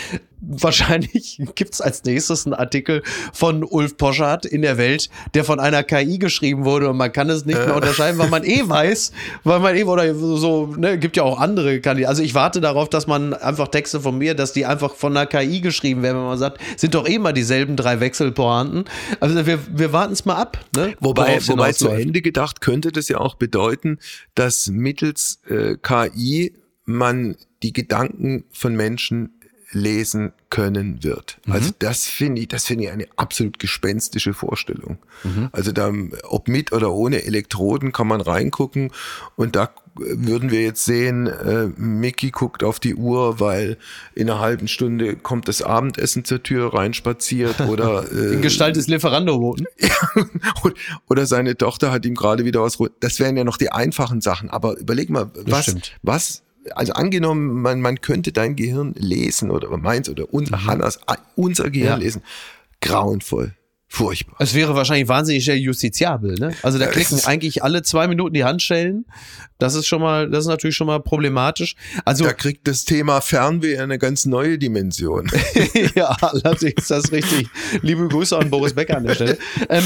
wahrscheinlich 0.40 1.40
gibt 1.54 1.74
es 1.74 1.80
als 1.80 2.04
nächstes 2.04 2.46
einen 2.46 2.54
Artikel 2.54 3.02
von 3.32 3.64
Ulf 3.64 3.96
Poschardt 3.96 4.46
in 4.46 4.62
der 4.62 4.78
Welt, 4.78 5.10
der 5.34 5.44
von 5.44 5.60
einer 5.60 5.82
KI 5.82 6.18
geschrieben 6.18 6.64
wurde 6.64 6.88
und 6.88 6.96
man 6.96 7.12
kann 7.12 7.28
es 7.30 7.44
nicht 7.44 7.58
mehr 7.58 7.68
äh. 7.68 7.76
unterscheiden, 7.76 8.18
weil 8.18 8.28
man 8.28 8.44
eh 8.44 8.62
weiß, 8.68 9.12
weil 9.44 9.60
man 9.60 9.76
eh 9.76 9.84
oder 9.84 10.14
so, 10.14 10.74
ne, 10.76 10.98
gibt 10.98 11.16
ja 11.16 11.22
auch 11.22 11.38
andere 11.38 11.80
Kandidaten. 11.80 12.10
Also 12.10 12.22
ich 12.22 12.34
warte 12.34 12.60
darauf, 12.60 12.88
dass 12.88 13.06
man 13.06 13.34
einfach 13.34 13.68
Texte 13.68 14.00
von 14.00 14.16
mir, 14.18 14.34
dass 14.34 14.52
die 14.52 14.66
einfach 14.66 14.94
von 14.94 15.16
einer 15.16 15.26
KI 15.26 15.60
geschrieben 15.60 16.02
werden, 16.02 16.18
wenn 16.18 16.26
man 16.26 16.38
sagt, 16.38 16.60
sind 16.76 16.94
doch 16.94 17.08
eh 17.08 17.18
mal 17.18 17.32
dieselben 17.32 17.76
drei 17.76 18.00
Wechselpointen. 18.00 18.84
Also 19.20 19.46
wir, 19.46 19.58
wir 19.70 19.92
warten 19.92 20.12
es 20.12 20.24
mal 20.24 20.36
ab. 20.36 20.58
Ne, 20.76 20.94
wobei, 21.00 21.38
wobei 21.46 21.72
zu 21.72 21.88
Ende 21.88 22.22
gedacht 22.22 22.60
könnte 22.60 22.92
das 22.92 23.08
ja 23.08 23.18
auch 23.18 23.34
bedeuten, 23.34 23.98
dass 24.34 24.68
mittels 24.68 25.40
äh, 25.48 25.76
KI 25.82 26.54
man 26.84 27.36
die 27.62 27.72
Gedanken 27.72 28.44
von 28.50 28.74
Menschen 28.74 29.39
lesen 29.72 30.32
können 30.50 31.02
wird. 31.04 31.38
Mhm. 31.46 31.52
Also 31.52 31.70
das 31.78 32.06
finde 32.06 32.42
ich, 32.42 32.48
das 32.48 32.66
finde 32.66 32.84
ich 32.84 32.90
eine 32.90 33.06
absolut 33.16 33.58
gespenstische 33.58 34.34
Vorstellung. 34.34 34.98
Mhm. 35.22 35.48
Also 35.52 35.72
da, 35.72 35.92
ob 36.24 36.48
mit 36.48 36.72
oder 36.72 36.92
ohne 36.92 37.24
Elektroden 37.24 37.92
kann 37.92 38.08
man 38.08 38.20
reingucken 38.20 38.90
und 39.36 39.54
da 39.56 39.70
würden 39.94 40.50
wir 40.50 40.62
jetzt 40.62 40.84
sehen, 40.84 41.26
äh, 41.26 41.66
Mickey 41.76 42.30
guckt 42.30 42.62
auf 42.62 42.80
die 42.80 42.94
Uhr, 42.94 43.40
weil 43.40 43.76
in 44.14 44.30
einer 44.30 44.40
halben 44.40 44.68
Stunde 44.68 45.16
kommt 45.16 45.48
das 45.48 45.62
Abendessen 45.62 46.24
zur 46.24 46.42
Tür 46.42 46.72
reinspaziert 46.74 47.60
oder 47.68 48.10
äh, 48.10 48.34
in 48.34 48.42
Gestalt 48.42 48.76
des 48.76 48.86
Lieferando-Boten. 48.86 49.66
oder 51.08 51.26
seine 51.26 51.56
Tochter 51.56 51.90
hat 51.90 52.06
ihm 52.06 52.14
gerade 52.14 52.44
wieder 52.44 52.62
was. 52.62 52.78
Das 53.00 53.18
wären 53.20 53.36
ja 53.36 53.44
noch 53.44 53.56
die 53.56 53.72
einfachen 53.72 54.20
Sachen. 54.20 54.48
Aber 54.48 54.78
überleg 54.78 55.10
mal, 55.10 55.30
was, 55.34 55.74
was 56.02 56.42
also 56.76 56.92
angenommen, 56.92 57.62
man, 57.62 57.80
man 57.80 58.00
könnte 58.00 58.32
dein 58.32 58.56
Gehirn 58.56 58.94
lesen 58.96 59.50
oder 59.50 59.74
meins 59.76 60.08
oder 60.08 60.32
unser 60.32 60.58
mhm. 60.58 60.66
Hannas, 60.66 61.00
unser 61.36 61.70
Gehirn 61.70 61.88
ja. 61.88 61.96
lesen. 61.96 62.22
Grauenvoll. 62.80 63.54
Furchtbar. 63.92 64.36
Es 64.38 64.54
wäre 64.54 64.76
wahrscheinlich 64.76 65.08
wahnsinnig 65.08 65.46
justiziabel, 65.46 66.36
ne? 66.36 66.54
Also 66.62 66.78
da 66.78 66.86
klicken 66.86 67.18
eigentlich 67.24 67.64
alle 67.64 67.82
zwei 67.82 68.06
Minuten 68.06 68.34
die 68.34 68.44
Handschellen. 68.44 69.04
Das 69.58 69.74
ist 69.74 69.88
schon 69.88 70.00
mal, 70.00 70.30
das 70.30 70.44
ist 70.44 70.48
natürlich 70.48 70.76
schon 70.76 70.86
mal 70.86 71.00
problematisch. 71.00 71.74
Also 72.04 72.24
da 72.24 72.32
kriegt 72.32 72.68
das 72.68 72.84
Thema 72.84 73.20
Fernweh 73.20 73.78
eine 73.78 73.98
ganz 73.98 74.26
neue 74.26 74.58
Dimension. 74.58 75.28
ja, 75.96 76.16
allerdings 76.20 76.86
das 76.86 77.04
ist 77.04 77.12
richtig. 77.12 77.48
Liebe 77.82 78.06
Grüße 78.06 78.38
an 78.38 78.48
Boris 78.48 78.74
Becker 78.74 78.96
an 78.96 79.04
der 79.04 79.14
Stelle. 79.16 79.38
Ähm, 79.68 79.84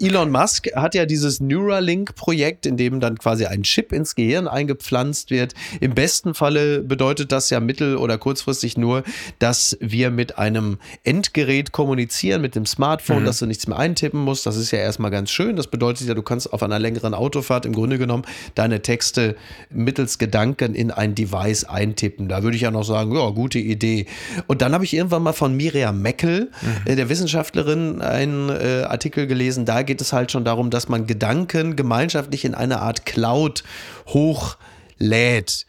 Elon 0.00 0.30
Musk 0.30 0.68
hat 0.76 0.94
ja 0.94 1.06
dieses 1.06 1.40
Neuralink-Projekt, 1.40 2.66
in 2.66 2.76
dem 2.76 3.00
dann 3.00 3.18
quasi 3.18 3.46
ein 3.46 3.62
Chip 3.62 3.90
ins 3.90 4.14
Gehirn 4.14 4.48
eingepflanzt 4.48 5.30
wird. 5.30 5.54
Im 5.80 5.94
besten 5.94 6.34
Falle 6.34 6.82
bedeutet 6.82 7.32
das 7.32 7.48
ja 7.48 7.58
mittel- 7.58 7.96
oder 7.96 8.18
kurzfristig 8.18 8.76
nur, 8.76 9.02
dass 9.38 9.78
wir 9.80 10.10
mit 10.10 10.36
einem 10.38 10.78
Endgerät 11.04 11.72
kommunizieren, 11.72 12.42
mit 12.42 12.54
dem 12.54 12.66
Smartphone, 12.66 13.22
mhm. 13.22 13.26
Nichts 13.46 13.66
mehr 13.66 13.78
eintippen 13.78 14.20
musst. 14.20 14.46
Das 14.46 14.56
ist 14.56 14.70
ja 14.70 14.78
erstmal 14.78 15.10
ganz 15.10 15.30
schön. 15.30 15.56
Das 15.56 15.66
bedeutet 15.66 16.06
ja, 16.06 16.14
du 16.14 16.22
kannst 16.22 16.52
auf 16.52 16.62
einer 16.62 16.78
längeren 16.78 17.14
Autofahrt 17.14 17.66
im 17.66 17.72
Grunde 17.72 17.98
genommen 17.98 18.24
deine 18.54 18.82
Texte 18.82 19.36
mittels 19.70 20.18
Gedanken 20.18 20.74
in 20.74 20.90
ein 20.90 21.14
Device 21.14 21.64
eintippen. 21.64 22.28
Da 22.28 22.42
würde 22.42 22.56
ich 22.56 22.62
ja 22.62 22.70
noch 22.70 22.84
sagen, 22.84 23.14
ja, 23.14 23.30
gute 23.30 23.58
Idee. 23.58 24.06
Und 24.46 24.62
dann 24.62 24.72
habe 24.72 24.84
ich 24.84 24.94
irgendwann 24.94 25.22
mal 25.22 25.32
von 25.32 25.56
Miriam 25.56 26.02
Meckel, 26.02 26.50
mhm. 26.60 26.92
äh, 26.92 26.96
der 26.96 27.08
Wissenschaftlerin, 27.08 28.00
einen 28.00 28.50
äh, 28.50 28.84
Artikel 28.86 29.26
gelesen. 29.26 29.64
Da 29.64 29.82
geht 29.82 30.00
es 30.00 30.12
halt 30.12 30.32
schon 30.32 30.44
darum, 30.44 30.70
dass 30.70 30.88
man 30.88 31.06
Gedanken 31.06 31.76
gemeinschaftlich 31.76 32.44
in 32.44 32.54
eine 32.54 32.80
Art 32.80 33.06
Cloud 33.06 33.64
hochlädt. 34.08 35.66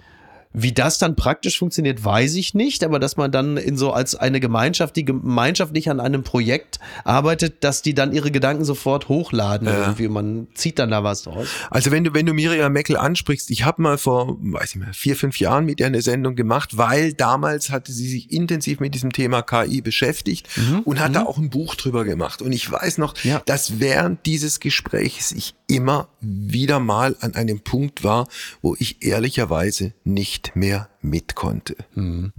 Wie 0.60 0.72
das 0.72 0.98
dann 0.98 1.15
praktisch 1.15 1.60
funktioniert, 1.60 2.04
weiß 2.04 2.34
ich 2.34 2.56
nicht, 2.56 2.84
aber 2.84 2.98
dass 2.98 3.15
man 3.15 3.32
dann 3.32 3.58
in 3.58 3.78
so 3.78 3.91
als 3.93 4.15
eine 4.15 4.39
Gemeinschaft, 4.39 4.96
die 4.96 5.06
gemeinschaftlich 5.06 5.88
an 5.91 6.00
einem 6.00 6.24
Projekt 6.24 6.80
arbeitet, 7.04 7.63
dass 7.63 7.84
die 7.84 7.93
dann 7.93 8.12
ihre 8.12 8.32
Gedanken 8.32 8.65
sofort 8.65 9.08
hochladen 9.08 9.67
ja. 9.67 9.82
irgendwie. 9.82 10.08
Man 10.08 10.48
zieht 10.56 10.80
dann 10.80 10.89
da 10.89 11.04
was 11.04 11.22
draus. 11.22 11.48
Also 11.70 11.91
wenn 11.91 12.04
du, 12.04 12.15
wenn 12.15 12.26
du 12.26 12.34
Miriam 12.34 12.74
Meckel 12.74 12.98
ansprichst, 12.98 13.52
ich 13.52 13.65
habe 13.65 13.84
mal 13.84 14.00
vor, 14.00 14.36
weiß 14.39 14.72
ich 14.72 14.76
mal, 14.78 14.93
vier, 14.93 15.15
fünf 15.15 15.39
Jahren 15.39 15.65
mit 15.65 15.80
ihr 15.80 15.86
eine 15.86 16.02
Sendung 16.02 16.36
gemacht, 16.36 16.76
weil 16.76 17.13
damals 17.13 17.70
hatte 17.70 17.91
sie 17.91 18.10
sich 18.10 18.32
intensiv 18.32 18.80
mit 18.80 18.96
diesem 18.96 19.13
Thema 19.13 19.43
KI 19.43 19.82
beschäftigt 19.82 20.50
mhm. 20.58 20.80
und 20.80 21.00
hat 21.00 21.10
mhm. 21.10 21.13
da 21.13 21.26
auch 21.28 21.38
ein 21.38 21.52
Buch 21.52 21.76
drüber 21.76 22.04
gemacht. 22.04 22.41
Und 22.41 22.52
ich 22.52 22.72
weiß 22.72 22.98
noch, 22.98 23.13
ja. 23.24 23.43
dass 23.46 23.80
während 23.80 24.26
dieses 24.26 24.60
Gesprächs 24.60 25.32
ich 25.34 25.54
immer 25.67 26.10
wieder 26.20 26.80
mal 26.80 27.15
an 27.20 27.36
einem 27.36 27.60
Punkt 27.60 28.04
war, 28.04 28.28
wo 28.63 28.76
ich 28.80 29.04
ehrlicherweise 29.04 29.93
nicht 30.04 30.47
mehr 30.56 30.90
mit 31.02 31.36
konnte. 31.36 31.76
Mhm. 31.94 32.34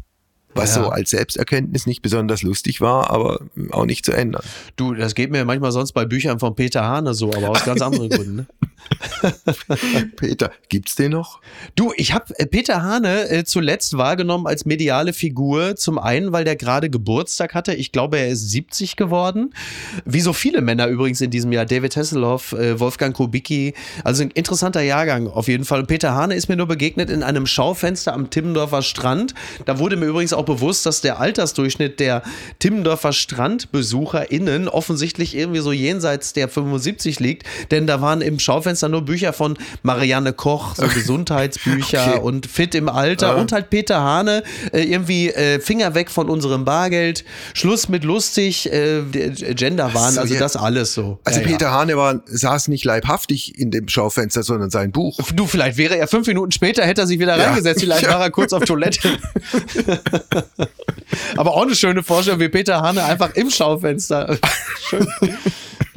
Was 0.59 0.77
ja. 0.77 0.85
so 0.85 0.89
als 0.91 1.11
Selbsterkenntnis 1.11 1.87
nicht 1.87 2.03
besonders 2.03 2.43
lustig 2.43 2.81
war, 2.81 3.11
aber 3.11 3.41
auch 3.71 3.87
nicht 3.87 4.05
zu 4.05 4.13
ändern. 4.13 4.43
Du, 4.77 4.95
das 4.95 5.15
geht 5.15 5.31
mir 5.31 5.45
manchmal 5.45 5.73
sonst 5.73 5.93
bei 5.93 6.05
Büchern 6.05 6.39
von 6.39 6.55
Peter 6.55 6.85
Hane 6.85 7.15
so, 7.15 7.33
aber 7.33 7.51
aus 7.51 7.65
ganz 7.65 7.81
anderen 7.81 8.09
Gründen. 8.11 8.37
Ne? 8.37 8.47
Peter, 10.17 10.51
gibt's 10.69 10.95
den 10.95 11.13
noch? 11.13 11.41
Du, 11.75 11.93
ich 11.97 12.13
habe 12.13 12.39
äh, 12.39 12.47
Peter 12.47 12.83
Hane 12.83 13.29
äh, 13.29 13.45
zuletzt 13.45 13.97
wahrgenommen 13.97 14.47
als 14.47 14.65
mediale 14.65 15.13
Figur. 15.13 15.77
Zum 15.77 15.99
einen, 15.99 16.33
weil 16.33 16.45
der 16.45 16.57
gerade 16.57 16.91
Geburtstag 16.91 17.55
hatte. 17.55 17.75
Ich 17.75 17.93
glaube, 17.93 18.19
er 18.19 18.29
ist 18.29 18.51
70 18.51 18.97
geworden. 18.97 19.55
Wie 20.05 20.21
so 20.21 20.33
viele 20.33 20.61
Männer 20.61 20.87
übrigens 20.87 21.21
in 21.21 21.31
diesem 21.31 21.53
Jahr. 21.53 21.67
David 21.67 21.97
Hasselhoff, 21.97 22.53
äh, 22.53 22.79
Wolfgang 22.81 23.15
Kubicki. 23.15 23.75
Also 24.05 24.23
ein 24.23 24.31
interessanter 24.31 24.83
Jahrgang 24.83 25.29
auf 25.29 25.49
jeden 25.49 25.65
Fall. 25.65 25.81
Und 25.81 25.87
Peter 25.87 26.15
Hane 26.15 26.35
ist 26.35 26.49
mir 26.49 26.57
nur 26.57 26.67
begegnet 26.67 27.11
in 27.11 27.23
einem 27.23 27.47
Schaufenster 27.47 28.15
am 28.15 28.31
Timmendorfer 28.31 28.83
Strand. 28.83 29.35
Da 29.65 29.79
wurde 29.79 29.97
mir 29.97 30.07
übrigens 30.07 30.33
auch 30.33 30.45
bewusst, 30.49 30.87
dass 30.87 31.01
der 31.03 31.21
Altersdurchschnitt 31.21 32.01
der 32.01 32.23
Timmendorfer 32.59 33.13
StrandbesucherInnen 33.13 34.69
offensichtlich 34.69 35.37
irgendwie 35.37 35.61
so 35.61 35.73
jenseits 35.73 36.33
der 36.33 36.49
75 36.49 37.21
liegt. 37.21 37.47
Denn 37.71 37.87
da 37.87 38.01
waren 38.01 38.21
im 38.21 38.41
Schaufenster 38.41 38.79
Fenster 38.79 38.89
nur 38.89 39.03
Bücher 39.03 39.33
von 39.33 39.57
Marianne 39.83 40.33
Koch, 40.33 40.77
so 40.77 40.87
Gesundheitsbücher 40.87 42.15
okay. 42.15 42.21
und 42.21 42.47
Fit 42.47 42.75
im 42.75 42.89
Alter 42.89 43.29
ja. 43.29 43.35
und 43.35 43.53
halt 43.53 43.71
Peter 43.71 44.01
Hane, 44.01 44.43
äh, 44.73 44.83
irgendwie 44.83 45.31
äh, 45.31 45.61
Finger 45.61 45.95
weg 45.95 46.11
von 46.11 46.29
unserem 46.29 46.65
Bargeld, 46.65 47.25
Schluss 47.55 47.89
mit 47.89 48.05
lustig, 48.05 48.71
äh, 48.73 49.03
Genderwahn, 49.55 50.15
so, 50.15 50.21
also 50.21 50.35
ja. 50.35 50.41
das 50.41 50.57
alles 50.57 50.95
so. 50.95 51.19
Also 51.25 51.41
ja, 51.41 51.47
Peter 51.47 51.73
Hane 51.73 51.97
war, 51.97 52.21
saß 52.27 52.69
nicht 52.69 52.85
leibhaftig 52.85 53.59
in 53.59 53.71
dem 53.71 53.89
Schaufenster, 53.89 54.43
sondern 54.43 54.71
sein 54.71 54.93
Buch. 54.93 55.19
Du, 55.35 55.47
vielleicht 55.47 55.77
wäre 55.77 55.97
er 55.97 56.07
fünf 56.07 56.27
Minuten 56.27 56.53
später, 56.53 56.85
hätte 56.85 57.03
er 57.03 57.07
sich 57.07 57.19
wieder 57.19 57.39
reingesetzt, 57.39 57.81
vielleicht 57.81 58.07
war 58.09 58.21
er 58.21 58.31
kurz 58.31 58.53
auf 58.53 58.65
Toilette. 58.65 59.01
Aber 61.37 61.55
auch 61.55 61.63
eine 61.63 61.75
schöne 61.75 62.03
Vorstellung, 62.03 62.41
wie 62.41 62.49
Peter 62.49 62.81
Hane 62.81 63.05
einfach 63.05 63.35
im 63.35 63.51
Schaufenster. 63.51 64.39
Schön. 64.89 65.07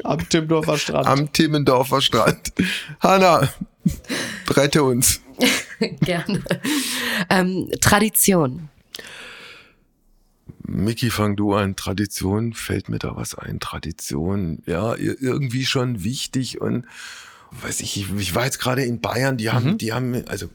Am 0.03 0.27
Timmendorfer 0.27 0.77
Strand. 0.77 1.07
Am 1.07 1.31
Timmendorfer 1.31 2.01
Strand. 2.01 2.53
Hanna, 2.99 3.49
rette 4.49 4.83
uns. 4.83 5.21
Gerne. 6.01 6.43
Ähm, 7.29 7.69
Tradition. 7.81 8.69
Miki, 10.67 11.09
fang 11.09 11.35
du 11.35 11.53
an. 11.53 11.75
Tradition, 11.75 12.53
fällt 12.53 12.89
mir 12.89 12.99
da 12.99 13.15
was 13.15 13.35
ein? 13.35 13.59
Tradition, 13.59 14.63
ja, 14.65 14.95
irgendwie 14.95 15.65
schon 15.65 16.03
wichtig 16.03 16.61
und 16.61 16.85
weiß 17.51 17.81
ich, 17.81 18.09
ich 18.17 18.35
war 18.35 18.45
jetzt 18.45 18.59
gerade 18.59 18.83
in 18.83 19.01
Bayern, 19.01 19.37
die 19.37 19.49
haben, 19.49 19.71
mhm. 19.71 19.77
die 19.77 19.91
haben, 19.91 20.23
also 20.27 20.47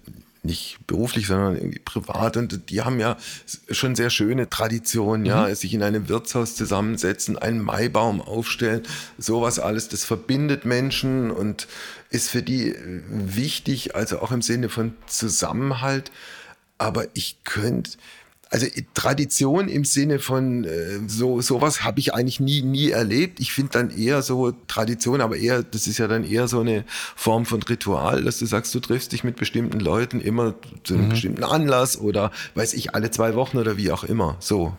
nicht 0.46 0.78
beruflich, 0.86 1.26
sondern 1.26 1.56
irgendwie 1.56 1.78
privat. 1.78 2.36
Und 2.36 2.70
die 2.70 2.82
haben 2.82 2.98
ja 2.98 3.16
schon 3.70 3.94
sehr 3.94 4.10
schöne 4.10 4.48
Traditionen, 4.48 5.22
mhm. 5.22 5.26
ja, 5.26 5.54
sich 5.54 5.74
in 5.74 5.82
einem 5.82 6.08
Wirtshaus 6.08 6.56
zusammensetzen, 6.56 7.36
einen 7.36 7.60
Maibaum 7.60 8.20
aufstellen, 8.20 8.82
sowas 9.18 9.58
alles, 9.58 9.88
das 9.88 10.04
verbindet 10.04 10.64
Menschen 10.64 11.30
und 11.30 11.68
ist 12.10 12.30
für 12.30 12.42
die 12.42 12.74
wichtig, 13.08 13.94
also 13.94 14.20
auch 14.20 14.32
im 14.32 14.42
Sinne 14.42 14.68
von 14.68 14.94
Zusammenhalt. 15.06 16.10
Aber 16.78 17.06
ich 17.14 17.42
könnte, 17.44 17.92
also 18.56 18.68
Tradition 18.94 19.68
im 19.68 19.84
Sinne 19.84 20.18
von 20.18 20.64
äh, 20.64 21.00
so 21.06 21.42
sowas 21.42 21.84
habe 21.84 22.00
ich 22.00 22.14
eigentlich 22.14 22.40
nie 22.40 22.62
nie 22.62 22.90
erlebt. 22.90 23.38
Ich 23.38 23.52
finde 23.52 23.72
dann 23.72 23.90
eher 23.90 24.22
so 24.22 24.52
Tradition, 24.66 25.20
aber 25.20 25.36
eher 25.36 25.62
das 25.62 25.86
ist 25.86 25.98
ja 25.98 26.08
dann 26.08 26.24
eher 26.24 26.48
so 26.48 26.60
eine 26.60 26.84
Form 27.14 27.44
von 27.44 27.62
Ritual, 27.62 28.24
dass 28.24 28.38
du 28.38 28.46
sagst, 28.46 28.74
du 28.74 28.80
triffst 28.80 29.12
dich 29.12 29.24
mit 29.24 29.36
bestimmten 29.36 29.78
Leuten 29.78 30.22
immer 30.22 30.54
zu 30.84 30.94
einem 30.94 31.04
mhm. 31.04 31.08
bestimmten 31.10 31.44
Anlass 31.44 31.98
oder 31.98 32.30
weiß 32.54 32.72
ich 32.72 32.94
alle 32.94 33.10
zwei 33.10 33.34
Wochen 33.34 33.58
oder 33.58 33.76
wie 33.76 33.92
auch 33.92 34.04
immer. 34.04 34.38
So. 34.40 34.74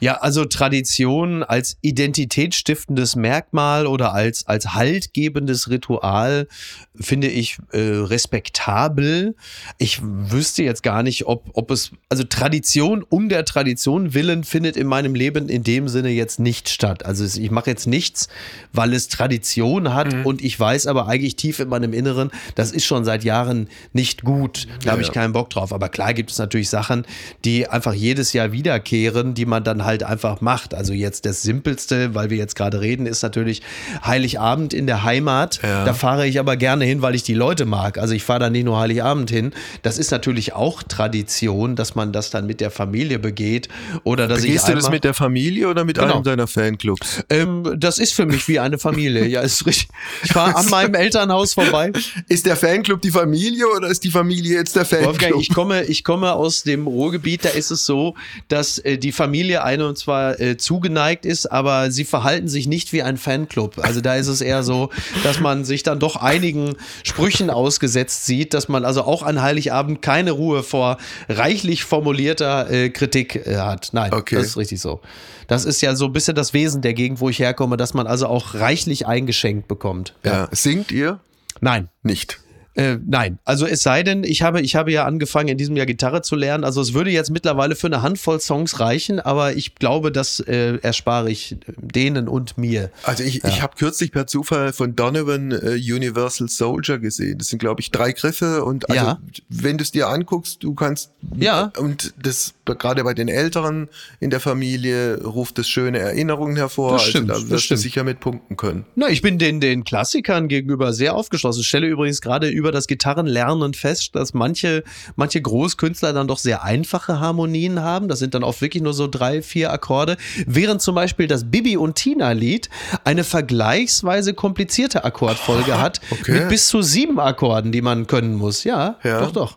Ja, 0.00 0.14
also 0.14 0.44
Tradition 0.44 1.42
als 1.42 1.76
identitätsstiftendes 1.82 3.16
Merkmal 3.16 3.86
oder 3.86 4.14
als, 4.14 4.46
als 4.46 4.74
haltgebendes 4.74 5.70
Ritual 5.70 6.46
finde 6.94 7.28
ich 7.28 7.58
äh, 7.72 7.80
respektabel. 7.80 9.34
Ich 9.78 10.00
wüsste 10.02 10.62
jetzt 10.62 10.82
gar 10.82 11.02
nicht, 11.02 11.26
ob, 11.26 11.50
ob 11.54 11.72
es, 11.72 11.90
also 12.08 12.22
Tradition 12.22 13.02
um 13.18 13.28
der 13.28 13.44
Tradition 13.44 14.14
willen 14.14 14.44
findet 14.44 14.76
in 14.76 14.86
meinem 14.86 15.16
Leben 15.16 15.48
in 15.48 15.64
dem 15.64 15.88
Sinne 15.88 16.10
jetzt 16.10 16.38
nicht 16.38 16.68
statt. 16.68 17.04
Also 17.04 17.24
ich 17.24 17.50
mache 17.50 17.68
jetzt 17.68 17.88
nichts, 17.88 18.28
weil 18.72 18.92
es 18.92 19.08
Tradition 19.08 19.92
hat 19.92 20.14
mhm. 20.14 20.24
und 20.24 20.40
ich 20.40 20.58
weiß 20.58 20.86
aber 20.86 21.08
eigentlich 21.08 21.34
tief 21.34 21.58
in 21.58 21.68
meinem 21.68 21.92
Inneren, 21.92 22.30
das 22.54 22.70
ist 22.70 22.84
schon 22.84 23.04
seit 23.04 23.24
Jahren 23.24 23.66
nicht 23.92 24.22
gut. 24.22 24.68
Da 24.84 24.92
habe 24.92 25.02
ich 25.02 25.10
keinen 25.10 25.32
Bock 25.32 25.50
drauf. 25.50 25.72
Aber 25.72 25.88
klar 25.88 26.14
gibt 26.14 26.30
es 26.30 26.38
natürlich 26.38 26.70
Sachen, 26.70 27.06
die 27.44 27.66
einfach 27.66 27.92
jedes 27.92 28.32
Jahr 28.32 28.52
wiederkehren, 28.52 29.34
die 29.34 29.46
man 29.46 29.64
dann 29.64 29.84
halt 29.84 30.04
einfach 30.04 30.40
macht. 30.40 30.72
Also 30.72 30.92
jetzt 30.92 31.26
das 31.26 31.42
Simpelste, 31.42 32.14
weil 32.14 32.30
wir 32.30 32.36
jetzt 32.36 32.54
gerade 32.54 32.80
reden, 32.80 33.04
ist 33.04 33.22
natürlich 33.22 33.62
Heiligabend 34.06 34.72
in 34.72 34.86
der 34.86 35.02
Heimat. 35.02 35.58
Ja. 35.64 35.84
Da 35.84 35.92
fahre 35.92 36.28
ich 36.28 36.38
aber 36.38 36.56
gerne 36.56 36.84
hin, 36.84 37.02
weil 37.02 37.16
ich 37.16 37.24
die 37.24 37.34
Leute 37.34 37.64
mag. 37.64 37.98
Also 37.98 38.14
ich 38.14 38.22
fahre 38.22 38.38
da 38.38 38.50
nicht 38.50 38.64
nur 38.64 38.78
Heiligabend 38.78 39.28
hin. 39.28 39.50
Das 39.82 39.98
ist 39.98 40.12
natürlich 40.12 40.52
auch 40.52 40.84
Tradition, 40.84 41.74
dass 41.74 41.96
man 41.96 42.12
das 42.12 42.30
dann 42.30 42.46
mit 42.46 42.60
der 42.60 42.70
Familie 42.70 42.97
begeht. 43.06 43.68
Oder 44.04 44.28
dass 44.28 44.42
Begehst 44.42 44.68
ich 44.68 44.74
du 44.74 44.80
das 44.80 44.90
mit 44.90 45.04
der 45.04 45.14
Familie 45.14 45.68
oder 45.68 45.84
mit 45.84 45.98
genau. 45.98 46.16
einem 46.16 46.24
deiner 46.24 46.46
Fanclubs? 46.46 47.22
Ähm, 47.30 47.74
das 47.76 47.98
ist 47.98 48.14
für 48.14 48.26
mich 48.26 48.48
wie 48.48 48.58
eine 48.58 48.78
Familie. 48.78 49.26
Ja, 49.26 49.40
ist 49.40 49.66
richtig. 49.66 49.88
Ich 50.24 50.32
fahre 50.32 50.56
an 50.56 50.66
meinem 50.70 50.94
Elternhaus 50.94 51.54
vorbei. 51.54 51.92
Ist 52.28 52.46
der 52.46 52.56
Fanclub 52.56 53.00
die 53.02 53.10
Familie 53.10 53.66
oder 53.68 53.88
ist 53.88 54.04
die 54.04 54.10
Familie 54.10 54.56
jetzt 54.56 54.76
der 54.76 54.84
Fanclub? 54.84 55.20
Wolfgang, 55.20 55.40
ich 55.40 55.54
komme, 55.54 55.84
ich 55.84 56.04
komme 56.04 56.32
aus 56.32 56.62
dem 56.62 56.86
Ruhrgebiet. 56.86 57.44
Da 57.44 57.50
ist 57.50 57.70
es 57.70 57.86
so, 57.86 58.14
dass 58.48 58.78
äh, 58.78 58.98
die 58.98 59.12
Familie 59.12 59.62
eine 59.64 59.86
und 59.86 59.98
zwar 59.98 60.40
äh, 60.40 60.56
zugeneigt 60.56 61.24
ist, 61.24 61.46
aber 61.46 61.90
sie 61.90 62.04
verhalten 62.04 62.48
sich 62.48 62.66
nicht 62.66 62.92
wie 62.92 63.02
ein 63.02 63.16
Fanclub. 63.16 63.78
Also 63.78 64.00
da 64.00 64.16
ist 64.16 64.28
es 64.28 64.40
eher 64.40 64.62
so, 64.62 64.90
dass 65.22 65.40
man 65.40 65.64
sich 65.64 65.82
dann 65.82 65.98
doch 65.98 66.16
einigen 66.16 66.76
Sprüchen 67.02 67.50
ausgesetzt 67.50 68.26
sieht, 68.26 68.54
dass 68.54 68.68
man 68.68 68.84
also 68.84 69.02
auch 69.02 69.22
an 69.22 69.42
Heiligabend 69.42 70.02
keine 70.02 70.32
Ruhe 70.32 70.62
vor 70.62 70.98
reichlich 71.28 71.84
formulierter 71.84 72.70
äh, 72.70 72.87
Kritik 72.90 73.36
äh, 73.46 73.56
hat. 73.56 73.90
Nein, 73.92 74.12
okay. 74.12 74.36
das 74.36 74.46
ist 74.46 74.56
richtig 74.56 74.80
so. 74.80 75.00
Das 75.46 75.64
ist 75.64 75.80
ja 75.80 75.94
so 75.96 76.06
ein 76.06 76.12
bisschen 76.12 76.34
das 76.34 76.52
Wesen 76.52 76.82
der 76.82 76.94
Gegend, 76.94 77.20
wo 77.20 77.28
ich 77.28 77.38
herkomme, 77.38 77.76
dass 77.76 77.94
man 77.94 78.06
also 78.06 78.26
auch 78.26 78.54
reichlich 78.54 79.06
eingeschenkt 79.06 79.68
bekommt. 79.68 80.14
Ja. 80.24 80.32
ja. 80.32 80.48
Singt 80.52 80.92
ihr? 80.92 81.20
Nein. 81.60 81.88
Nicht. 82.02 82.40
Äh, 82.78 82.98
nein, 83.04 83.40
also 83.44 83.66
es 83.66 83.82
sei 83.82 84.04
denn, 84.04 84.22
ich 84.22 84.42
habe, 84.42 84.60
ich 84.60 84.76
habe 84.76 84.92
ja 84.92 85.04
angefangen 85.04 85.48
in 85.48 85.58
diesem 85.58 85.76
Jahr 85.76 85.84
Gitarre 85.84 86.22
zu 86.22 86.36
lernen. 86.36 86.62
Also 86.62 86.80
es 86.80 86.94
würde 86.94 87.10
jetzt 87.10 87.28
mittlerweile 87.28 87.74
für 87.74 87.88
eine 87.88 88.02
Handvoll 88.02 88.40
Songs 88.40 88.78
reichen, 88.78 89.18
aber 89.18 89.56
ich 89.56 89.74
glaube, 89.74 90.12
das 90.12 90.38
äh, 90.38 90.76
erspare 90.76 91.28
ich 91.28 91.56
denen 91.66 92.28
und 92.28 92.56
mir. 92.56 92.92
Also 93.02 93.24
ich, 93.24 93.42
ja. 93.42 93.48
ich 93.48 93.62
habe 93.62 93.74
kürzlich 93.76 94.12
per 94.12 94.28
Zufall 94.28 94.72
von 94.72 94.94
Donovan 94.94 95.50
äh, 95.50 95.74
Universal 95.74 96.48
Soldier 96.48 97.00
gesehen. 97.00 97.38
Das 97.38 97.48
sind, 97.48 97.58
glaube 97.58 97.80
ich, 97.80 97.90
drei 97.90 98.12
Griffe 98.12 98.64
und 98.64 98.88
also, 98.88 99.04
ja. 99.04 99.18
wenn 99.48 99.76
du 99.76 99.82
es 99.82 99.90
dir 99.90 100.06
anguckst, 100.06 100.62
du 100.62 100.74
kannst 100.74 101.10
ja 101.36 101.72
und 101.78 102.14
das 102.22 102.54
gerade 102.74 103.04
bei 103.04 103.14
den 103.14 103.28
Älteren 103.28 103.88
in 104.20 104.30
der 104.30 104.40
Familie 104.40 105.22
ruft 105.22 105.58
das 105.58 105.68
schöne 105.68 105.98
Erinnerungen 105.98 106.56
hervor. 106.56 106.92
Das 106.92 107.04
stimmt, 107.04 107.30
also 107.30 107.44
da 107.44 107.50
wirst 107.50 107.70
du 107.70 107.76
sicher 107.76 108.04
mit 108.04 108.20
punkten 108.20 108.56
können. 108.56 108.84
Na, 108.94 109.08
ich 109.08 109.22
bin 109.22 109.38
den, 109.38 109.60
den 109.60 109.84
Klassikern 109.84 110.48
gegenüber 110.48 110.92
sehr 110.92 111.14
aufgeschlossen. 111.14 111.60
Ich 111.60 111.68
stelle 111.68 111.86
übrigens 111.86 112.20
gerade 112.20 112.48
über 112.48 112.72
das 112.72 112.86
Gitarrenlernen 112.86 113.74
fest, 113.74 114.14
dass 114.14 114.34
manche, 114.34 114.84
manche 115.16 115.40
Großkünstler 115.40 116.12
dann 116.12 116.28
doch 116.28 116.38
sehr 116.38 116.64
einfache 116.64 117.20
Harmonien 117.20 117.80
haben. 117.80 118.08
Das 118.08 118.18
sind 118.18 118.34
dann 118.34 118.44
oft 118.44 118.60
wirklich 118.60 118.82
nur 118.82 118.94
so 118.94 119.08
drei, 119.08 119.42
vier 119.42 119.72
Akkorde. 119.72 120.16
Während 120.46 120.82
zum 120.82 120.94
Beispiel 120.94 121.26
das 121.26 121.50
Bibi 121.50 121.76
und 121.76 121.96
Tina 121.96 122.32
Lied 122.32 122.68
eine 123.04 123.24
vergleichsweise 123.24 124.34
komplizierte 124.34 125.04
Akkordfolge 125.04 125.78
hat. 125.78 126.00
Okay. 126.10 126.32
Mit 126.32 126.48
bis 126.48 126.68
zu 126.68 126.82
sieben 126.82 127.18
Akkorden, 127.20 127.72
die 127.72 127.82
man 127.82 128.06
können 128.06 128.34
muss. 128.34 128.64
Ja, 128.64 128.98
ja. 129.04 129.20
doch, 129.20 129.32
doch. 129.32 129.56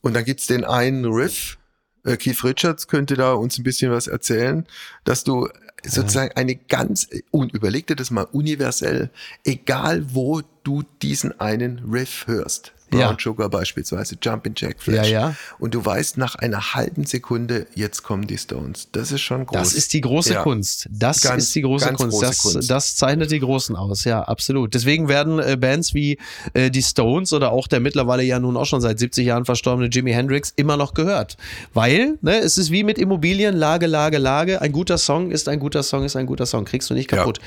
Und 0.00 0.14
dann 0.14 0.24
gibt 0.24 0.40
es 0.40 0.46
den 0.46 0.64
einen 0.64 1.06
Riff, 1.06 1.56
Keith 2.04 2.44
Richards 2.44 2.86
könnte 2.86 3.14
da 3.14 3.32
uns 3.32 3.58
ein 3.58 3.64
bisschen 3.64 3.90
was 3.90 4.06
erzählen, 4.06 4.66
dass 5.04 5.24
du 5.24 5.48
sozusagen 5.86 6.34
eine 6.36 6.54
ganz, 6.54 7.08
und 7.30 7.52
überleg 7.52 7.86
dir 7.86 7.96
das 7.96 8.10
mal 8.10 8.26
universell, 8.32 9.10
egal 9.44 10.14
wo 10.14 10.42
du 10.62 10.82
diesen 11.02 11.38
einen 11.40 11.78
Riff 11.90 12.26
hörst. 12.26 12.72
Brown 12.94 13.10
ja. 13.10 13.16
Sugar 13.18 13.48
beispielsweise, 13.48 14.16
Jumpin' 14.20 14.54
Jack 14.56 14.80
Flash. 14.80 15.08
Ja, 15.08 15.28
ja. 15.28 15.36
Und 15.58 15.74
du 15.74 15.84
weißt 15.84 16.18
nach 16.18 16.34
einer 16.36 16.74
halben 16.74 17.04
Sekunde, 17.04 17.66
jetzt 17.74 18.02
kommen 18.02 18.26
die 18.26 18.38
Stones. 18.38 18.88
Das 18.92 19.12
ist 19.12 19.20
schon 19.20 19.46
groß. 19.46 19.58
Das 19.58 19.72
ist 19.74 19.92
die 19.92 20.00
große 20.00 20.34
ja. 20.34 20.42
Kunst. 20.42 20.88
Das 20.90 21.20
ganz, 21.20 21.44
ist 21.44 21.54
die 21.54 21.62
große 21.62 21.92
Kunst. 21.92 22.12
Große 22.12 22.26
das, 22.26 22.38
Kunst. 22.38 22.70
das 22.70 22.96
zeichnet 22.96 23.30
die 23.30 23.40
Großen 23.40 23.76
aus, 23.76 24.04
ja, 24.04 24.22
absolut. 24.22 24.74
Deswegen 24.74 25.08
werden 25.08 25.38
äh, 25.38 25.56
Bands 25.58 25.94
wie 25.94 26.18
äh, 26.52 26.70
die 26.70 26.82
Stones 26.82 27.32
oder 27.32 27.52
auch 27.52 27.68
der 27.68 27.80
mittlerweile 27.80 28.22
ja 28.22 28.38
nun 28.38 28.56
auch 28.56 28.66
schon 28.66 28.80
seit 28.80 28.98
70 28.98 29.26
Jahren 29.26 29.44
verstorbene 29.44 29.88
Jimi 29.88 30.12
Hendrix 30.12 30.52
immer 30.56 30.76
noch 30.76 30.94
gehört. 30.94 31.36
Weil, 31.72 32.18
ne, 32.22 32.38
es 32.38 32.58
ist 32.58 32.70
wie 32.70 32.84
mit 32.84 32.98
Immobilien, 32.98 33.54
Lage, 33.56 33.86
Lage, 33.86 34.18
Lage. 34.18 34.60
Ein 34.60 34.72
guter 34.72 34.98
Song 34.98 35.30
ist 35.30 35.48
ein 35.48 35.58
guter 35.58 35.82
Song, 35.82 36.04
ist 36.04 36.16
ein 36.16 36.26
guter 36.26 36.46
Song. 36.46 36.64
Kriegst 36.64 36.90
du 36.90 36.94
nicht 36.94 37.08
kaputt. 37.08 37.38
Ja. 37.38 37.44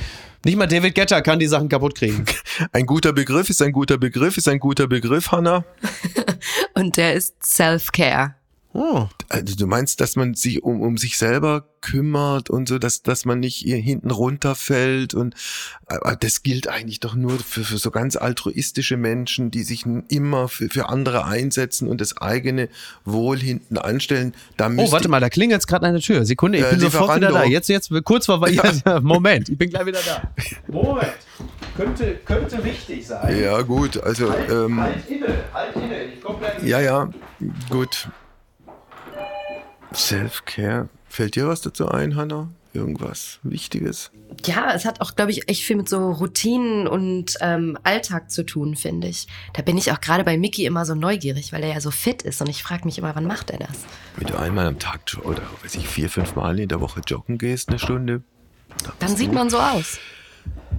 Nicht 0.48 0.56
mal 0.56 0.66
David 0.66 0.96
Getter 0.96 1.22
kann 1.22 1.40
die 1.40 1.48
Sachen 1.48 1.68
kaputt 1.68 1.96
kriegen. 1.96 2.24
Ein 2.72 2.86
guter 2.86 3.12
Begriff 3.12 3.50
ist 3.50 3.62
ein 3.62 3.74
guter 3.74 3.98
Begriff, 3.98 4.38
ist 4.38 4.48
ein 4.48 4.60
guter 4.60 4.88
Begriff, 4.88 5.30
Hannah. 5.34 5.66
Und 6.74 6.96
der 6.96 7.16
ist 7.16 7.36
Self-Care. 7.44 8.37
Oh. 8.74 9.08
Also 9.30 9.56
du 9.56 9.66
meinst, 9.66 10.02
dass 10.02 10.16
man 10.16 10.36
sich 10.36 10.64
um, 10.64 10.82
um 10.82 10.98
sich 10.98 11.18
selber 11.18 11.66
kümmert 11.82 12.50
und 12.50 12.68
so, 12.68 12.78
dass, 12.78 13.02
dass 13.02 13.26
man 13.26 13.40
nicht 13.40 13.60
hinten 13.60 14.12
runterfällt 14.12 15.14
und 15.14 15.36
das 16.20 16.44
gilt 16.44 16.68
eigentlich 16.68 17.00
doch 17.00 17.16
nur 17.16 17.40
für, 17.40 17.64
für 17.64 17.78
so 17.78 17.92
ganz 17.92 18.16
altruistische 18.16 18.98
Menschen, 18.98 19.52
die 19.52 19.64
sich 19.64 19.86
immer 20.10 20.48
für, 20.48 20.70
für 20.70 20.90
andere 20.90 21.26
einsetzen 21.26 21.88
und 21.88 22.02
das 22.02 22.18
eigene 22.18 22.70
Wohl 23.06 23.38
hinten 23.38 23.78
anstellen. 23.78 24.34
Da 24.58 24.70
oh, 24.76 24.92
warte 24.92 25.08
mal, 25.08 25.22
da 25.22 25.30
klingelt 25.30 25.58
jetzt 25.58 25.68
gerade 25.68 25.86
eine 25.86 26.00
Tür. 26.00 26.26
Sekunde, 26.26 26.58
ich 26.58 26.66
äh, 26.66 26.72
bin 26.72 26.80
sofort 26.80 27.16
wieder 27.16 27.32
da. 27.32 27.46
Jetzt, 27.46 27.70
jetzt, 27.70 27.92
kurz 28.04 28.26
vor, 28.26 28.48
ja. 28.50 29.00
Moment, 29.02 29.50
ich 29.50 29.58
bin 29.58 29.70
gleich 29.70 29.86
wieder 29.86 30.00
da. 30.06 30.30
Moment. 30.72 31.14
Könnte, 31.76 32.16
könnte 32.26 32.64
wichtig 32.64 33.06
sein. 33.06 33.40
Ja, 33.40 33.62
gut, 33.62 34.02
also. 34.02 34.32
Halt, 34.32 34.50
ähm, 34.50 34.82
halt 34.82 35.08
inne, 35.08 35.28
halt 35.54 35.76
inne. 35.76 36.04
Ich 36.06 36.22
komm 36.22 36.40
gleich. 36.40 36.64
Ja, 36.64 36.80
ja, 36.80 37.10
gut. 37.70 38.10
Self-Care. 39.94 40.90
Fällt 41.10 41.36
dir 41.36 41.48
was 41.48 41.62
dazu 41.62 41.88
ein, 41.88 42.16
Hannah? 42.16 42.50
Irgendwas 42.74 43.40
Wichtiges? 43.44 44.12
Ja, 44.46 44.72
es 44.74 44.86
hat 44.86 45.02
auch, 45.02 45.16
glaube 45.16 45.32
ich, 45.32 45.50
echt 45.50 45.64
viel 45.64 45.78
mit 45.78 45.90
so 45.90 46.12
Routinen 46.12 46.88
und 46.88 47.34
ähm, 47.42 47.78
Alltag 47.84 48.30
zu 48.30 48.44
tun, 48.46 48.76
finde 48.76 49.08
ich. 49.08 49.28
Da 49.54 49.64
bin 49.64 49.78
ich 49.78 49.92
auch 49.92 50.00
gerade 50.00 50.24
bei 50.24 50.38
Mickey 50.38 50.66
immer 50.66 50.86
so 50.86 50.94
neugierig, 50.94 51.52
weil 51.54 51.64
er 51.64 51.70
ja 51.70 51.82
so 51.82 51.90
fit 51.90 52.22
ist 52.22 52.40
und 52.42 52.50
ich 52.50 52.62
frage 52.62 52.86
mich 52.86 53.00
immer, 53.00 53.16
wann 53.16 53.26
macht 53.26 53.50
er 53.50 53.60
das? 53.60 53.86
Wenn 54.18 54.28
du 54.28 54.38
einmal 54.38 54.68
am 54.68 54.78
Tag 54.78 55.00
oder 55.24 55.42
weiß 55.64 55.76
ich, 55.76 55.88
vier, 55.88 56.10
fünf 56.10 56.36
Mal 56.36 56.60
in 56.60 56.70
der 56.70 56.82
Woche 56.82 57.02
joggen 57.08 57.38
gehst, 57.38 57.70
eine 57.70 57.80
Stunde. 57.80 58.22
Dann 59.00 59.16
sieht 59.16 59.32
man 59.32 59.50
so 59.50 59.60
aus. 59.60 59.98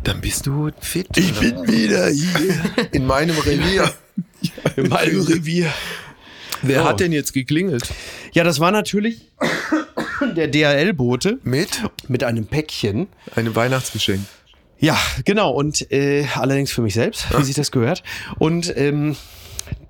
Dann 0.04 0.20
bist 0.20 0.46
du 0.46 0.70
fit. 0.80 1.08
Ich 1.16 1.38
bin 1.40 1.66
wieder 1.66 2.08
hier. 2.08 2.88
In 2.92 3.06
meinem 3.06 3.36
Revier. 3.38 3.92
in 4.76 4.88
meinem 4.88 5.22
Revier. 5.22 5.72
Wer 6.62 6.82
oh. 6.82 6.84
hat 6.86 7.00
denn 7.00 7.12
jetzt 7.12 7.32
geklingelt? 7.32 7.88
Ja, 8.32 8.44
das 8.44 8.60
war 8.60 8.70
natürlich 8.70 9.30
der 10.36 10.48
DHL-Bote. 10.48 11.38
Mit? 11.42 11.82
Mit 12.08 12.24
einem 12.24 12.46
Päckchen. 12.46 13.08
Einem 13.34 13.54
Weihnachtsgeschenk. 13.54 14.20
Ja, 14.78 14.96
genau. 15.24 15.50
Und 15.50 15.90
äh, 15.90 16.26
allerdings 16.34 16.72
für 16.72 16.82
mich 16.82 16.94
selbst, 16.94 17.26
wie 17.36 17.42
sich 17.42 17.56
das 17.56 17.70
gehört. 17.70 18.02
Und 18.38 18.72
ähm, 18.76 19.16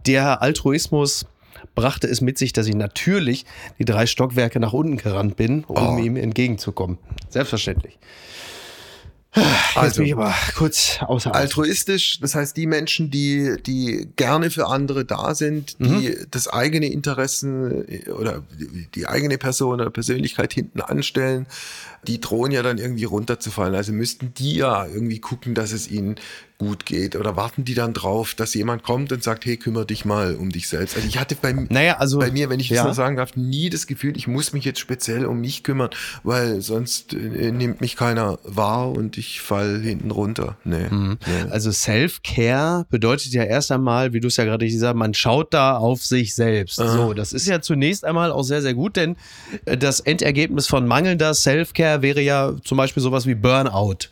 der 0.07 0.43
Altruismus 0.43 1.27
brachte 1.75 2.07
es 2.07 2.21
mit 2.21 2.39
sich, 2.39 2.53
dass 2.53 2.67
ich 2.67 2.75
natürlich 2.75 3.45
die 3.79 3.85
drei 3.85 4.07
Stockwerke 4.07 4.61
nach 4.61 4.73
unten 4.73 4.97
gerannt 4.97 5.37
bin, 5.37 5.65
um 5.65 5.97
oh. 5.97 5.99
ihm 5.99 6.17
entgegenzukommen. 6.17 6.99
Selbstverständlich. 7.29 7.99
Jetzt 9.39 9.77
also, 9.77 9.97
bin 9.99 10.07
ich 10.07 10.13
aber 10.13 10.35
kurz 10.57 10.99
außer 11.01 11.35
Altruistisch, 11.35 12.21
das 12.21 12.35
heißt 12.35 12.57
die 12.57 12.67
Menschen, 12.67 13.11
die, 13.11 13.57
die 13.65 14.09
gerne 14.17 14.51
für 14.51 14.69
andere 14.69 15.05
da 15.05 15.35
sind, 15.35 15.79
die 15.79 16.11
mhm. 16.11 16.27
das 16.31 16.49
eigene 16.49 16.87
Interessen 16.87 17.89
äh, 17.89 18.11
oder 18.11 18.43
die, 18.59 18.89
die 18.95 19.07
eigene 19.07 19.39
Person 19.39 19.81
oder 19.81 19.91
Persönlichkeit 19.91 20.53
hinten 20.53 20.81
anstellen, 20.81 21.47
die 22.07 22.21
drohen 22.21 22.53
ja 22.53 22.63
dann 22.63 22.79
irgendwie 22.79 23.05
runterzufallen. 23.05 23.75
Also 23.75 23.93
müssten 23.93 24.35
die 24.35 24.57
ja 24.57 24.87
irgendwie 24.87 25.21
gucken, 25.21 25.55
dass 25.55 25.73
es 25.73 25.91
ihnen 25.91 26.17
gut 26.59 26.85
geht? 26.85 27.17
Oder 27.17 27.37
warten 27.37 27.65
die 27.65 27.75
dann 27.75 27.95
drauf, 27.95 28.35
dass 28.35 28.53
jemand 28.55 28.83
kommt 28.83 29.13
und 29.13 29.23
sagt, 29.23 29.47
hey, 29.47 29.57
kümmere 29.57 29.87
dich 29.87 30.05
mal 30.05 30.35
um 30.35 30.51
dich 30.51 30.69
selbst? 30.69 30.97
Also 30.97 31.07
ich 31.09 31.19
hatte 31.19 31.37
bei, 31.41 31.53
naja, 31.53 31.99
also, 31.99 32.19
bei 32.19 32.31
mir, 32.31 32.51
wenn 32.51 32.61
ich 32.61 32.69
ja. 32.69 32.79
das 32.79 32.87
noch 32.87 32.95
sagen 32.95 33.17
darf, 33.17 33.37
nie 33.37 33.71
das 33.71 33.87
Gefühl, 33.87 34.17
ich 34.17 34.27
muss 34.27 34.53
mich 34.53 34.65
jetzt 34.65 34.81
speziell 34.81 35.25
um 35.25 35.41
mich 35.41 35.63
kümmern, 35.63 35.91
weil 36.25 36.61
sonst 36.61 37.15
äh, 37.15 37.53
nimmt 37.53 37.81
mich 37.81 37.97
keiner 37.97 38.39
wahr 38.43 38.91
und 38.91 39.17
ich 39.19 39.41
fall 39.41 39.81
hinten 39.81 40.11
runter. 40.11 40.57
Nee. 40.65 40.89
Mhm. 40.91 41.19
nee. 41.27 41.51
Also 41.51 41.71
Self-Care 41.71 42.87
bedeutet 42.91 43.33
ja 43.33 43.45
erst 43.45 43.71
einmal, 43.71 44.13
wie 44.13 44.21
du 44.21 44.27
es 44.27 44.37
ja 44.37 44.45
gerade 44.45 44.67
gesagt 44.67 44.95
hast, 44.95 44.99
man 44.99 45.15
schaut 45.15 45.55
da 45.55 45.77
auf 45.77 46.05
sich 46.05 46.35
selbst. 46.35 46.81
Aha. 46.81 46.93
So, 46.93 47.15
das 47.15 47.33
ist 47.33 47.47
ja 47.47 47.61
zunächst 47.61 48.05
einmal 48.05 48.33
auch 48.33 48.43
sehr, 48.43 48.63
sehr 48.63 48.75
gut, 48.75 48.97
denn 48.97 49.17
äh, 49.65 49.77
das 49.77 50.01
Endergebnis 50.01 50.67
von 50.67 50.89
mangelnder 50.89 51.35
Self-Care 51.35 51.88
wäre 52.03 52.21
ja 52.21 52.53
zum 52.65 52.79
Beispiel 52.79 53.03
sowas 53.03 53.27
wie 53.27 53.35
Burnout. 53.35 54.09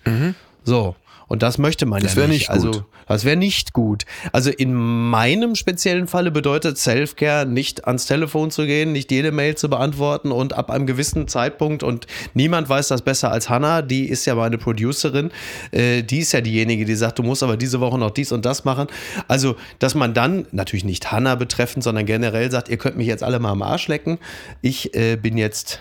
So. 0.65 0.97
Und 1.29 1.43
das 1.43 1.59
möchte 1.59 1.87
man 1.87 2.03
Das 2.03 2.15
ja 2.15 2.23
nicht. 2.29 2.31
nicht 2.31 2.51
also, 2.51 2.71
gut. 2.71 2.85
das 3.09 3.25
wäre 3.25 3.37
nicht 3.37 3.73
gut. 3.73 4.05
Also 4.33 4.51
in 4.51 4.73
meinem 4.75 5.57
speziellen 5.57 6.07
Falle 6.07 6.31
bedeutet 6.31 6.79
Self-Care 6.79 7.47
nicht 7.47 7.85
ans 7.87 8.07
Telefon 8.07 8.53
zu 8.53 8.65
gehen, 8.65 8.93
nicht 8.93 9.11
jede 9.11 9.33
Mail 9.33 9.57
zu 9.57 9.69
beantworten 9.69 10.31
und 10.31 10.53
ab 10.53 10.71
einem 10.71 10.87
gewissen 10.87 11.27
Zeitpunkt 11.27 11.83
und 11.83 12.07
niemand 12.35 12.69
weiß 12.69 12.87
das 12.89 13.03
besser 13.03 13.33
als 13.33 13.49
Hannah, 13.49 13.83
die 13.83 14.09
ist 14.09 14.25
ja 14.25 14.37
meine 14.37 14.57
Producerin, 14.57 15.33
äh, 15.73 16.05
die 16.05 16.21
ist 16.21 16.31
ja 16.31 16.41
diejenige, 16.41 16.85
die 16.85 16.95
sagt, 16.95 17.19
du 17.19 17.25
musst 17.25 17.43
aber 17.43 17.57
diese 17.57 17.81
Woche 17.81 17.99
noch 17.99 18.13
dies 18.13 18.31
und 18.31 18.47
das 18.47 18.65
machen. 18.65 18.87
Also, 19.27 19.57
dass 19.81 19.97
man 19.97 20.15
dann 20.15 20.47
natürlich 20.53 20.85
nicht 20.85 21.11
Hannah 21.11 21.35
betreffend, 21.35 21.83
sondern 21.83 22.07
generell 22.07 22.53
sagt, 22.53 22.69
ihr 22.69 22.77
könnt 22.77 22.97
mich 22.97 23.09
jetzt 23.09 23.25
alle 23.25 23.41
mal 23.41 23.51
am 23.51 23.63
Arsch 23.63 23.89
lecken. 23.89 24.19
Ich 24.63 24.95
äh, 24.95 25.17
bin 25.17 25.37
jetzt 25.37 25.81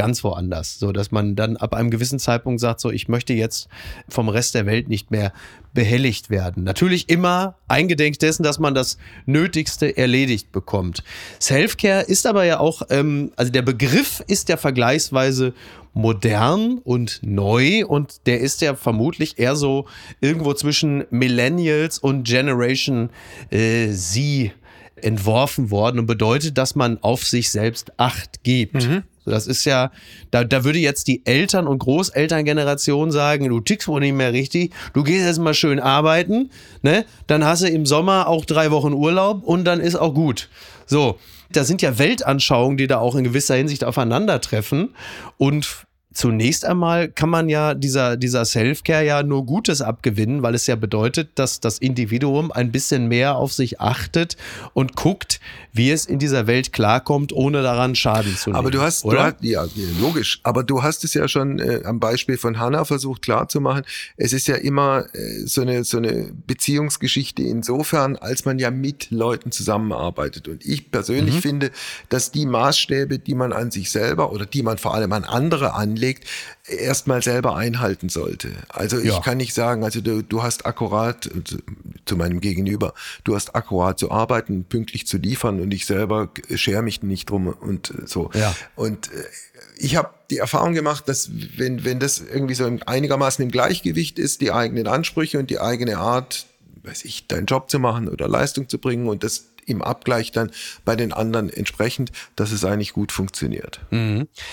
ganz 0.00 0.24
woanders, 0.24 0.78
so 0.78 0.92
dass 0.92 1.10
man 1.10 1.36
dann 1.36 1.58
ab 1.58 1.74
einem 1.74 1.90
gewissen 1.90 2.18
Zeitpunkt 2.18 2.58
sagt, 2.58 2.80
so 2.80 2.90
ich 2.90 3.06
möchte 3.08 3.34
jetzt 3.34 3.68
vom 4.08 4.30
Rest 4.30 4.54
der 4.54 4.64
Welt 4.64 4.88
nicht 4.88 5.10
mehr 5.10 5.30
behelligt 5.74 6.30
werden. 6.30 6.64
Natürlich 6.64 7.10
immer 7.10 7.56
eingedenk 7.68 8.18
dessen, 8.18 8.42
dass 8.42 8.58
man 8.58 8.74
das 8.74 8.96
Nötigste 9.26 9.98
erledigt 9.98 10.52
bekommt. 10.52 11.04
Selfcare 11.38 12.00
ist 12.02 12.26
aber 12.26 12.44
ja 12.44 12.60
auch, 12.60 12.80
ähm, 12.88 13.32
also 13.36 13.52
der 13.52 13.60
Begriff 13.60 14.24
ist 14.26 14.48
ja 14.48 14.56
vergleichsweise 14.56 15.52
modern 15.92 16.78
und 16.78 17.20
neu 17.22 17.84
und 17.84 18.26
der 18.26 18.40
ist 18.40 18.62
ja 18.62 18.76
vermutlich 18.76 19.38
eher 19.38 19.54
so 19.54 19.86
irgendwo 20.22 20.54
zwischen 20.54 21.04
Millennials 21.10 21.98
und 21.98 22.24
Generation 22.24 23.10
äh, 23.50 23.90
Z 23.90 24.52
entworfen 24.96 25.70
worden 25.70 25.98
und 25.98 26.06
bedeutet, 26.06 26.56
dass 26.56 26.74
man 26.74 26.98
auf 27.02 27.26
sich 27.26 27.50
selbst 27.50 27.92
Acht 27.98 28.42
gibt. 28.44 28.82
Das 29.24 29.46
ist 29.46 29.64
ja, 29.64 29.90
da, 30.30 30.44
da 30.44 30.64
würde 30.64 30.78
jetzt 30.78 31.06
die 31.06 31.24
Eltern- 31.26 31.66
und 31.66 31.78
Großelterngeneration 31.78 33.10
sagen, 33.10 33.48
du 33.48 33.60
tickst 33.60 33.88
wohl 33.88 34.00
nicht 34.00 34.14
mehr 34.14 34.32
richtig, 34.32 34.72
du 34.92 35.02
gehst 35.02 35.26
jetzt 35.26 35.38
mal 35.38 35.54
schön 35.54 35.78
arbeiten, 35.78 36.50
ne? 36.82 37.04
Dann 37.26 37.44
hast 37.44 37.62
du 37.62 37.68
im 37.68 37.86
Sommer 37.86 38.28
auch 38.28 38.44
drei 38.44 38.70
Wochen 38.70 38.92
Urlaub 38.92 39.42
und 39.44 39.64
dann 39.64 39.80
ist 39.80 39.96
auch 39.96 40.14
gut. 40.14 40.48
So, 40.86 41.18
da 41.52 41.64
sind 41.64 41.82
ja 41.82 41.98
Weltanschauungen, 41.98 42.76
die 42.76 42.86
da 42.86 42.98
auch 42.98 43.14
in 43.14 43.24
gewisser 43.24 43.56
Hinsicht 43.56 43.84
aufeinandertreffen 43.84 44.94
und 45.36 45.86
Zunächst 46.12 46.64
einmal 46.64 47.08
kann 47.08 47.28
man 47.30 47.48
ja 47.48 47.74
dieser, 47.74 48.16
dieser 48.16 48.44
Self-Care 48.44 49.04
ja 49.04 49.22
nur 49.22 49.46
Gutes 49.46 49.80
abgewinnen, 49.80 50.42
weil 50.42 50.56
es 50.56 50.66
ja 50.66 50.74
bedeutet, 50.74 51.30
dass 51.36 51.60
das 51.60 51.78
Individuum 51.78 52.50
ein 52.50 52.72
bisschen 52.72 53.06
mehr 53.06 53.36
auf 53.36 53.52
sich 53.52 53.80
achtet 53.80 54.36
und 54.74 54.96
guckt, 54.96 55.38
wie 55.72 55.92
es 55.92 56.06
in 56.06 56.18
dieser 56.18 56.48
Welt 56.48 56.72
klarkommt, 56.72 57.32
ohne 57.32 57.62
daran 57.62 57.94
Schaden 57.94 58.36
zu 58.36 58.50
nehmen. 58.50 58.58
Aber 58.58 58.72
du 58.72 58.80
hast, 58.80 59.04
du 59.04 59.08
oder? 59.10 59.22
hast 59.26 59.36
ja, 59.44 59.64
logisch, 60.00 60.40
aber 60.42 60.64
du 60.64 60.82
hast 60.82 61.04
es 61.04 61.14
ja 61.14 61.28
schon 61.28 61.60
äh, 61.60 61.82
am 61.84 62.00
Beispiel 62.00 62.36
von 62.38 62.58
Hannah 62.58 62.84
versucht 62.84 63.22
klarzumachen. 63.22 63.84
Es 64.16 64.32
ist 64.32 64.48
ja 64.48 64.56
immer 64.56 65.04
äh, 65.14 65.46
so, 65.46 65.60
eine, 65.60 65.84
so 65.84 65.98
eine 65.98 66.32
Beziehungsgeschichte 66.48 67.42
insofern, 67.42 68.16
als 68.16 68.44
man 68.44 68.58
ja 68.58 68.72
mit 68.72 69.12
Leuten 69.12 69.52
zusammenarbeitet. 69.52 70.48
Und 70.48 70.66
ich 70.66 70.90
persönlich 70.90 71.36
Mhm. 71.36 71.40
finde, 71.40 71.70
dass 72.08 72.32
die 72.32 72.46
Maßstäbe, 72.46 73.20
die 73.20 73.34
man 73.36 73.52
an 73.52 73.70
sich 73.70 73.92
selber 73.92 74.32
oder 74.32 74.46
die 74.46 74.64
man 74.64 74.76
vor 74.76 74.94
allem 74.94 75.12
an 75.12 75.22
andere 75.22 75.74
anlegt, 75.74 75.99
erstmal 76.66 77.22
selber 77.22 77.56
einhalten 77.56 78.08
sollte. 78.08 78.50
Also 78.68 78.98
ich 78.98 79.06
Ja. 79.06 79.20
kann 79.20 79.36
nicht 79.38 79.54
sagen, 79.54 79.84
also 79.84 80.00
du, 80.00 80.22
du 80.22 80.42
hast 80.42 80.66
akkurat 80.66 81.26
äh, 81.26 81.42
zu, 82.04 82.16
meinem 82.16 82.40
Gegenüber, 82.40 82.94
du 83.24 83.34
hast 83.34 83.54
akkurat 83.54 83.98
zu 83.98 84.10
arbeiten, 84.10 84.64
pünktlich 84.64 85.06
zu 85.06 85.18
liefern 85.18 85.60
und 85.60 85.72
ich 85.72 85.86
selber 85.86 86.30
schere 86.54 86.82
mich 86.82 87.02
nicht 87.02 87.30
drum 87.30 87.48
und 87.48 87.90
äh, 87.90 88.06
so. 88.06 88.30
Ja. 88.34 88.54
Und 88.76 89.08
äh, 89.12 89.24
ich 89.76 89.96
habe 89.96 90.10
die 90.30 90.38
Erfahrung 90.38 90.74
gemacht, 90.74 91.08
dass 91.08 91.30
wenn, 91.56 91.84
wenn 91.84 91.98
das 92.00 92.20
irgendwie 92.20 92.54
so 92.54 92.70
einigermaßen 92.86 93.42
im 93.42 93.50
Gleichgewicht 93.50 94.18
ist, 94.18 94.40
die 94.40 94.52
eigenen 94.52 94.86
Ansprüche 94.86 95.38
und 95.38 95.50
die 95.50 95.58
eigene 95.58 95.98
Art, 95.98 96.46
weiß 96.82 97.04
ich, 97.04 97.26
deinen 97.26 97.46
Job 97.46 97.70
zu 97.70 97.78
machen 97.78 98.08
oder 98.08 98.28
Leistung 98.28 98.68
zu 98.68 98.78
bringen 98.78 99.08
und 99.08 99.24
das 99.24 99.49
im 99.70 99.82
Abgleich 99.82 100.32
dann 100.32 100.50
bei 100.84 100.96
den 100.96 101.12
anderen 101.12 101.50
entsprechend, 101.50 102.12
dass 102.36 102.52
es 102.52 102.64
eigentlich 102.64 102.92
gut 102.92 103.12
funktioniert. 103.12 103.80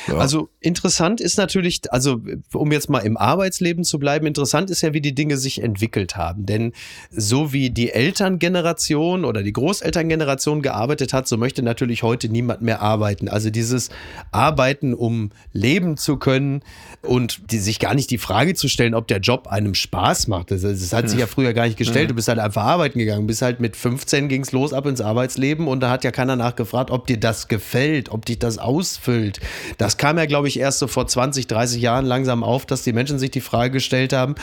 Ja. 0.08 0.18
Also 0.18 0.50
interessant 0.60 1.22
ist 1.22 1.38
natürlich, 1.38 1.82
also 1.92 2.22
um 2.54 2.72
jetzt 2.72 2.90
mal 2.90 3.00
im 3.00 3.18
Arbeitsleben 3.18 3.84
zu 3.84 4.00
bleiben, 4.00 4.26
interessant 4.26 4.70
ist 4.70 4.82
ja, 4.82 4.94
wie 4.94 5.02
die 5.02 5.16
Dinge 5.16 5.38
sich 5.38 5.62
entwickelt 5.62 6.16
haben. 6.16 6.46
Denn 6.46 6.74
so 7.12 7.54
wie 7.54 7.70
die 7.70 7.92
Elterngeneration 7.92 9.26
oder 9.26 9.44
die 9.44 9.54
Großelterngeneration 9.54 10.62
gearbeitet 10.62 11.14
hat, 11.14 11.28
so 11.28 11.38
möchte 11.38 11.64
natürlich 11.64 12.04
heute 12.04 12.30
niemand 12.30 12.62
mehr 12.62 12.82
arbeiten. 12.82 13.30
Also 13.30 13.50
dieses 13.50 13.90
Arbeiten, 14.32 14.94
um 14.94 15.32
leben 15.54 15.98
zu 15.98 16.18
können 16.18 16.62
und 17.02 17.52
die, 17.52 17.60
sich 17.60 17.80
gar 17.80 17.96
nicht 17.96 18.12
die 18.12 18.18
Frage 18.18 18.54
zu 18.54 18.68
stellen, 18.68 18.94
ob 18.94 19.08
der 19.08 19.20
Job 19.20 19.48
einem 19.48 19.74
Spaß 19.74 20.28
macht. 20.28 20.52
Das, 20.52 20.62
das 20.62 20.94
hat 20.94 21.10
sich 21.10 21.20
ja 21.20 21.28
früher 21.28 21.54
gar 21.54 21.66
nicht 21.66 21.78
gestellt. 21.78 22.10
Du 22.10 22.16
bist 22.16 22.28
halt 22.28 22.40
einfach 22.40 22.64
arbeiten 22.64 23.00
gegangen. 23.00 23.28
Bist 23.28 23.42
halt 23.42 23.60
mit 23.60 23.76
15 23.76 24.28
ging's 24.28 24.52
los 24.52 24.74
ab 24.74 24.86
ins 24.86 25.02
Arbeitsleben 25.08 25.68
und 25.68 25.80
da 25.80 25.90
hat 25.90 26.04
ja 26.04 26.12
keiner 26.12 26.36
nachgefragt, 26.36 26.92
ob 26.92 27.08
dir 27.08 27.18
das 27.20 27.48
gefällt, 27.48 28.10
ob 28.10 28.26
dich 28.26 28.40
das 28.40 28.58
ausfüllt. 28.58 29.40
Das 29.78 29.98
kam 29.98 30.18
ja, 30.18 30.26
glaube 30.26 30.48
ich, 30.48 30.60
erst 30.60 30.80
so 30.80 30.88
vor 30.88 31.08
20, 31.08 31.48
30 31.48 31.82
Jahren 31.82 32.06
langsam 32.06 32.44
auf, 32.44 32.66
dass 32.66 32.84
die 32.84 32.94
Menschen 32.94 33.18
sich 33.20 33.32
die 33.32 33.42
Frage 33.42 33.72
gestellt 33.72 34.14
haben, 34.14 34.36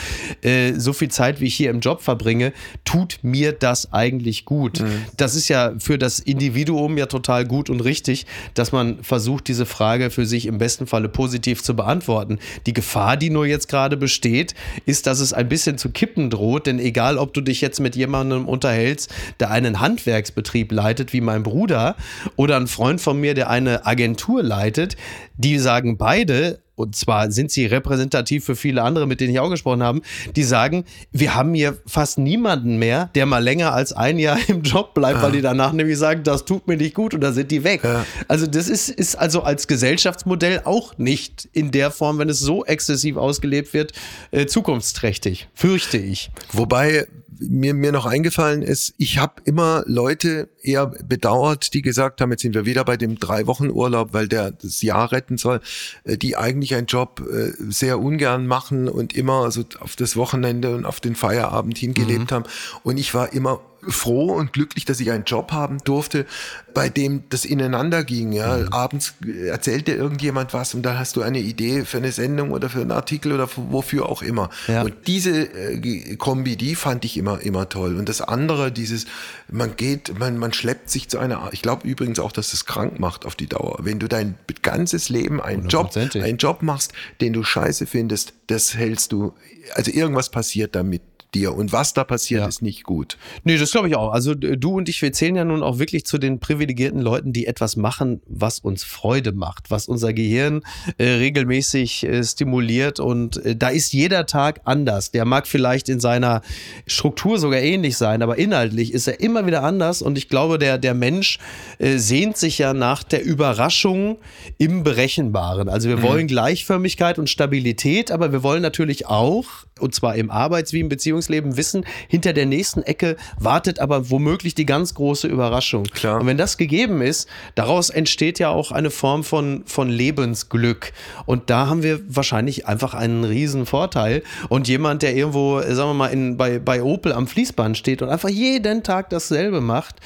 äh, 0.42 0.72
so 0.76 0.92
viel 0.92 1.08
Zeit, 1.10 1.40
wie 1.40 1.46
ich 1.46 1.54
hier 1.54 1.70
im 1.70 1.80
Job 1.80 2.00
verbringe, 2.02 2.52
tut 2.84 3.18
mir 3.22 3.52
das 3.52 3.92
eigentlich 3.92 4.44
gut? 4.44 4.82
Das 5.16 5.34
ist 5.34 5.48
ja 5.48 5.72
für 5.78 5.98
das 5.98 6.18
Individuum 6.18 6.96
ja 6.96 7.06
total 7.06 7.44
gut 7.44 7.70
und 7.70 7.80
richtig, 7.80 8.26
dass 8.54 8.72
man 8.72 9.02
versucht, 9.02 9.48
diese 9.48 9.66
Frage 9.66 10.10
für 10.10 10.26
sich 10.26 10.46
im 10.46 10.58
besten 10.58 10.86
Falle 10.86 11.08
positiv 11.08 11.62
zu 11.62 11.76
beantworten. 11.76 12.38
Die 12.66 12.72
Gefahr, 12.72 13.16
die 13.16 13.30
nur 13.30 13.46
jetzt 13.46 13.68
gerade 13.68 13.96
besteht, 13.96 14.54
ist, 14.86 15.06
dass 15.06 15.20
es 15.20 15.32
ein 15.32 15.48
bisschen 15.48 15.78
zu 15.78 15.90
kippen 15.90 16.30
droht, 16.30 16.66
denn 16.66 16.78
egal, 16.78 17.18
ob 17.18 17.34
du 17.34 17.40
dich 17.40 17.60
jetzt 17.60 17.80
mit 17.80 17.96
jemandem 17.96 18.46
unterhältst, 18.48 19.12
der 19.40 19.50
einen 19.50 19.80
Handwerksbetrieb 19.80 20.53
leitet, 20.62 21.12
wie 21.12 21.20
mein 21.20 21.42
Bruder, 21.42 21.96
oder 22.36 22.56
ein 22.56 22.66
Freund 22.66 23.00
von 23.00 23.20
mir, 23.20 23.34
der 23.34 23.50
eine 23.50 23.86
Agentur 23.86 24.42
leitet, 24.42 24.96
die 25.36 25.58
sagen 25.58 25.96
beide, 25.96 26.60
und 26.76 26.96
zwar 26.96 27.30
sind 27.30 27.50
sie 27.50 27.66
repräsentativ 27.66 28.44
für 28.44 28.56
viele 28.56 28.82
andere, 28.82 29.06
mit 29.06 29.20
denen 29.20 29.32
ich 29.32 29.38
auch 29.38 29.50
gesprochen 29.50 29.82
habe, 29.82 30.00
die 30.34 30.42
sagen, 30.42 30.84
wir 31.12 31.34
haben 31.34 31.54
hier 31.54 31.78
fast 31.86 32.18
niemanden 32.18 32.78
mehr, 32.78 33.10
der 33.14 33.26
mal 33.26 33.42
länger 33.42 33.72
als 33.72 33.92
ein 33.92 34.18
Jahr 34.18 34.38
im 34.48 34.62
Job 34.62 34.94
bleibt, 34.94 35.22
weil 35.22 35.32
die 35.32 35.40
danach 35.40 35.72
nämlich 35.72 35.98
sagen, 35.98 36.22
das 36.24 36.44
tut 36.44 36.66
mir 36.66 36.76
nicht 36.76 36.94
gut 36.94 37.14
und 37.14 37.20
da 37.20 37.32
sind 37.32 37.50
die 37.50 37.64
weg. 37.64 37.84
Ja. 37.84 38.04
Also 38.28 38.46
das 38.46 38.68
ist, 38.68 38.88
ist 38.88 39.16
also 39.16 39.42
als 39.42 39.68
Gesellschaftsmodell 39.68 40.62
auch 40.64 40.98
nicht 40.98 41.48
in 41.52 41.70
der 41.70 41.90
Form, 41.90 42.18
wenn 42.18 42.28
es 42.28 42.40
so 42.40 42.64
exzessiv 42.64 43.16
ausgelebt 43.16 43.72
wird, 43.72 43.92
äh, 44.32 44.46
zukunftsträchtig, 44.46 45.48
fürchte 45.54 45.98
ich. 45.98 46.30
Wobei 46.52 47.06
mir, 47.48 47.74
mir 47.74 47.92
noch 47.92 48.06
eingefallen 48.06 48.62
ist, 48.62 48.94
ich 48.98 49.18
habe 49.18 49.34
immer 49.44 49.84
Leute 49.86 50.48
eher 50.62 50.86
bedauert, 50.86 51.74
die 51.74 51.82
gesagt 51.82 52.20
haben, 52.20 52.30
jetzt 52.30 52.42
sind 52.42 52.54
wir 52.54 52.66
wieder 52.66 52.84
bei 52.84 52.96
dem 52.96 53.18
drei 53.18 53.46
Wochen 53.46 53.70
Urlaub, 53.70 54.12
weil 54.12 54.28
der 54.28 54.50
das 54.50 54.82
Jahr 54.82 55.12
retten 55.12 55.38
soll, 55.38 55.60
äh, 56.04 56.16
die 56.16 56.36
eigentlich 56.36 56.74
einen 56.74 56.86
Job 56.86 57.22
äh, 57.30 57.52
sehr 57.68 58.00
ungern 58.00 58.46
machen 58.46 58.88
und 58.88 59.14
immer 59.14 59.50
so 59.50 59.64
auf 59.80 59.96
das 59.96 60.16
Wochenende 60.16 60.74
und 60.74 60.84
auf 60.84 61.00
den 61.00 61.14
Feierabend 61.14 61.78
hingelebt 61.78 62.32
haben. 62.32 62.44
Und 62.82 62.98
ich 62.98 63.14
war 63.14 63.32
immer 63.32 63.60
froh 63.88 64.32
und 64.32 64.52
glücklich, 64.52 64.84
dass 64.84 65.00
ich 65.00 65.10
einen 65.10 65.24
Job 65.24 65.52
haben 65.52 65.78
durfte, 65.84 66.26
bei 66.72 66.88
dem 66.88 67.24
das 67.28 67.44
ineinander 67.44 68.04
ging. 68.04 68.32
Ja, 68.32 68.70
abends 68.72 69.14
erzählt 69.46 69.88
dir 69.88 69.96
irgendjemand 69.96 70.52
was 70.52 70.74
und 70.74 70.82
dann 70.82 70.98
hast 70.98 71.16
du 71.16 71.22
eine 71.22 71.38
Idee 71.40 71.84
für 71.84 71.98
eine 71.98 72.12
Sendung 72.12 72.50
oder 72.52 72.68
für 72.68 72.80
einen 72.80 72.92
Artikel 72.92 73.32
oder 73.32 73.46
für- 73.46 73.70
wofür 73.70 74.08
auch 74.08 74.22
immer. 74.22 74.50
Ja. 74.68 74.82
Und 74.82 74.94
diese 75.06 75.30
äh, 75.54 76.16
Kombi, 76.16 76.56
die 76.56 76.74
fand 76.74 77.04
ich 77.04 77.16
immer 77.16 77.40
immer 77.40 77.68
toll. 77.68 77.96
Und 77.96 78.08
das 78.08 78.20
andere, 78.20 78.72
dieses, 78.72 79.06
man 79.50 79.76
geht, 79.76 80.18
man 80.18 80.38
man 80.38 80.52
schleppt 80.52 80.90
sich 80.90 81.08
zu 81.08 81.18
einer. 81.18 81.48
Ich 81.52 81.62
glaube 81.62 81.86
übrigens 81.86 82.18
auch, 82.18 82.32
dass 82.32 82.52
es 82.52 82.66
krank 82.66 82.98
macht 82.98 83.26
auf 83.26 83.34
die 83.34 83.46
Dauer. 83.46 83.78
Wenn 83.82 83.98
du 83.98 84.08
dein 84.08 84.34
ganzes 84.62 85.08
Leben 85.08 85.40
einen 85.40 85.68
Job, 85.68 85.90
einen 85.96 86.38
Job 86.38 86.62
machst, 86.62 86.92
den 87.20 87.32
du 87.32 87.42
scheiße 87.44 87.86
findest, 87.86 88.32
das 88.46 88.74
hältst 88.74 89.12
du. 89.12 89.34
Also 89.74 89.90
irgendwas 89.90 90.30
passiert 90.30 90.74
damit 90.74 91.02
dir. 91.34 91.54
Und 91.54 91.72
was 91.72 91.92
da 91.94 92.04
passiert, 92.04 92.42
Ja. 92.42 92.48
ist 92.48 92.62
nicht 92.62 92.84
gut. 92.84 93.16
Nee, 93.44 93.58
das 93.58 93.70
glaube 93.72 93.88
ich 93.88 93.96
auch. 93.96 94.12
Also 94.12 94.34
du 94.34 94.76
und 94.76 94.88
ich, 94.88 95.02
wir 95.02 95.12
zählen 95.12 95.36
ja 95.36 95.44
nun 95.44 95.62
auch 95.62 95.78
wirklich 95.78 96.04
zu 96.06 96.18
den 96.18 96.38
privilegierten 96.40 97.00
Leuten, 97.00 97.32
die 97.32 97.46
etwas 97.46 97.76
machen, 97.76 98.20
was 98.26 98.60
uns 98.60 98.84
Freude 98.84 99.32
macht, 99.32 99.70
was 99.70 99.88
unser 99.88 100.12
Gehirn 100.12 100.62
äh, 100.98 101.04
regelmäßig 101.04 102.04
äh, 102.04 102.22
stimuliert. 102.24 103.00
Und 103.00 103.44
äh, 103.44 103.56
da 103.56 103.68
ist 103.68 103.92
jeder 103.92 104.26
Tag 104.26 104.60
anders. 104.64 105.10
Der 105.10 105.24
mag 105.24 105.46
vielleicht 105.46 105.88
in 105.88 106.00
seiner 106.00 106.42
Struktur 106.86 107.38
sogar 107.38 107.60
ähnlich 107.60 107.96
sein, 107.96 108.22
aber 108.22 108.38
inhaltlich 108.38 108.92
ist 108.92 109.06
er 109.08 109.20
immer 109.20 109.46
wieder 109.46 109.62
anders. 109.62 110.02
Und 110.02 110.18
ich 110.18 110.28
glaube, 110.28 110.58
der, 110.58 110.78
der 110.78 110.94
Mensch 110.94 111.38
äh, 111.78 111.98
sehnt 111.98 112.36
sich 112.36 112.58
ja 112.58 112.74
nach 112.74 113.02
der 113.02 113.24
Überraschung 113.24 114.18
im 114.58 114.82
Berechenbaren. 114.82 115.68
Also 115.68 115.88
wir 115.88 116.02
wollen 116.02 116.26
Gleichförmigkeit 116.26 117.18
und 117.18 117.28
Stabilität, 117.30 118.10
aber 118.10 118.32
wir 118.32 118.42
wollen 118.42 118.62
natürlich 118.62 119.06
auch, 119.06 119.44
und 119.80 119.94
zwar 119.94 120.14
im 120.14 120.30
Arbeits- 120.30 120.72
wie 120.72 120.80
im 120.80 120.88
Beziehungsleben, 120.88 121.56
wissen, 121.56 121.84
hinter 122.08 122.32
der 122.32 122.46
nächsten 122.46 122.82
Ecke 122.82 123.16
wartet 123.38 123.80
aber 123.80 124.10
womöglich 124.10 124.54
die 124.54 124.66
ganz 124.66 124.94
große 124.94 125.26
Überraschung. 125.26 125.84
Klar. 125.84 126.20
Und 126.20 126.26
wenn 126.26 126.36
das 126.36 126.56
gegeben 126.56 127.02
ist, 127.02 127.28
daraus 127.54 127.90
entsteht 127.90 128.38
ja 128.38 128.50
auch 128.50 128.70
eine 128.70 128.90
Form 128.90 129.24
von, 129.24 129.64
von 129.66 129.88
Lebensglück. 129.88 130.92
Und 131.26 131.50
da 131.50 131.66
haben 131.66 131.82
wir 131.82 132.00
wahrscheinlich 132.08 132.66
einfach 132.66 132.94
einen 132.94 133.24
riesen 133.24 133.66
Vorteil. 133.66 134.22
Und 134.48 134.68
jemand, 134.68 135.02
der 135.02 135.16
irgendwo, 135.16 135.60
sagen 135.60 135.90
wir 135.90 135.94
mal, 135.94 136.08
in, 136.08 136.36
bei, 136.36 136.58
bei 136.60 136.82
Opel 136.82 137.12
am 137.12 137.26
Fließband 137.26 137.76
steht 137.76 138.00
und 138.00 138.08
einfach 138.08 138.28
jeden 138.28 138.82
Tag 138.84 139.10
dasselbe 139.10 139.60
macht, 139.60 139.96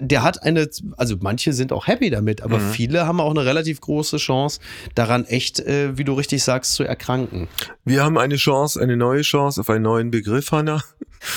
der 0.00 0.22
hat 0.22 0.42
eine, 0.42 0.68
also 0.96 1.16
manche 1.20 1.52
sind 1.52 1.72
auch 1.72 1.86
happy 1.86 2.10
damit, 2.10 2.42
aber 2.42 2.60
viele 2.60 3.06
haben 3.06 3.20
auch 3.20 3.30
eine 3.30 3.44
relativ 3.44 3.80
große 3.80 4.16
Chance, 4.18 4.60
daran 4.94 5.24
echt, 5.24 5.60
äh, 5.60 5.96
wie 5.96 6.04
du 6.04 6.14
richtig 6.14 6.42
sagst, 6.44 6.74
zu 6.74 6.84
erkranken. 6.84 7.48
Wir 7.84 8.04
haben 8.04 8.18
eine 8.18 8.36
Chance, 8.36 8.80
eine 8.80 8.96
neue 8.96 9.22
Chance 9.22 9.60
auf 9.60 9.70
einen 9.70 9.82
neuen 9.82 10.10
Begriff, 10.10 10.52
Hanna. 10.52 10.82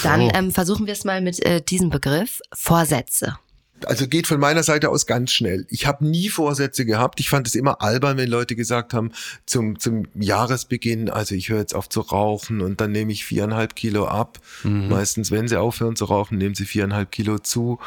Dann 0.03 0.21
Oh. 0.21 0.31
ähm, 0.33 0.51
versuchen 0.51 0.85
wir 0.85 0.93
es 0.93 1.03
mal 1.03 1.21
mit 1.21 1.43
äh, 1.45 1.61
diesem 1.61 1.89
Begriff. 1.89 2.39
Vorsätze. 2.53 3.37
Also 3.85 4.07
geht 4.07 4.27
von 4.27 4.39
meiner 4.39 4.63
Seite 4.63 4.89
aus 4.89 5.05
ganz 5.05 5.31
schnell. 5.31 5.65
Ich 5.69 5.85
habe 5.87 6.05
nie 6.05 6.29
Vorsätze 6.29 6.85
gehabt. 6.85 7.19
Ich 7.19 7.29
fand 7.29 7.47
es 7.47 7.55
immer 7.55 7.81
albern, 7.81 8.17
wenn 8.17 8.29
Leute 8.29 8.55
gesagt 8.55 8.93
haben, 8.93 9.11
zum, 9.45 9.79
zum 9.79 10.07
Jahresbeginn, 10.15 11.09
also 11.09 11.35
ich 11.35 11.49
höre 11.49 11.59
jetzt 11.59 11.75
auf 11.75 11.89
zu 11.89 12.01
rauchen 12.01 12.61
und 12.61 12.81
dann 12.81 12.91
nehme 12.91 13.11
ich 13.11 13.25
viereinhalb 13.25 13.75
Kilo 13.75 14.07
ab. 14.07 14.39
Meistens, 14.89 15.31
wenn 15.31 15.47
sie 15.47 15.59
aufhören 15.59 15.95
zu 15.95 16.05
rauchen, 16.05 16.37
nehmen 16.37 16.55
sie 16.55 16.65
viereinhalb 16.65 17.11
Kilo 17.11 17.39
zu. 17.39 17.79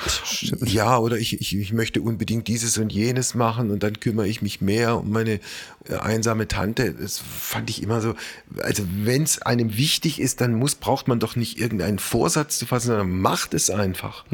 Ja, 0.65 0.99
oder 0.99 1.19
ich, 1.19 1.41
ich, 1.41 1.57
ich 1.57 1.73
möchte 1.73 2.03
unbedingt 2.03 2.49
dieses 2.49 2.79
und 2.79 2.93
jenes 2.93 3.35
machen 3.35 3.71
und 3.71 3.83
dann 3.83 4.01
kümmere 4.01 4.29
ich 4.29 4.43
mich 4.43 4.61
mehr 4.61 4.99
um 4.99 5.11
meine 5.11 5.41
äh, 5.89 5.97
einsame 6.01 6.49
Tante. 6.49 6.95
Das 6.95 7.19
fand 7.19 7.71
ich 7.71 7.83
immer 7.83 8.01
so. 8.01 8.15
Also 8.63 8.85
wenn 9.05 9.23
es 9.23 9.43
einem 9.43 9.77
wichtig 9.77 10.21
ist, 10.21 10.41
dann 10.41 10.55
muss, 10.55 10.75
braucht 10.75 11.09
man 11.09 11.21
doch 11.21 11.37
nicht 11.37 11.59
irgendeinen 11.59 11.99
Vorsatz 11.99 12.59
zu 12.59 12.67
fassen, 12.67 12.89
sondern 12.89 13.11
macht 13.11 13.55
es 13.55 13.71
einfach. 13.71 14.25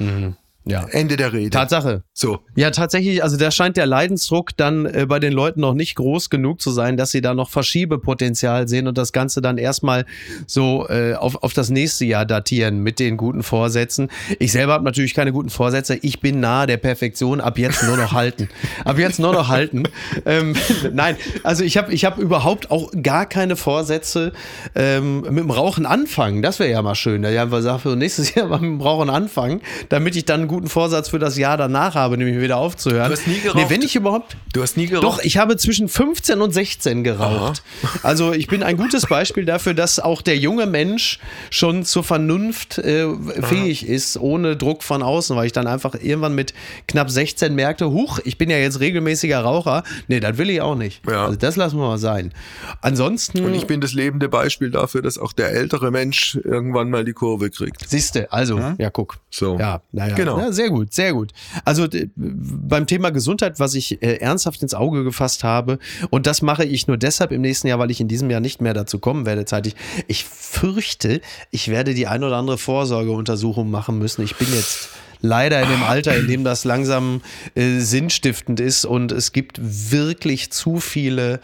Ja. 0.67 0.87
Ende 0.91 1.17
der 1.17 1.33
Rede. 1.33 1.51
Tatsache. 1.51 2.03
So. 2.13 2.41
Ja, 2.55 2.71
tatsächlich, 2.71 3.23
also 3.25 3.39
da 3.39 3.51
scheint 3.51 3.79
der 3.79 3.87
Leidensdruck 3.87 4.55
dann 4.57 4.85
äh, 4.85 5.07
bei 5.09 5.19
den 5.19 5.33
Leuten 5.33 5.61
noch 5.61 5.73
nicht 5.73 5.95
groß 5.95 6.29
genug 6.29 6.61
zu 6.61 6.71
sein, 6.71 6.99
dass 6.99 7.11
sie 7.11 7.23
da 7.23 7.33
noch 7.33 7.49
Verschiebepotenzial 7.49 8.69
sehen 8.69 8.87
und 8.87 8.99
das 8.99 9.13
Ganze 9.13 9.41
dann 9.41 9.57
erstmal 9.57 10.05
so 10.47 10.87
äh, 10.91 11.15
auf, 11.15 11.43
auf 11.43 11.55
das 11.55 11.71
nächste 11.71 12.05
Jahr 12.05 12.27
datieren 12.27 12.83
mit 12.83 12.99
den 12.99 13.17
guten 13.17 13.43
Vorsätzen. 13.43 14.11
Ich 14.39 14.53
selber 14.53 14.75
habe 14.75 14.85
natürlich 14.85 15.15
keine 15.15 15.33
guten 15.33 15.49
Vorsätze. 15.49 15.97
Ich 16.03 16.21
bin 16.21 16.41
nahe 16.41 16.67
der 16.67 16.77
Perfektion. 16.77 17.41
Ab 17.41 17.59
jetzt 17.59 17.83
nur 17.85 17.97
noch 17.97 18.13
halten. 18.13 18.51
Ab 18.85 18.99
jetzt 18.99 19.19
nur 19.19 19.33
noch 19.33 19.49
halten. 19.49 19.85
Ähm, 20.27 20.55
nein, 20.93 21.17
also 21.43 21.65
ich 21.65 21.79
habe 21.79 21.93
ich 21.95 22.05
hab 22.05 22.19
überhaupt 22.19 22.71
auch 22.71 22.91
gar 23.03 23.25
keine 23.25 23.57
Vorsätze 23.57 24.33
ähm, 24.75 25.23
mit 25.23 25.39
dem 25.39 25.51
Rauchen 25.51 25.87
anfangen. 25.87 26.43
Das 26.43 26.59
wäre 26.59 26.71
ja 26.71 26.83
mal 26.83 26.95
schön. 26.95 27.23
Da 27.23 27.31
ja 27.31 27.45
einfach 27.45 27.63
sagen, 27.63 27.79
für 27.79 27.97
nächstes 27.97 28.35
Jahr 28.35 28.49
mal 28.49 28.61
mit 28.61 28.69
dem 28.69 28.81
Rauchen 28.83 29.09
anfangen, 29.09 29.63
damit 29.89 30.17
ich 30.17 30.27
dann 30.27 30.50
guten 30.51 30.69
Vorsatz 30.69 31.09
für 31.09 31.19
das 31.19 31.39
Jahr 31.39 31.57
danach 31.57 31.95
habe, 31.95 32.19
nämlich 32.19 32.41
wieder 32.41 32.57
aufzuhören. 32.57 33.09
Du 33.09 33.17
hast 33.17 33.27
nie 33.27 33.41
geraucht? 33.41 33.57
Nee, 33.57 33.67
wenn 33.69 33.83
ich 33.83 33.97
überhaupt. 33.97 34.37
Du 34.53 34.63
hast 34.63 34.77
nie 34.77 34.87
geraucht? 34.87 35.05
Doch, 35.05 35.23
ich 35.23 35.39
habe 35.39 35.57
zwischen 35.57 35.89
15 35.89 36.41
und 36.41 36.53
16 36.53 37.05
geraucht. 37.05 37.63
Also 38.03 38.33
ich 38.33 38.49
bin 38.49 38.63
ein 38.63 38.77
gutes 38.77 39.07
Beispiel 39.07 39.45
dafür, 39.45 39.75
dass 39.75 40.01
auch 40.01 40.23
der 40.23 40.37
junge 40.37 40.67
Mensch 40.67 41.21
schon 41.51 41.85
zur 41.85 42.03
Vernunft 42.03 42.79
äh, 42.79 43.07
fähig 43.43 43.87
ist, 43.89 44.17
ohne 44.19 44.57
Druck 44.57 44.83
von 44.83 45.03
außen, 45.03 45.37
weil 45.37 45.47
ich 45.47 45.53
dann 45.53 45.67
einfach 45.67 45.95
irgendwann 45.95 46.35
mit 46.35 46.53
knapp 46.89 47.11
16 47.11 47.55
merkte, 47.55 47.91
huch, 47.91 48.19
ich 48.25 48.37
bin 48.37 48.51
ja 48.51 48.59
jetzt 48.59 48.81
regelmäßiger 48.81 49.41
Raucher. 49.41 49.85
Nee, 50.09 50.21
das 50.21 50.37
will 50.37 50.51
ich 50.51 50.61
auch 50.61 50.75
nicht. 50.75 51.07
Ja. 51.09 51.27
Also 51.27 51.37
das 51.37 51.57
lassen 51.57 51.79
wir 51.79 51.87
mal 51.87 51.99
sein. 51.99 52.33
Ansonsten. 52.81 53.45
Und 53.45 53.55
ich 53.55 53.67
bin 53.67 53.81
das 53.81 53.93
lebende 53.93 54.29
Beispiel 54.29 54.71
dafür, 54.71 55.03
dass 55.03 55.17
auch 55.19 55.33
der 55.33 55.53
ältere 55.53 55.91
Mensch 55.91 56.39
irgendwann 56.43 56.91
mal 56.91 57.05
die 57.05 57.13
Kurve 57.13 57.51
kriegt. 57.51 57.89
Siehste, 57.89 58.33
also, 58.33 58.59
ja, 58.79 58.91
guck. 58.91 59.19
So. 59.31 59.59
Ja, 59.59 59.83
naja. 59.93 60.15
Genau. 60.15 60.40
Ja, 60.41 60.53
sehr 60.53 60.71
gut, 60.71 60.93
sehr 60.93 61.13
gut. 61.13 61.33
Also 61.65 61.87
beim 62.17 62.87
Thema 62.87 63.11
Gesundheit, 63.11 63.61
was 63.61 63.75
ich 63.75 64.03
äh, 64.03 64.17
ernsthaft 64.17 64.63
ins 64.63 64.75
Auge 64.75 65.05
gefasst 65.05 65.45
habe, 65.45 65.79
und 66.11 66.27
das 66.27 66.43
mache 66.43 66.65
ich 66.65 66.87
nur 66.87 66.97
deshalb 66.97 67.33
im 67.33 67.41
nächsten 67.41 67.69
Jahr, 67.69 67.79
weil 67.79 67.91
ich 67.91 68.01
in 68.01 68.09
diesem 68.09 68.31
Jahr 68.31 68.41
nicht 68.41 68.61
mehr 68.61 68.75
dazu 68.75 68.99
kommen 68.99 69.27
werde, 69.27 69.45
zeitig. 69.45 69.75
Ich 70.07 70.25
fürchte, 70.25 71.21
ich 71.51 71.69
werde 71.69 71.95
die 71.95 72.07
ein 72.07 72.25
oder 72.25 72.37
andere 72.37 72.59
Vorsorgeuntersuchung 72.59 73.71
machen 73.71 73.99
müssen. 73.99 74.23
Ich 74.23 74.37
bin 74.37 74.49
jetzt 74.55 74.89
leider 75.21 75.61
in 75.63 75.69
dem 75.69 75.83
Alter, 75.83 76.17
in 76.17 76.27
dem 76.27 76.45
das 76.45 76.65
langsam 76.65 77.21
äh, 77.55 77.79
sinnstiftend 77.79 78.61
ist 78.61 78.85
und 78.85 79.13
es 79.13 79.33
gibt 79.33 79.61
wirklich 79.63 80.51
zu 80.51 80.81
viele 80.81 81.41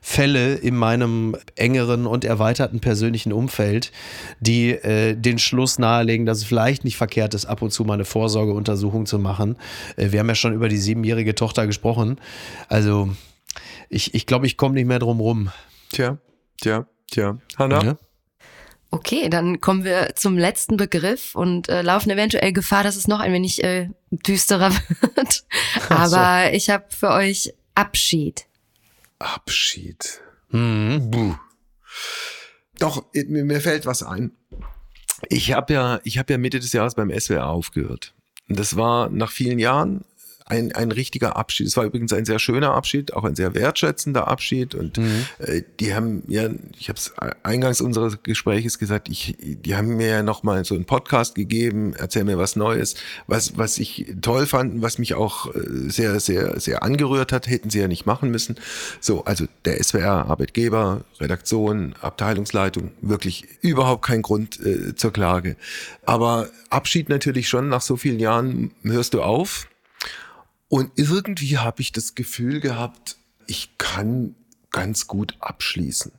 Fälle 0.00 0.54
in 0.54 0.76
meinem 0.76 1.36
engeren 1.56 2.06
und 2.06 2.24
erweiterten 2.24 2.80
persönlichen 2.80 3.32
Umfeld, 3.32 3.92
die 4.40 4.70
äh, 4.70 5.14
den 5.14 5.38
Schluss 5.38 5.78
nahelegen, 5.78 6.26
dass 6.26 6.38
es 6.38 6.44
vielleicht 6.44 6.84
nicht 6.84 6.96
verkehrt 6.96 7.34
ist, 7.34 7.46
ab 7.46 7.62
und 7.62 7.70
zu 7.70 7.84
mal 7.84 7.94
eine 7.94 8.04
Vorsorgeuntersuchung 8.04 9.06
zu 9.06 9.18
machen. 9.18 9.56
Äh, 9.96 10.12
wir 10.12 10.20
haben 10.20 10.28
ja 10.28 10.34
schon 10.34 10.54
über 10.54 10.68
die 10.68 10.78
siebenjährige 10.78 11.34
Tochter 11.34 11.66
gesprochen. 11.66 12.18
Also 12.68 13.10
ich, 13.88 14.14
ich 14.14 14.26
glaube, 14.26 14.46
ich 14.46 14.56
komme 14.56 14.74
nicht 14.74 14.86
mehr 14.86 14.98
drum 14.98 15.20
rum. 15.20 15.50
Tja, 15.92 16.18
tja, 16.60 16.86
tja. 17.10 17.38
Hanna? 17.58 17.82
Ne? 17.82 17.98
Okay, 18.92 19.28
dann 19.28 19.60
kommen 19.60 19.84
wir 19.84 20.14
zum 20.16 20.36
letzten 20.36 20.76
Begriff 20.76 21.36
und 21.36 21.68
äh, 21.68 21.82
laufen 21.82 22.10
eventuell 22.10 22.52
Gefahr, 22.52 22.82
dass 22.82 22.96
es 22.96 23.06
noch 23.06 23.20
ein 23.20 23.32
wenig 23.32 23.62
äh, 23.62 23.88
düsterer 24.10 24.72
wird. 25.00 25.44
Aber 25.88 26.52
ich 26.52 26.70
habe 26.70 26.84
für 26.88 27.10
euch 27.10 27.54
Abschied. 27.74 28.46
Abschied. 29.20 30.20
Mhm. 30.48 31.10
Buh. 31.10 31.36
Doch, 32.78 33.04
mir, 33.12 33.60
fällt 33.60 33.86
was 33.86 34.02
ein. 34.02 34.32
Ich 35.28 35.52
habe 35.52 35.72
ja, 35.72 36.00
ich 36.02 36.18
habe 36.18 36.32
ja 36.32 36.38
Mitte 36.38 36.58
des 36.58 36.72
Jahres 36.72 36.94
beim 36.94 37.10
SWR 37.10 37.46
aufgehört. 37.46 38.14
Das 38.48 38.76
war 38.76 39.10
nach 39.10 39.30
vielen 39.30 39.58
Jahren 39.58 40.04
ein, 40.50 40.72
ein 40.72 40.92
richtiger 40.92 41.36
Abschied. 41.36 41.66
Es 41.66 41.76
war 41.76 41.84
übrigens 41.84 42.12
ein 42.12 42.24
sehr 42.24 42.38
schöner 42.38 42.74
Abschied, 42.74 43.14
auch 43.14 43.24
ein 43.24 43.34
sehr 43.34 43.54
wertschätzender 43.54 44.28
Abschied. 44.28 44.74
Und 44.74 44.98
äh, 45.38 45.62
die 45.78 45.94
haben 45.94 46.22
ja, 46.28 46.50
ich 46.78 46.88
habe 46.88 46.98
es 46.98 47.12
eingangs 47.42 47.80
unseres 47.80 48.22
Gespräches 48.22 48.78
gesagt, 48.78 49.08
ich, 49.08 49.36
die 49.40 49.76
haben 49.76 49.96
mir 49.96 50.08
ja 50.08 50.22
noch 50.22 50.42
mal 50.42 50.64
so 50.64 50.74
einen 50.74 50.84
Podcast 50.84 51.34
gegeben, 51.34 51.94
erzähl 51.96 52.24
mir 52.24 52.38
was 52.38 52.56
Neues, 52.56 52.96
was 53.26 53.56
was 53.56 53.78
ich 53.78 54.14
toll 54.20 54.46
fand, 54.46 54.74
und 54.74 54.82
was 54.82 54.98
mich 54.98 55.14
auch 55.14 55.54
äh, 55.54 55.60
sehr 55.88 56.20
sehr 56.20 56.60
sehr 56.60 56.82
angerührt 56.82 57.32
hat, 57.32 57.46
hätten 57.48 57.70
sie 57.70 57.80
ja 57.80 57.88
nicht 57.88 58.06
machen 58.06 58.30
müssen. 58.30 58.56
So, 59.00 59.24
also 59.24 59.46
der 59.64 59.82
SWR 59.82 60.26
Arbeitgeber, 60.26 61.04
Redaktion, 61.20 61.94
Abteilungsleitung, 62.00 62.90
wirklich 63.00 63.44
überhaupt 63.60 64.04
kein 64.04 64.22
Grund 64.22 64.58
äh, 64.60 64.94
zur 64.94 65.12
Klage. 65.12 65.56
Aber 66.04 66.48
Abschied 66.70 67.08
natürlich 67.08 67.48
schon 67.48 67.68
nach 67.68 67.80
so 67.80 67.96
vielen 67.96 68.18
Jahren 68.18 68.72
hörst 68.82 69.14
du 69.14 69.22
auf. 69.22 69.68
Und 70.70 70.92
irgendwie 70.94 71.58
habe 71.58 71.82
ich 71.82 71.90
das 71.90 72.14
Gefühl 72.14 72.60
gehabt, 72.60 73.16
ich 73.48 73.76
kann 73.76 74.36
ganz 74.70 75.08
gut 75.08 75.34
abschließen. 75.40 76.12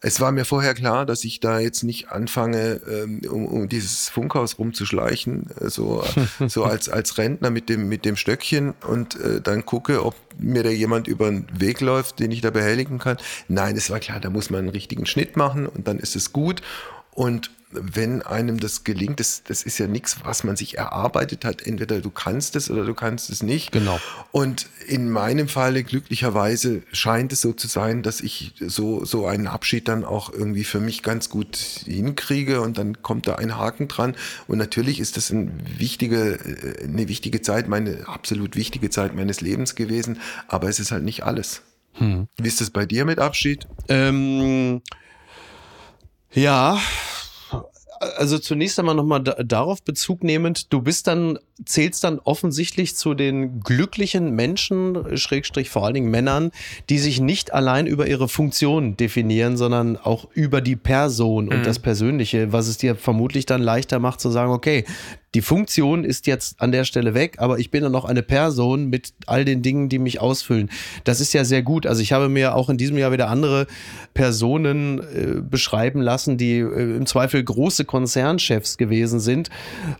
Es 0.00 0.20
war 0.20 0.30
mir 0.30 0.44
vorher 0.44 0.72
klar, 0.72 1.04
dass 1.04 1.24
ich 1.24 1.40
da 1.40 1.58
jetzt 1.58 1.82
nicht 1.82 2.10
anfange, 2.10 2.80
ähm, 2.88 3.22
um, 3.28 3.44
um 3.44 3.68
dieses 3.68 4.08
Funkhaus 4.08 4.60
rumzuschleichen, 4.60 5.50
äh, 5.60 5.68
so, 5.68 6.04
so 6.46 6.62
als, 6.62 6.88
als 6.88 7.18
Rentner 7.18 7.50
mit 7.50 7.68
dem, 7.68 7.88
mit 7.88 8.04
dem 8.04 8.14
Stöckchen 8.14 8.72
und 8.86 9.18
äh, 9.18 9.40
dann 9.40 9.66
gucke, 9.66 10.04
ob 10.04 10.14
mir 10.38 10.62
da 10.62 10.70
jemand 10.70 11.08
über 11.08 11.28
den 11.28 11.46
Weg 11.58 11.80
läuft, 11.80 12.20
den 12.20 12.30
ich 12.30 12.42
da 12.42 12.50
behelligen 12.50 13.00
kann. 13.00 13.16
Nein, 13.48 13.76
es 13.76 13.90
war 13.90 13.98
klar, 13.98 14.20
da 14.20 14.30
muss 14.30 14.48
man 14.48 14.60
einen 14.60 14.68
richtigen 14.68 15.06
Schnitt 15.06 15.36
machen 15.36 15.66
und 15.66 15.88
dann 15.88 15.98
ist 15.98 16.14
es 16.14 16.32
gut. 16.32 16.62
Und 17.10 17.50
wenn 17.80 18.22
einem 18.22 18.58
das 18.58 18.84
gelingt, 18.84 19.20
das, 19.20 19.42
das 19.44 19.62
ist 19.62 19.78
ja 19.78 19.86
nichts, 19.86 20.18
was 20.24 20.44
man 20.44 20.56
sich 20.56 20.78
erarbeitet 20.78 21.44
hat. 21.44 21.62
Entweder 21.62 22.00
du 22.00 22.10
kannst 22.10 22.56
es 22.56 22.70
oder 22.70 22.84
du 22.84 22.94
kannst 22.94 23.30
es 23.30 23.42
nicht. 23.42 23.72
Genau. 23.72 24.00
Und 24.32 24.66
in 24.86 25.10
meinem 25.10 25.48
Falle 25.48 25.84
glücklicherweise 25.84 26.82
scheint 26.92 27.32
es 27.32 27.40
so 27.40 27.52
zu 27.52 27.68
sein, 27.68 28.02
dass 28.02 28.20
ich 28.20 28.54
so, 28.60 29.04
so 29.04 29.26
einen 29.26 29.46
Abschied 29.46 29.88
dann 29.88 30.04
auch 30.04 30.32
irgendwie 30.32 30.64
für 30.64 30.80
mich 30.80 31.02
ganz 31.02 31.30
gut 31.30 31.56
hinkriege 31.56 32.60
und 32.60 32.78
dann 32.78 33.02
kommt 33.02 33.28
da 33.28 33.36
ein 33.36 33.56
Haken 33.56 33.88
dran. 33.88 34.16
Und 34.46 34.58
natürlich 34.58 35.00
ist 35.00 35.16
das 35.16 35.30
eine 35.30 35.52
wichtige, 35.78 36.34
äh, 36.34 36.84
eine 36.84 37.08
wichtige 37.08 37.42
Zeit, 37.42 37.68
meine 37.68 38.06
absolut 38.06 38.56
wichtige 38.56 38.90
Zeit 38.90 39.14
meines 39.14 39.40
Lebens 39.40 39.74
gewesen, 39.74 40.20
aber 40.48 40.68
es 40.68 40.80
ist 40.80 40.92
halt 40.92 41.04
nicht 41.04 41.24
alles. 41.24 41.62
Wie 41.98 42.48
ist 42.48 42.60
es 42.60 42.70
bei 42.70 42.84
dir 42.84 43.04
mit 43.04 43.18
Abschied? 43.18 43.66
Ähm, 43.88 44.82
ja, 46.32 46.78
Also 48.00 48.38
zunächst 48.38 48.78
einmal 48.78 48.94
nochmal 48.94 49.22
da, 49.22 49.34
darauf 49.42 49.82
Bezug 49.82 50.22
nehmend, 50.22 50.72
du 50.72 50.82
bist 50.82 51.06
dann, 51.06 51.38
zählst 51.64 52.04
dann 52.04 52.18
offensichtlich 52.18 52.96
zu 52.96 53.14
den 53.14 53.60
glücklichen 53.60 54.32
Menschen, 54.34 55.16
Schrägstrich 55.16 55.70
vor 55.70 55.84
allen 55.84 55.94
Dingen 55.94 56.10
Männern, 56.10 56.50
die 56.90 56.98
sich 56.98 57.20
nicht 57.20 57.54
allein 57.54 57.86
über 57.86 58.06
ihre 58.06 58.28
Funktion 58.28 58.96
definieren, 58.96 59.56
sondern 59.56 59.96
auch 59.96 60.28
über 60.34 60.60
die 60.60 60.76
Person 60.76 61.48
und 61.48 61.60
mhm. 61.60 61.64
das 61.64 61.78
Persönliche, 61.78 62.52
was 62.52 62.68
es 62.68 62.76
dir 62.76 62.94
vermutlich 62.94 63.46
dann 63.46 63.62
leichter 63.62 63.98
macht 63.98 64.20
zu 64.20 64.30
sagen, 64.30 64.52
okay, 64.52 64.84
die 65.36 65.42
Funktion 65.42 66.02
ist 66.04 66.26
jetzt 66.26 66.62
an 66.62 66.72
der 66.72 66.84
Stelle 66.84 67.12
weg, 67.12 67.34
aber 67.36 67.58
ich 67.58 67.70
bin 67.70 67.82
dann 67.82 67.92
noch 67.92 68.06
eine 68.06 68.22
Person 68.22 68.86
mit 68.86 69.12
all 69.26 69.44
den 69.44 69.60
Dingen, 69.60 69.90
die 69.90 69.98
mich 69.98 70.18
ausfüllen. 70.18 70.70
Das 71.04 71.20
ist 71.20 71.34
ja 71.34 71.44
sehr 71.44 71.62
gut. 71.62 71.86
Also 71.86 72.00
ich 72.00 72.12
habe 72.12 72.30
mir 72.30 72.54
auch 72.54 72.70
in 72.70 72.78
diesem 72.78 72.96
Jahr 72.96 73.12
wieder 73.12 73.28
andere 73.28 73.66
Personen 74.14 74.98
äh, 74.98 75.42
beschreiben 75.42 76.00
lassen, 76.00 76.38
die 76.38 76.60
äh, 76.60 76.96
im 76.96 77.04
Zweifel 77.04 77.44
große 77.44 77.84
Konzernchefs 77.84 78.78
gewesen 78.78 79.20
sind 79.20 79.50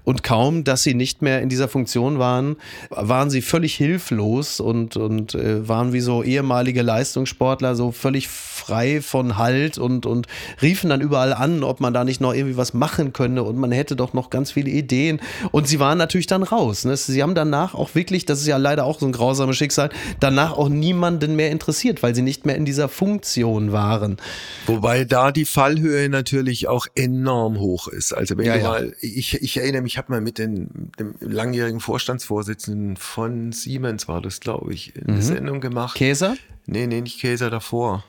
und 0.05 0.23
kaum, 0.23 0.65
dass 0.65 0.83
sie 0.83 0.95
nicht 0.95 1.21
mehr 1.21 1.43
in 1.47 1.51
dieser 1.51 1.69
Funktion 1.69 2.19
waren, 2.19 2.57
waren 2.91 3.31
sie 3.31 3.41
völlig 3.41 3.75
hilflos 3.75 4.61
und, 4.61 4.97
und 4.97 5.35
äh, 5.35 5.69
waren 5.69 5.93
wie 5.93 6.01
so 6.01 6.23
ehemalige 6.23 6.83
Leistungssportler 6.83 7.77
so 7.77 7.93
völlig 7.93 8.29
frei 8.29 9.01
von 9.01 9.37
Halt 9.37 9.79
und, 9.79 10.07
und 10.07 10.27
riefen 10.61 10.91
dann 10.91 11.01
überall 11.01 11.33
an, 11.33 11.63
ob 11.63 11.81
man 11.81 11.95
da 11.95 12.05
nicht 12.05 12.21
noch 12.21 12.35
irgendwie 12.35 12.57
was 12.57 12.75
machen 12.75 13.13
könne 13.13 13.43
und 13.45 13.57
man 13.57 13.71
hätte 13.73 13.95
doch 13.97 14.13
noch 14.13 14.31
ganz 14.31 14.51
viele 14.51 14.71
Ideen. 14.71 15.21
Und 15.53 15.69
sie 15.69 15.79
waren 15.79 15.99
natürlich 15.99 16.27
dann 16.27 16.43
raus. 16.43 16.85
Ne? 16.85 16.97
Sie 16.97 17.23
haben 17.23 17.35
danach 17.35 17.75
auch 17.75 17.95
wirklich, 17.95 18.25
das 18.25 18.41
ist 18.41 18.47
ja 18.47 18.57
leider 18.57 18.85
auch 18.85 18.99
so 18.99 19.07
ein 19.07 19.13
grausames 19.13 19.57
Schicksal, 19.57 19.91
danach 20.21 20.53
auch 20.53 20.69
niemanden 20.69 21.37
mehr 21.37 21.51
interessiert, 21.51 22.03
weil 22.03 22.15
sie 22.15 22.23
nicht 22.23 22.45
mehr 22.45 22.57
in 22.57 22.65
dieser 22.65 22.89
Funktion 22.89 23.71
waren. 23.71 24.17
Wobei 24.67 25.05
da 25.05 25.31
die 25.31 25.45
Fallhöhe 25.45 26.09
natürlich 26.09 26.67
auch 26.67 26.87
enorm 26.97 27.61
hoch 27.61 27.87
ist. 27.87 28.13
Also 28.13 28.37
wenn 28.37 28.47
ja, 28.47 28.55
du 28.55 28.61
ja. 28.61 28.69
mal, 28.69 28.97
ich, 29.01 29.41
ich 29.41 29.57
erinnere 29.59 29.83
mich, 29.83 29.97
ich 29.97 29.99
habe 29.99 30.13
mal 30.13 30.21
mit 30.21 30.39
den, 30.39 30.91
dem 30.99 31.15
langjährigen 31.37 31.81
Vorstandsvorsitzenden 31.81 32.97
von 32.97 33.53
Siemens, 33.53 34.09
war 34.09 34.21
das 34.21 34.41
glaube 34.41 34.73
ich, 34.75 34.95
eine 34.97 35.19
mhm. 35.19 35.23
Sendung 35.23 35.61
gemacht. 35.61 35.97
Käser? 35.97 36.37
Nee, 36.67 36.87
nee, 36.87 37.01
nicht 37.01 37.21
Käser 37.21 37.51
davor. 37.51 38.05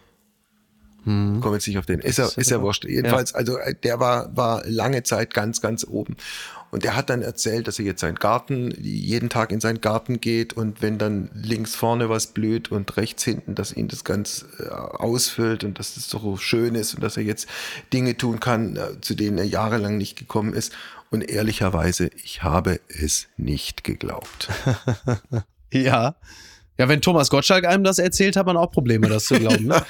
Hm. 1.07 1.39
Komme 1.39 1.55
jetzt 1.55 1.67
nicht 1.67 1.77
auf 1.77 1.85
den. 1.85 2.01
Ist 2.01 2.17
ja, 2.17 2.27
ist 2.35 2.51
ja 2.51 2.61
wurscht. 2.61 2.83
Jedenfalls, 2.83 3.31
ja. 3.31 3.37
also 3.37 3.57
äh, 3.57 3.73
der 3.73 3.99
war, 4.01 4.35
war 4.35 4.63
lange 4.65 5.03
Zeit 5.03 5.33
ganz, 5.33 5.61
ganz 5.61 5.85
oben. 5.85 6.17
Und 6.69 6.83
der 6.83 6.97
hat 6.97 7.09
dann 7.09 7.21
erzählt, 7.21 7.67
dass 7.67 7.79
er 7.79 7.85
jetzt 7.85 8.01
seinen 8.01 8.15
Garten, 8.15 8.71
jeden 8.81 9.29
Tag 9.29 9.53
in 9.53 9.61
seinen 9.61 9.79
Garten 9.79 10.19
geht 10.19 10.51
und 10.51 10.81
wenn 10.81 10.97
dann 10.97 11.29
links 11.33 11.75
vorne 11.75 12.09
was 12.09 12.27
blüht 12.27 12.71
und 12.71 12.97
rechts 12.97 13.23
hinten, 13.23 13.55
dass 13.55 13.71
ihn 13.71 13.87
das 13.87 14.03
ganz 14.03 14.45
äh, 14.59 14.67
ausfüllt 14.67 15.63
und 15.63 15.79
dass 15.79 15.95
das 15.95 16.09
so 16.09 16.35
schön 16.35 16.75
ist 16.75 16.93
und 16.93 17.01
dass 17.01 17.15
er 17.15 17.23
jetzt 17.23 17.47
Dinge 17.93 18.17
tun 18.17 18.41
kann, 18.41 18.75
äh, 18.75 18.99
zu 18.99 19.15
denen 19.15 19.37
er 19.37 19.45
jahrelang 19.45 19.97
nicht 19.97 20.17
gekommen 20.17 20.53
ist. 20.53 20.73
Und 21.09 21.29
ehrlicherweise, 21.29 22.09
ich 22.23 22.43
habe 22.43 22.79
es 22.89 23.27
nicht 23.37 23.83
geglaubt. 23.83 24.49
ja. 25.71 26.15
Ja, 26.77 26.87
wenn 26.87 27.01
Thomas 27.01 27.31
Gottschalk 27.31 27.65
einem 27.65 27.83
das 27.83 27.97
erzählt, 27.97 28.35
hat 28.35 28.45
man 28.45 28.55
auch 28.55 28.71
Probleme, 28.71 29.07
das 29.07 29.25
zu 29.25 29.35
glauben. 29.35 29.65
Ne? 29.65 29.81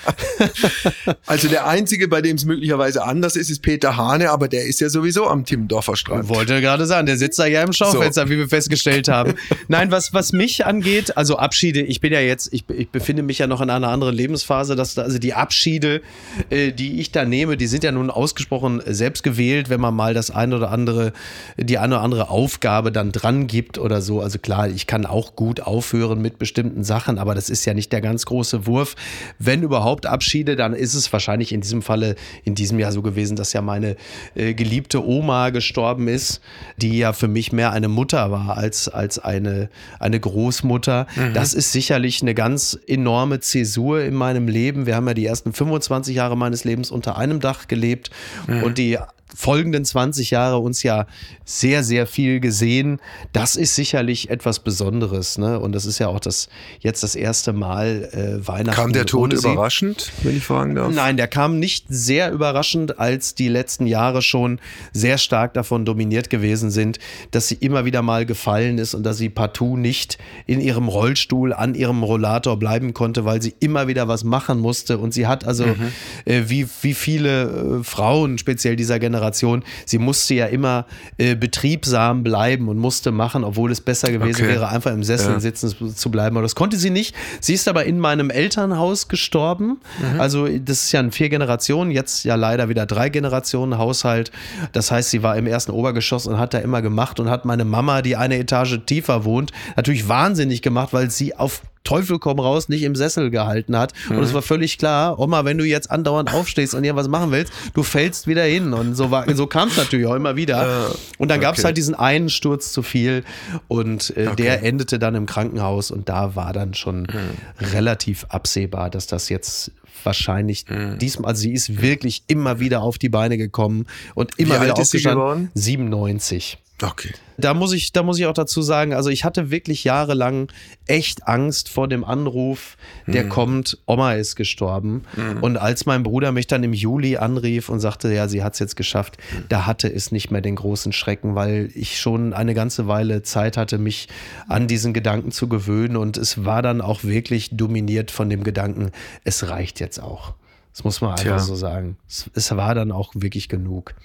also 1.25 1.49
der 1.49 1.67
Einzige, 1.67 2.07
bei 2.07 2.21
dem 2.21 2.37
es 2.37 2.45
möglicherweise 2.45 3.03
anders 3.03 3.35
ist, 3.35 3.49
ist 3.49 3.61
Peter 3.61 3.97
Hane, 3.97 4.31
aber 4.31 4.47
der 4.47 4.65
ist 4.65 4.79
ja 4.79 4.87
sowieso 4.87 5.27
am 5.27 5.43
Timmendorfer 5.43 5.97
Strand. 5.97 6.29
Wollte 6.29 6.61
gerade 6.61 6.85
sagen, 6.85 7.05
der 7.05 7.17
sitzt 7.17 7.39
da 7.39 7.45
ja 7.45 7.61
im 7.61 7.73
Schaufenster, 7.73 8.23
so. 8.23 8.29
wie 8.29 8.37
wir 8.37 8.47
festgestellt 8.47 9.09
haben. 9.09 9.33
Nein, 9.67 9.91
was, 9.91 10.13
was 10.13 10.31
mich 10.31 10.65
angeht, 10.65 11.17
also 11.17 11.37
Abschiede, 11.37 11.81
ich 11.81 11.99
bin 11.99 12.13
ja 12.13 12.21
jetzt, 12.21 12.53
ich, 12.53 12.63
ich 12.69 12.89
befinde 12.89 13.21
mich 13.21 13.39
ja 13.39 13.47
noch 13.47 13.59
in 13.59 13.69
einer 13.69 13.89
anderen 13.89 14.15
Lebensphase, 14.15 14.77
dass 14.77 14.97
also 14.97 15.19
die 15.19 15.33
Abschiede, 15.33 16.01
äh, 16.49 16.71
die 16.71 17.01
ich 17.01 17.11
da 17.11 17.25
nehme, 17.25 17.57
die 17.57 17.67
sind 17.67 17.83
ja 17.83 17.91
nun 17.91 18.09
ausgesprochen 18.09 18.81
selbst 18.85 19.23
gewählt, 19.23 19.69
wenn 19.69 19.81
man 19.81 19.93
mal 19.93 20.13
das 20.13 20.31
eine 20.31 20.55
oder 20.55 20.71
andere, 20.71 21.11
die 21.57 21.77
eine 21.77 21.95
oder 21.95 22.03
andere 22.03 22.29
Aufgabe 22.29 22.93
dann 22.93 23.11
dran 23.11 23.47
gibt 23.47 23.77
oder 23.77 24.01
so. 24.01 24.21
Also 24.21 24.39
klar, 24.39 24.69
ich 24.69 24.87
kann 24.87 25.05
auch 25.05 25.35
gut 25.35 25.59
aufhören 25.59 26.21
mit 26.21 26.39
bestimmten 26.39 26.76
bestimmten 26.77 26.83
Sachen, 26.83 27.17
aber 27.17 27.35
das 27.35 27.49
ist 27.49 27.65
ja 27.65 27.73
nicht 27.73 27.91
der 27.91 28.01
ganz 28.01 28.25
große 28.25 28.65
Wurf. 28.65 28.95
Wenn 29.39 29.63
überhaupt 29.63 30.05
Abschiede, 30.05 30.55
dann 30.55 30.73
ist 30.73 30.93
es 30.93 31.11
wahrscheinlich 31.11 31.51
in 31.51 31.61
diesem 31.61 31.81
Falle 31.81 32.15
in 32.43 32.55
diesem 32.55 32.79
Jahr 32.79 32.91
so 32.91 33.01
gewesen, 33.01 33.35
dass 33.35 33.53
ja 33.53 33.61
meine 33.61 33.95
äh, 34.35 34.53
geliebte 34.53 35.05
Oma 35.05 35.49
gestorben 35.49 36.07
ist, 36.07 36.41
die 36.77 36.97
ja 36.97 37.13
für 37.13 37.27
mich 37.27 37.51
mehr 37.51 37.71
eine 37.71 37.87
Mutter 37.87 38.31
war 38.31 38.57
als, 38.57 38.87
als 38.89 39.19
eine, 39.19 39.69
eine 39.99 40.19
Großmutter. 40.19 41.07
Mhm. 41.15 41.33
Das 41.33 41.53
ist 41.53 41.71
sicherlich 41.71 42.21
eine 42.21 42.33
ganz 42.33 42.77
enorme 42.87 43.39
Zäsur 43.39 44.01
in 44.01 44.13
meinem 44.13 44.47
Leben. 44.47 44.85
Wir 44.85 44.95
haben 44.95 45.07
ja 45.07 45.13
die 45.13 45.25
ersten 45.25 45.53
25 45.53 46.15
Jahre 46.15 46.37
meines 46.37 46.63
Lebens 46.63 46.91
unter 46.91 47.17
einem 47.17 47.39
Dach 47.39 47.67
gelebt 47.67 48.11
mhm. 48.47 48.63
und 48.63 48.77
die 48.77 48.97
folgenden 49.35 49.83
20 49.83 50.31
Jahre 50.31 50.59
uns 50.59 50.83
ja 50.83 51.05
sehr, 51.43 51.83
sehr 51.83 52.07
viel 52.07 52.39
gesehen. 52.39 52.99
Das 53.33 53.55
ist 53.55 53.75
sicherlich 53.75 54.29
etwas 54.29 54.59
Besonderes. 54.59 55.37
Ne? 55.37 55.59
Und 55.59 55.73
das 55.73 55.85
ist 55.85 55.99
ja 55.99 56.07
auch 56.07 56.19
das 56.19 56.49
jetzt 56.79 57.03
das 57.03 57.15
erste 57.15 57.53
Mal 57.53 58.09
äh, 58.13 58.47
Weihnachten. 58.47 58.81
Kam 58.81 58.93
der 58.93 59.05
Tod 59.05 59.33
überraschend, 59.33 60.11
wenn 60.23 60.37
ich 60.37 60.43
fragen 60.43 60.75
darf? 60.75 60.93
Nein, 60.93 61.17
der 61.17 61.27
kam 61.27 61.59
nicht 61.59 61.85
sehr 61.89 62.31
überraschend, 62.31 62.99
als 62.99 63.35
die 63.35 63.49
letzten 63.49 63.85
Jahre 63.85 64.21
schon 64.21 64.59
sehr 64.93 65.17
stark 65.17 65.53
davon 65.53 65.85
dominiert 65.85 66.29
gewesen 66.29 66.71
sind, 66.71 66.99
dass 67.31 67.47
sie 67.47 67.55
immer 67.55 67.85
wieder 67.85 68.01
mal 68.01 68.25
gefallen 68.25 68.77
ist 68.77 68.93
und 68.93 69.03
dass 69.03 69.17
sie 69.17 69.29
partout 69.29 69.77
nicht 69.77 70.17
in 70.45 70.61
ihrem 70.61 70.87
Rollstuhl 70.87 71.53
an 71.53 71.75
ihrem 71.75 72.03
Rollator 72.03 72.57
bleiben 72.57 72.93
konnte, 72.93 73.25
weil 73.25 73.41
sie 73.41 73.53
immer 73.59 73.87
wieder 73.87 74.07
was 74.07 74.23
machen 74.23 74.59
musste. 74.59 74.97
Und 74.97 75.13
sie 75.13 75.27
hat 75.27 75.45
also, 75.45 75.65
mhm. 75.65 75.91
äh, 76.25 76.43
wie, 76.47 76.67
wie 76.81 76.93
viele 76.93 77.79
äh, 77.79 77.83
Frauen, 77.83 78.37
speziell 78.37 78.75
dieser 78.75 78.99
Generation, 78.99 79.16
Generation, 79.17 79.63
sie 79.85 79.97
musste 79.97 80.33
ja 80.35 80.45
immer 80.45 80.85
äh, 81.17 81.35
betriebsam 81.35 82.23
bleiben 82.23 82.69
und 82.69 82.77
musste 82.77 83.11
machen, 83.11 83.43
obwohl 83.43 83.71
es 83.71 83.81
besser 83.81 84.11
gewesen 84.11 84.43
okay. 84.43 84.53
wäre, 84.53 84.69
einfach 84.69 84.91
im 84.91 85.03
Sessel 85.03 85.33
ja. 85.33 85.39
sitzen 85.39 85.95
zu 85.95 86.11
bleiben. 86.11 86.37
Aber 86.37 86.43
das 86.43 86.55
konnte 86.55 86.77
sie 86.77 86.89
nicht. 86.89 87.15
Sie 87.39 87.53
ist 87.53 87.67
aber 87.67 87.85
in 87.85 87.99
meinem 87.99 88.29
Elternhaus 88.29 89.07
gestorben. 89.07 89.79
Mhm. 89.99 90.19
Also 90.19 90.47
das 90.47 90.83
ist 90.83 90.91
ja 90.91 90.99
ein 90.99 91.11
vier 91.11 91.29
Generationen, 91.29 91.91
jetzt 91.91 92.23
ja 92.23 92.35
leider 92.35 92.69
wieder 92.69 92.85
drei 92.85 93.09
Generationen 93.09 93.77
Haushalt. 93.77 94.31
Das 94.71 94.91
heißt, 94.91 95.09
sie 95.09 95.23
war 95.23 95.35
im 95.37 95.47
ersten 95.47 95.71
Obergeschoss 95.71 96.27
und 96.27 96.37
hat 96.37 96.53
da 96.53 96.59
immer 96.59 96.81
gemacht 96.81 97.19
und 97.19 97.29
hat 97.29 97.45
meine 97.45 97.65
Mama, 97.65 98.01
die 98.01 98.15
eine 98.15 98.37
Etage 98.37 98.79
tiefer 98.85 99.25
wohnt, 99.25 99.51
natürlich 99.75 100.07
wahnsinnig 100.07 100.61
gemacht, 100.61 100.93
weil 100.93 101.09
sie 101.09 101.35
auf 101.35 101.61
Teufel 101.83 102.19
komm 102.19 102.39
raus 102.39 102.69
nicht 102.69 102.83
im 102.83 102.95
Sessel 102.95 103.29
gehalten 103.29 103.77
hat. 103.77 103.93
Mhm. 104.09 104.17
Und 104.17 104.23
es 104.23 104.33
war 104.33 104.41
völlig 104.41 104.77
klar, 104.77 105.19
Oma, 105.19 105.45
wenn 105.45 105.57
du 105.57 105.65
jetzt 105.65 105.89
andauernd 105.91 106.33
aufstehst 106.33 106.75
und 106.75 106.83
irgendwas 106.83 107.07
machen 107.07 107.31
willst, 107.31 107.51
du 107.73 107.83
fällst 107.83 108.27
wieder 108.27 108.43
hin. 108.43 108.73
Und 108.73 108.95
so, 108.95 109.11
war, 109.11 109.33
so 109.35 109.47
kam 109.47 109.69
es 109.69 109.77
natürlich 109.77 110.05
auch 110.05 110.15
immer 110.15 110.35
wieder. 110.35 110.91
Und 111.17 111.29
dann 111.29 111.37
okay. 111.37 111.45
gab 111.45 111.57
es 111.57 111.63
halt 111.63 111.77
diesen 111.77 111.95
einen 111.95 112.29
Sturz 112.29 112.71
zu 112.71 112.81
viel 112.81 113.23
und 113.67 114.13
äh, 114.15 114.27
okay. 114.27 114.35
der 114.35 114.63
endete 114.63 114.99
dann 114.99 115.15
im 115.15 115.25
Krankenhaus 115.25 115.91
und 115.91 116.09
da 116.09 116.35
war 116.35 116.53
dann 116.53 116.73
schon 116.73 117.01
mhm. 117.01 117.65
relativ 117.73 118.25
absehbar, 118.29 118.89
dass 118.89 119.07
das 119.07 119.29
jetzt 119.29 119.71
wahrscheinlich 120.07 120.65
mhm. 120.69 120.97
diesmal, 120.97 121.29
also 121.29 121.41
sie 121.41 121.53
ist 121.53 121.81
wirklich 121.81 122.23
immer 122.27 122.59
wieder 122.59 122.81
auf 122.81 122.97
die 122.97 123.09
Beine 123.09 123.37
gekommen 123.37 123.85
und 124.15 124.39
immer 124.39 124.59
Wie 124.59 124.65
wieder 124.65 124.77
aufgestanden. 124.79 125.51
97. 125.53 126.57
Okay. 126.81 127.11
Da 127.39 127.53
muss 127.53 127.73
ich, 127.73 127.91
da 127.91 128.03
muss 128.03 128.19
ich 128.19 128.25
auch 128.25 128.33
dazu 128.33 128.61
sagen, 128.61 128.93
also 128.93 129.09
ich 129.09 129.23
hatte 129.23 129.51
wirklich 129.51 129.83
jahrelang 129.83 130.51
echt 130.87 131.27
Angst 131.27 131.69
vor 131.69 131.87
dem 131.87 132.03
Anruf, 132.03 132.77
der 133.05 133.25
mhm. 133.25 133.29
kommt, 133.29 133.77
Oma 133.85 134.13
ist 134.13 134.35
gestorben. 134.35 135.03
Mhm. 135.15 135.43
Und 135.43 135.57
als 135.57 135.85
mein 135.85 136.03
Bruder 136.03 136.31
mich 136.31 136.47
dann 136.47 136.63
im 136.63 136.73
Juli 136.73 137.17
anrief 137.17 137.69
und 137.69 137.79
sagte, 137.79 138.11
ja, 138.13 138.27
sie 138.27 138.43
hat 138.43 138.53
es 138.53 138.59
jetzt 138.59 138.75
geschafft, 138.75 139.17
mhm. 139.17 139.45
da 139.49 139.65
hatte 139.65 139.91
es 139.91 140.11
nicht 140.11 140.31
mehr 140.31 140.41
den 140.41 140.55
großen 140.55 140.93
Schrecken, 140.93 141.35
weil 141.35 141.69
ich 141.73 141.99
schon 141.99 142.33
eine 142.33 142.53
ganze 142.53 142.87
Weile 142.87 143.21
Zeit 143.23 143.57
hatte, 143.57 143.77
mich 143.77 144.07
an 144.47 144.67
diesen 144.67 144.93
Gedanken 144.93 145.31
zu 145.31 145.47
gewöhnen. 145.47 145.95
Und 145.95 146.17
es 146.17 146.45
war 146.45 146.61
dann 146.61 146.81
auch 146.81 147.03
wirklich 147.03 147.49
dominiert 147.51 148.09
von 148.11 148.29
dem 148.29 148.43
Gedanken, 148.43 148.91
es 149.23 149.47
reicht 149.49 149.79
jetzt 149.79 149.96
auch. 149.99 150.33
Das 150.73 150.83
muss 150.83 151.01
man 151.01 151.11
einfach 151.11 151.23
Tja. 151.23 151.39
so 151.39 151.55
sagen. 151.55 151.97
Es, 152.07 152.29
es 152.33 152.55
war 152.55 152.75
dann 152.75 152.91
auch 152.91 153.13
wirklich 153.15 153.49
genug. 153.49 153.95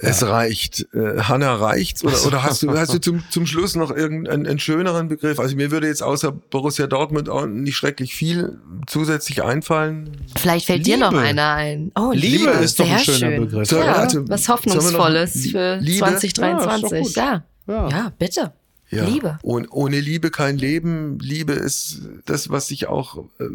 Es 0.00 0.22
reicht. 0.22 0.86
Äh, 0.92 1.20
Hanna 1.22 1.54
reicht's? 1.54 2.04
Oder, 2.04 2.26
oder 2.26 2.42
hast 2.42 2.62
du, 2.62 2.70
hast 2.76 2.92
du 2.92 3.00
zum, 3.00 3.24
zum 3.30 3.46
Schluss 3.46 3.76
noch 3.76 3.90
irgendeinen 3.90 4.46
einen 4.46 4.58
schöneren 4.58 5.08
Begriff? 5.08 5.38
Also 5.38 5.56
mir 5.56 5.70
würde 5.70 5.86
jetzt 5.86 6.02
außer 6.02 6.32
Borussia 6.32 6.86
Dortmund 6.86 7.28
auch 7.28 7.46
nicht 7.46 7.76
schrecklich 7.76 8.14
viel 8.14 8.58
zusätzlich 8.86 9.42
einfallen. 9.42 10.16
Vielleicht 10.36 10.66
fällt 10.66 10.86
Liebe. 10.86 10.98
dir 10.98 11.10
noch 11.10 11.14
einer 11.16 11.54
ein. 11.54 11.92
Oh, 11.94 12.12
Liebe, 12.12 12.44
Liebe 12.44 12.50
ist 12.50 12.78
doch 12.78 12.90
ein 12.90 12.98
schöner 12.98 13.18
schön. 13.18 13.40
Begriff. 13.46 13.70
Ja, 13.70 14.06
ja, 14.06 14.28
was 14.28 14.48
Hoffnungsvolles 14.48 15.48
für 15.50 15.76
Liebe? 15.76 16.06
2023. 16.06 17.16
Ja, 17.16 17.44
ja. 17.66 17.88
ja, 17.88 18.12
bitte. 18.18 18.52
Ja. 18.90 19.04
Liebe. 19.04 19.38
Und 19.42 19.70
ohne 19.72 19.98
Liebe 19.98 20.30
kein 20.30 20.58
Leben. 20.58 21.18
Liebe 21.18 21.52
ist 21.52 22.02
das, 22.24 22.50
was 22.50 22.68
sich 22.68 22.86
auch, 22.86 23.18
äh, 23.40 23.46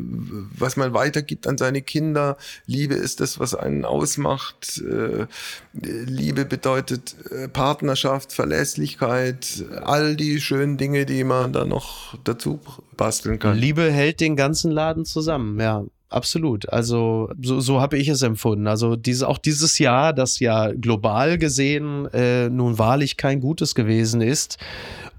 was 0.57 0.75
man 0.75 0.93
weitergibt 0.93 1.47
an 1.47 1.57
seine 1.57 1.81
Kinder. 1.81 2.37
Liebe 2.65 2.95
ist 2.95 3.21
das, 3.21 3.39
was 3.39 3.55
einen 3.55 3.85
ausmacht. 3.85 4.81
Äh, 4.81 5.27
Liebe 5.73 6.43
bedeutet 6.43 7.15
äh, 7.31 7.47
Partnerschaft, 7.47 8.33
Verlässlichkeit, 8.33 9.63
all 9.83 10.17
die 10.17 10.41
schönen 10.41 10.77
Dinge, 10.77 11.05
die 11.05 11.23
man 11.23 11.53
da 11.53 11.63
noch 11.63 12.17
dazu 12.25 12.59
basteln 12.97 13.39
kann. 13.39 13.57
Liebe 13.57 13.89
hält 13.89 14.19
den 14.19 14.35
ganzen 14.35 14.69
Laden 14.69 15.05
zusammen, 15.05 15.59
ja. 15.61 15.85
absolut. 16.09 16.67
Also 16.69 17.31
so, 17.41 17.61
so 17.61 17.79
habe 17.79 17.97
ich 17.97 18.09
es 18.09 18.21
empfunden. 18.21 18.67
Also 18.67 18.97
diese, 18.97 19.29
auch 19.29 19.37
dieses 19.37 19.79
Jahr, 19.79 20.11
das 20.11 20.39
ja 20.39 20.73
global 20.73 21.37
gesehen 21.37 22.05
äh, 22.13 22.49
nun 22.49 22.77
wahrlich 22.77 23.15
kein 23.15 23.39
gutes 23.39 23.75
gewesen 23.75 24.19
ist, 24.19 24.57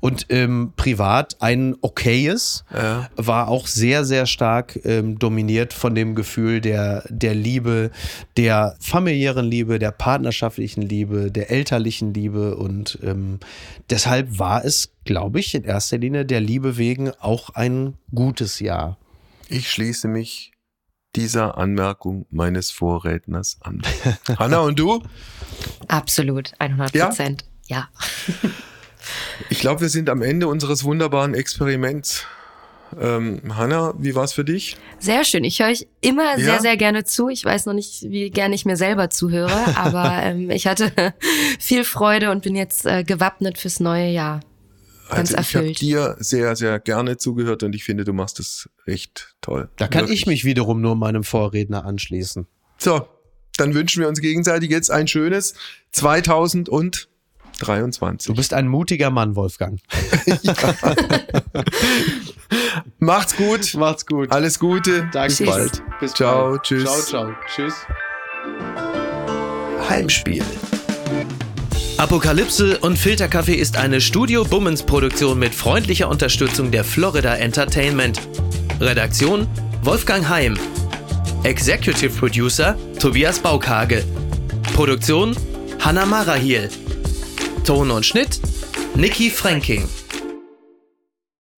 und 0.02 0.26
ähm, 0.30 0.72
privat 0.74 1.36
ein 1.40 1.76
okayes, 1.80 2.64
ja. 2.74 3.08
war 3.14 3.46
auch 3.46 3.68
sehr, 3.68 4.04
sehr 4.04 4.26
stark 4.26 4.80
ähm, 4.84 5.16
dominiert 5.20 5.72
von 5.72 5.94
dem 5.94 6.16
Gefühl 6.16 6.60
der, 6.60 7.04
der 7.08 7.36
Liebe, 7.36 7.92
der 8.36 8.74
familiären 8.80 9.46
Liebe, 9.46 9.78
der 9.78 9.92
partnerschaftlichen 9.92 10.82
Liebe, 10.82 11.30
der 11.30 11.52
elterlichen 11.52 12.12
Liebe 12.12 12.56
und 12.56 12.98
ähm, 13.04 13.38
deshalb 13.90 14.40
war 14.40 14.64
es, 14.64 14.92
glaube 15.04 15.38
ich, 15.38 15.54
in 15.54 15.62
erster 15.62 15.98
Linie 15.98 16.26
der 16.26 16.40
Liebe 16.40 16.76
wegen 16.78 17.12
auch 17.20 17.50
ein 17.50 17.94
gutes 18.12 18.58
Jahr. 18.58 18.98
Ich 19.48 19.70
schließe 19.70 20.08
mich 20.08 20.50
dieser 21.14 21.56
Anmerkung 21.56 22.26
meines 22.28 22.72
Vorredners 22.72 23.58
an. 23.60 23.82
Hanna 24.36 24.58
und 24.58 24.80
du? 24.80 25.00
Absolut, 25.86 26.54
100 26.58 26.92
Prozent. 26.92 27.44
ja. 27.68 27.88
ja. 28.42 28.50
Ich 29.50 29.60
glaube, 29.60 29.82
wir 29.82 29.88
sind 29.88 30.10
am 30.10 30.22
Ende 30.22 30.48
unseres 30.48 30.84
wunderbaren 30.84 31.34
Experiments. 31.34 32.26
Ähm, 33.00 33.40
Hanna, 33.56 33.94
wie 33.98 34.14
war 34.14 34.24
es 34.24 34.32
für 34.32 34.44
dich? 34.44 34.76
Sehr 34.98 35.24
schön. 35.24 35.44
Ich 35.44 35.60
höre 35.60 35.68
euch 35.68 35.86
immer 36.00 36.38
ja? 36.38 36.44
sehr, 36.44 36.60
sehr 36.60 36.76
gerne 36.76 37.04
zu. 37.04 37.28
Ich 37.28 37.44
weiß 37.44 37.66
noch 37.66 37.72
nicht, 37.72 38.02
wie 38.02 38.30
gerne 38.30 38.54
ich 38.54 38.64
mir 38.64 38.76
selber 38.76 39.10
zuhöre, 39.10 39.76
aber 39.76 40.22
ähm, 40.22 40.50
ich 40.50 40.66
hatte 40.66 40.92
viel 41.58 41.84
Freude 41.84 42.30
und 42.30 42.42
bin 42.42 42.54
jetzt 42.54 42.84
äh, 42.86 43.04
gewappnet 43.04 43.58
fürs 43.58 43.80
neue 43.80 44.10
Jahr. 44.10 44.40
Ganz 45.08 45.34
also 45.34 45.48
ich 45.48 45.56
habe 45.56 45.72
dir 45.72 46.16
sehr, 46.20 46.56
sehr 46.56 46.80
gerne 46.80 47.18
zugehört 47.18 47.62
und 47.62 47.74
ich 47.74 47.84
finde, 47.84 48.04
du 48.04 48.12
machst 48.12 48.40
es 48.40 48.70
echt 48.86 49.34
toll. 49.40 49.68
Da 49.76 49.86
kann 49.86 50.02
Wirklich. 50.02 50.20
ich 50.20 50.26
mich 50.26 50.44
wiederum 50.44 50.80
nur 50.80 50.96
meinem 50.96 51.22
Vorredner 51.22 51.84
anschließen. 51.84 52.46
So, 52.78 53.06
dann 53.56 53.74
wünschen 53.74 54.00
wir 54.00 54.08
uns 54.08 54.20
gegenseitig 54.20 54.70
jetzt 54.70 54.90
ein 54.90 55.08
schönes 55.08 55.54
2000 55.92 56.68
und 56.68 57.08
23. 57.62 58.26
Du 58.26 58.34
bist 58.34 58.54
ein 58.54 58.68
mutiger 58.68 59.10
Mann, 59.10 59.36
Wolfgang. 59.36 59.80
Macht's 62.98 63.36
gut. 63.36 63.74
Macht's 63.74 64.06
gut. 64.06 64.30
Alles 64.30 64.58
Gute. 64.58 65.08
Danke. 65.12 65.36
Bis 65.36 65.46
bald. 65.46 65.82
Bis 66.00 66.14
ciao. 66.14 66.50
Bald. 66.50 66.62
Tschüss. 66.62 66.84
Ciao, 66.84 67.02
ciao. 67.02 67.32
Tschüss. 67.54 67.74
Heimspiel. 69.88 70.44
Apokalypse 71.98 72.78
und 72.78 72.98
Filterkaffee 72.98 73.54
ist 73.54 73.76
eine 73.76 74.00
Studio 74.00 74.44
Bummens 74.44 74.82
Produktion 74.82 75.38
mit 75.38 75.54
freundlicher 75.54 76.08
Unterstützung 76.08 76.70
der 76.70 76.84
Florida 76.84 77.36
Entertainment. 77.36 78.20
Redaktion 78.80 79.46
Wolfgang 79.82 80.28
Heim. 80.28 80.56
Executive 81.44 82.10
Producer 82.18 82.76
Tobias 82.98 83.38
Baukage. 83.38 84.04
Produktion 84.74 85.36
Hanna 85.80 86.06
Marahiel. 86.06 86.68
Ton 87.64 87.90
und 87.90 88.04
Schnitt 88.04 88.40
Niki 88.94 89.30
Franking. 89.30 89.88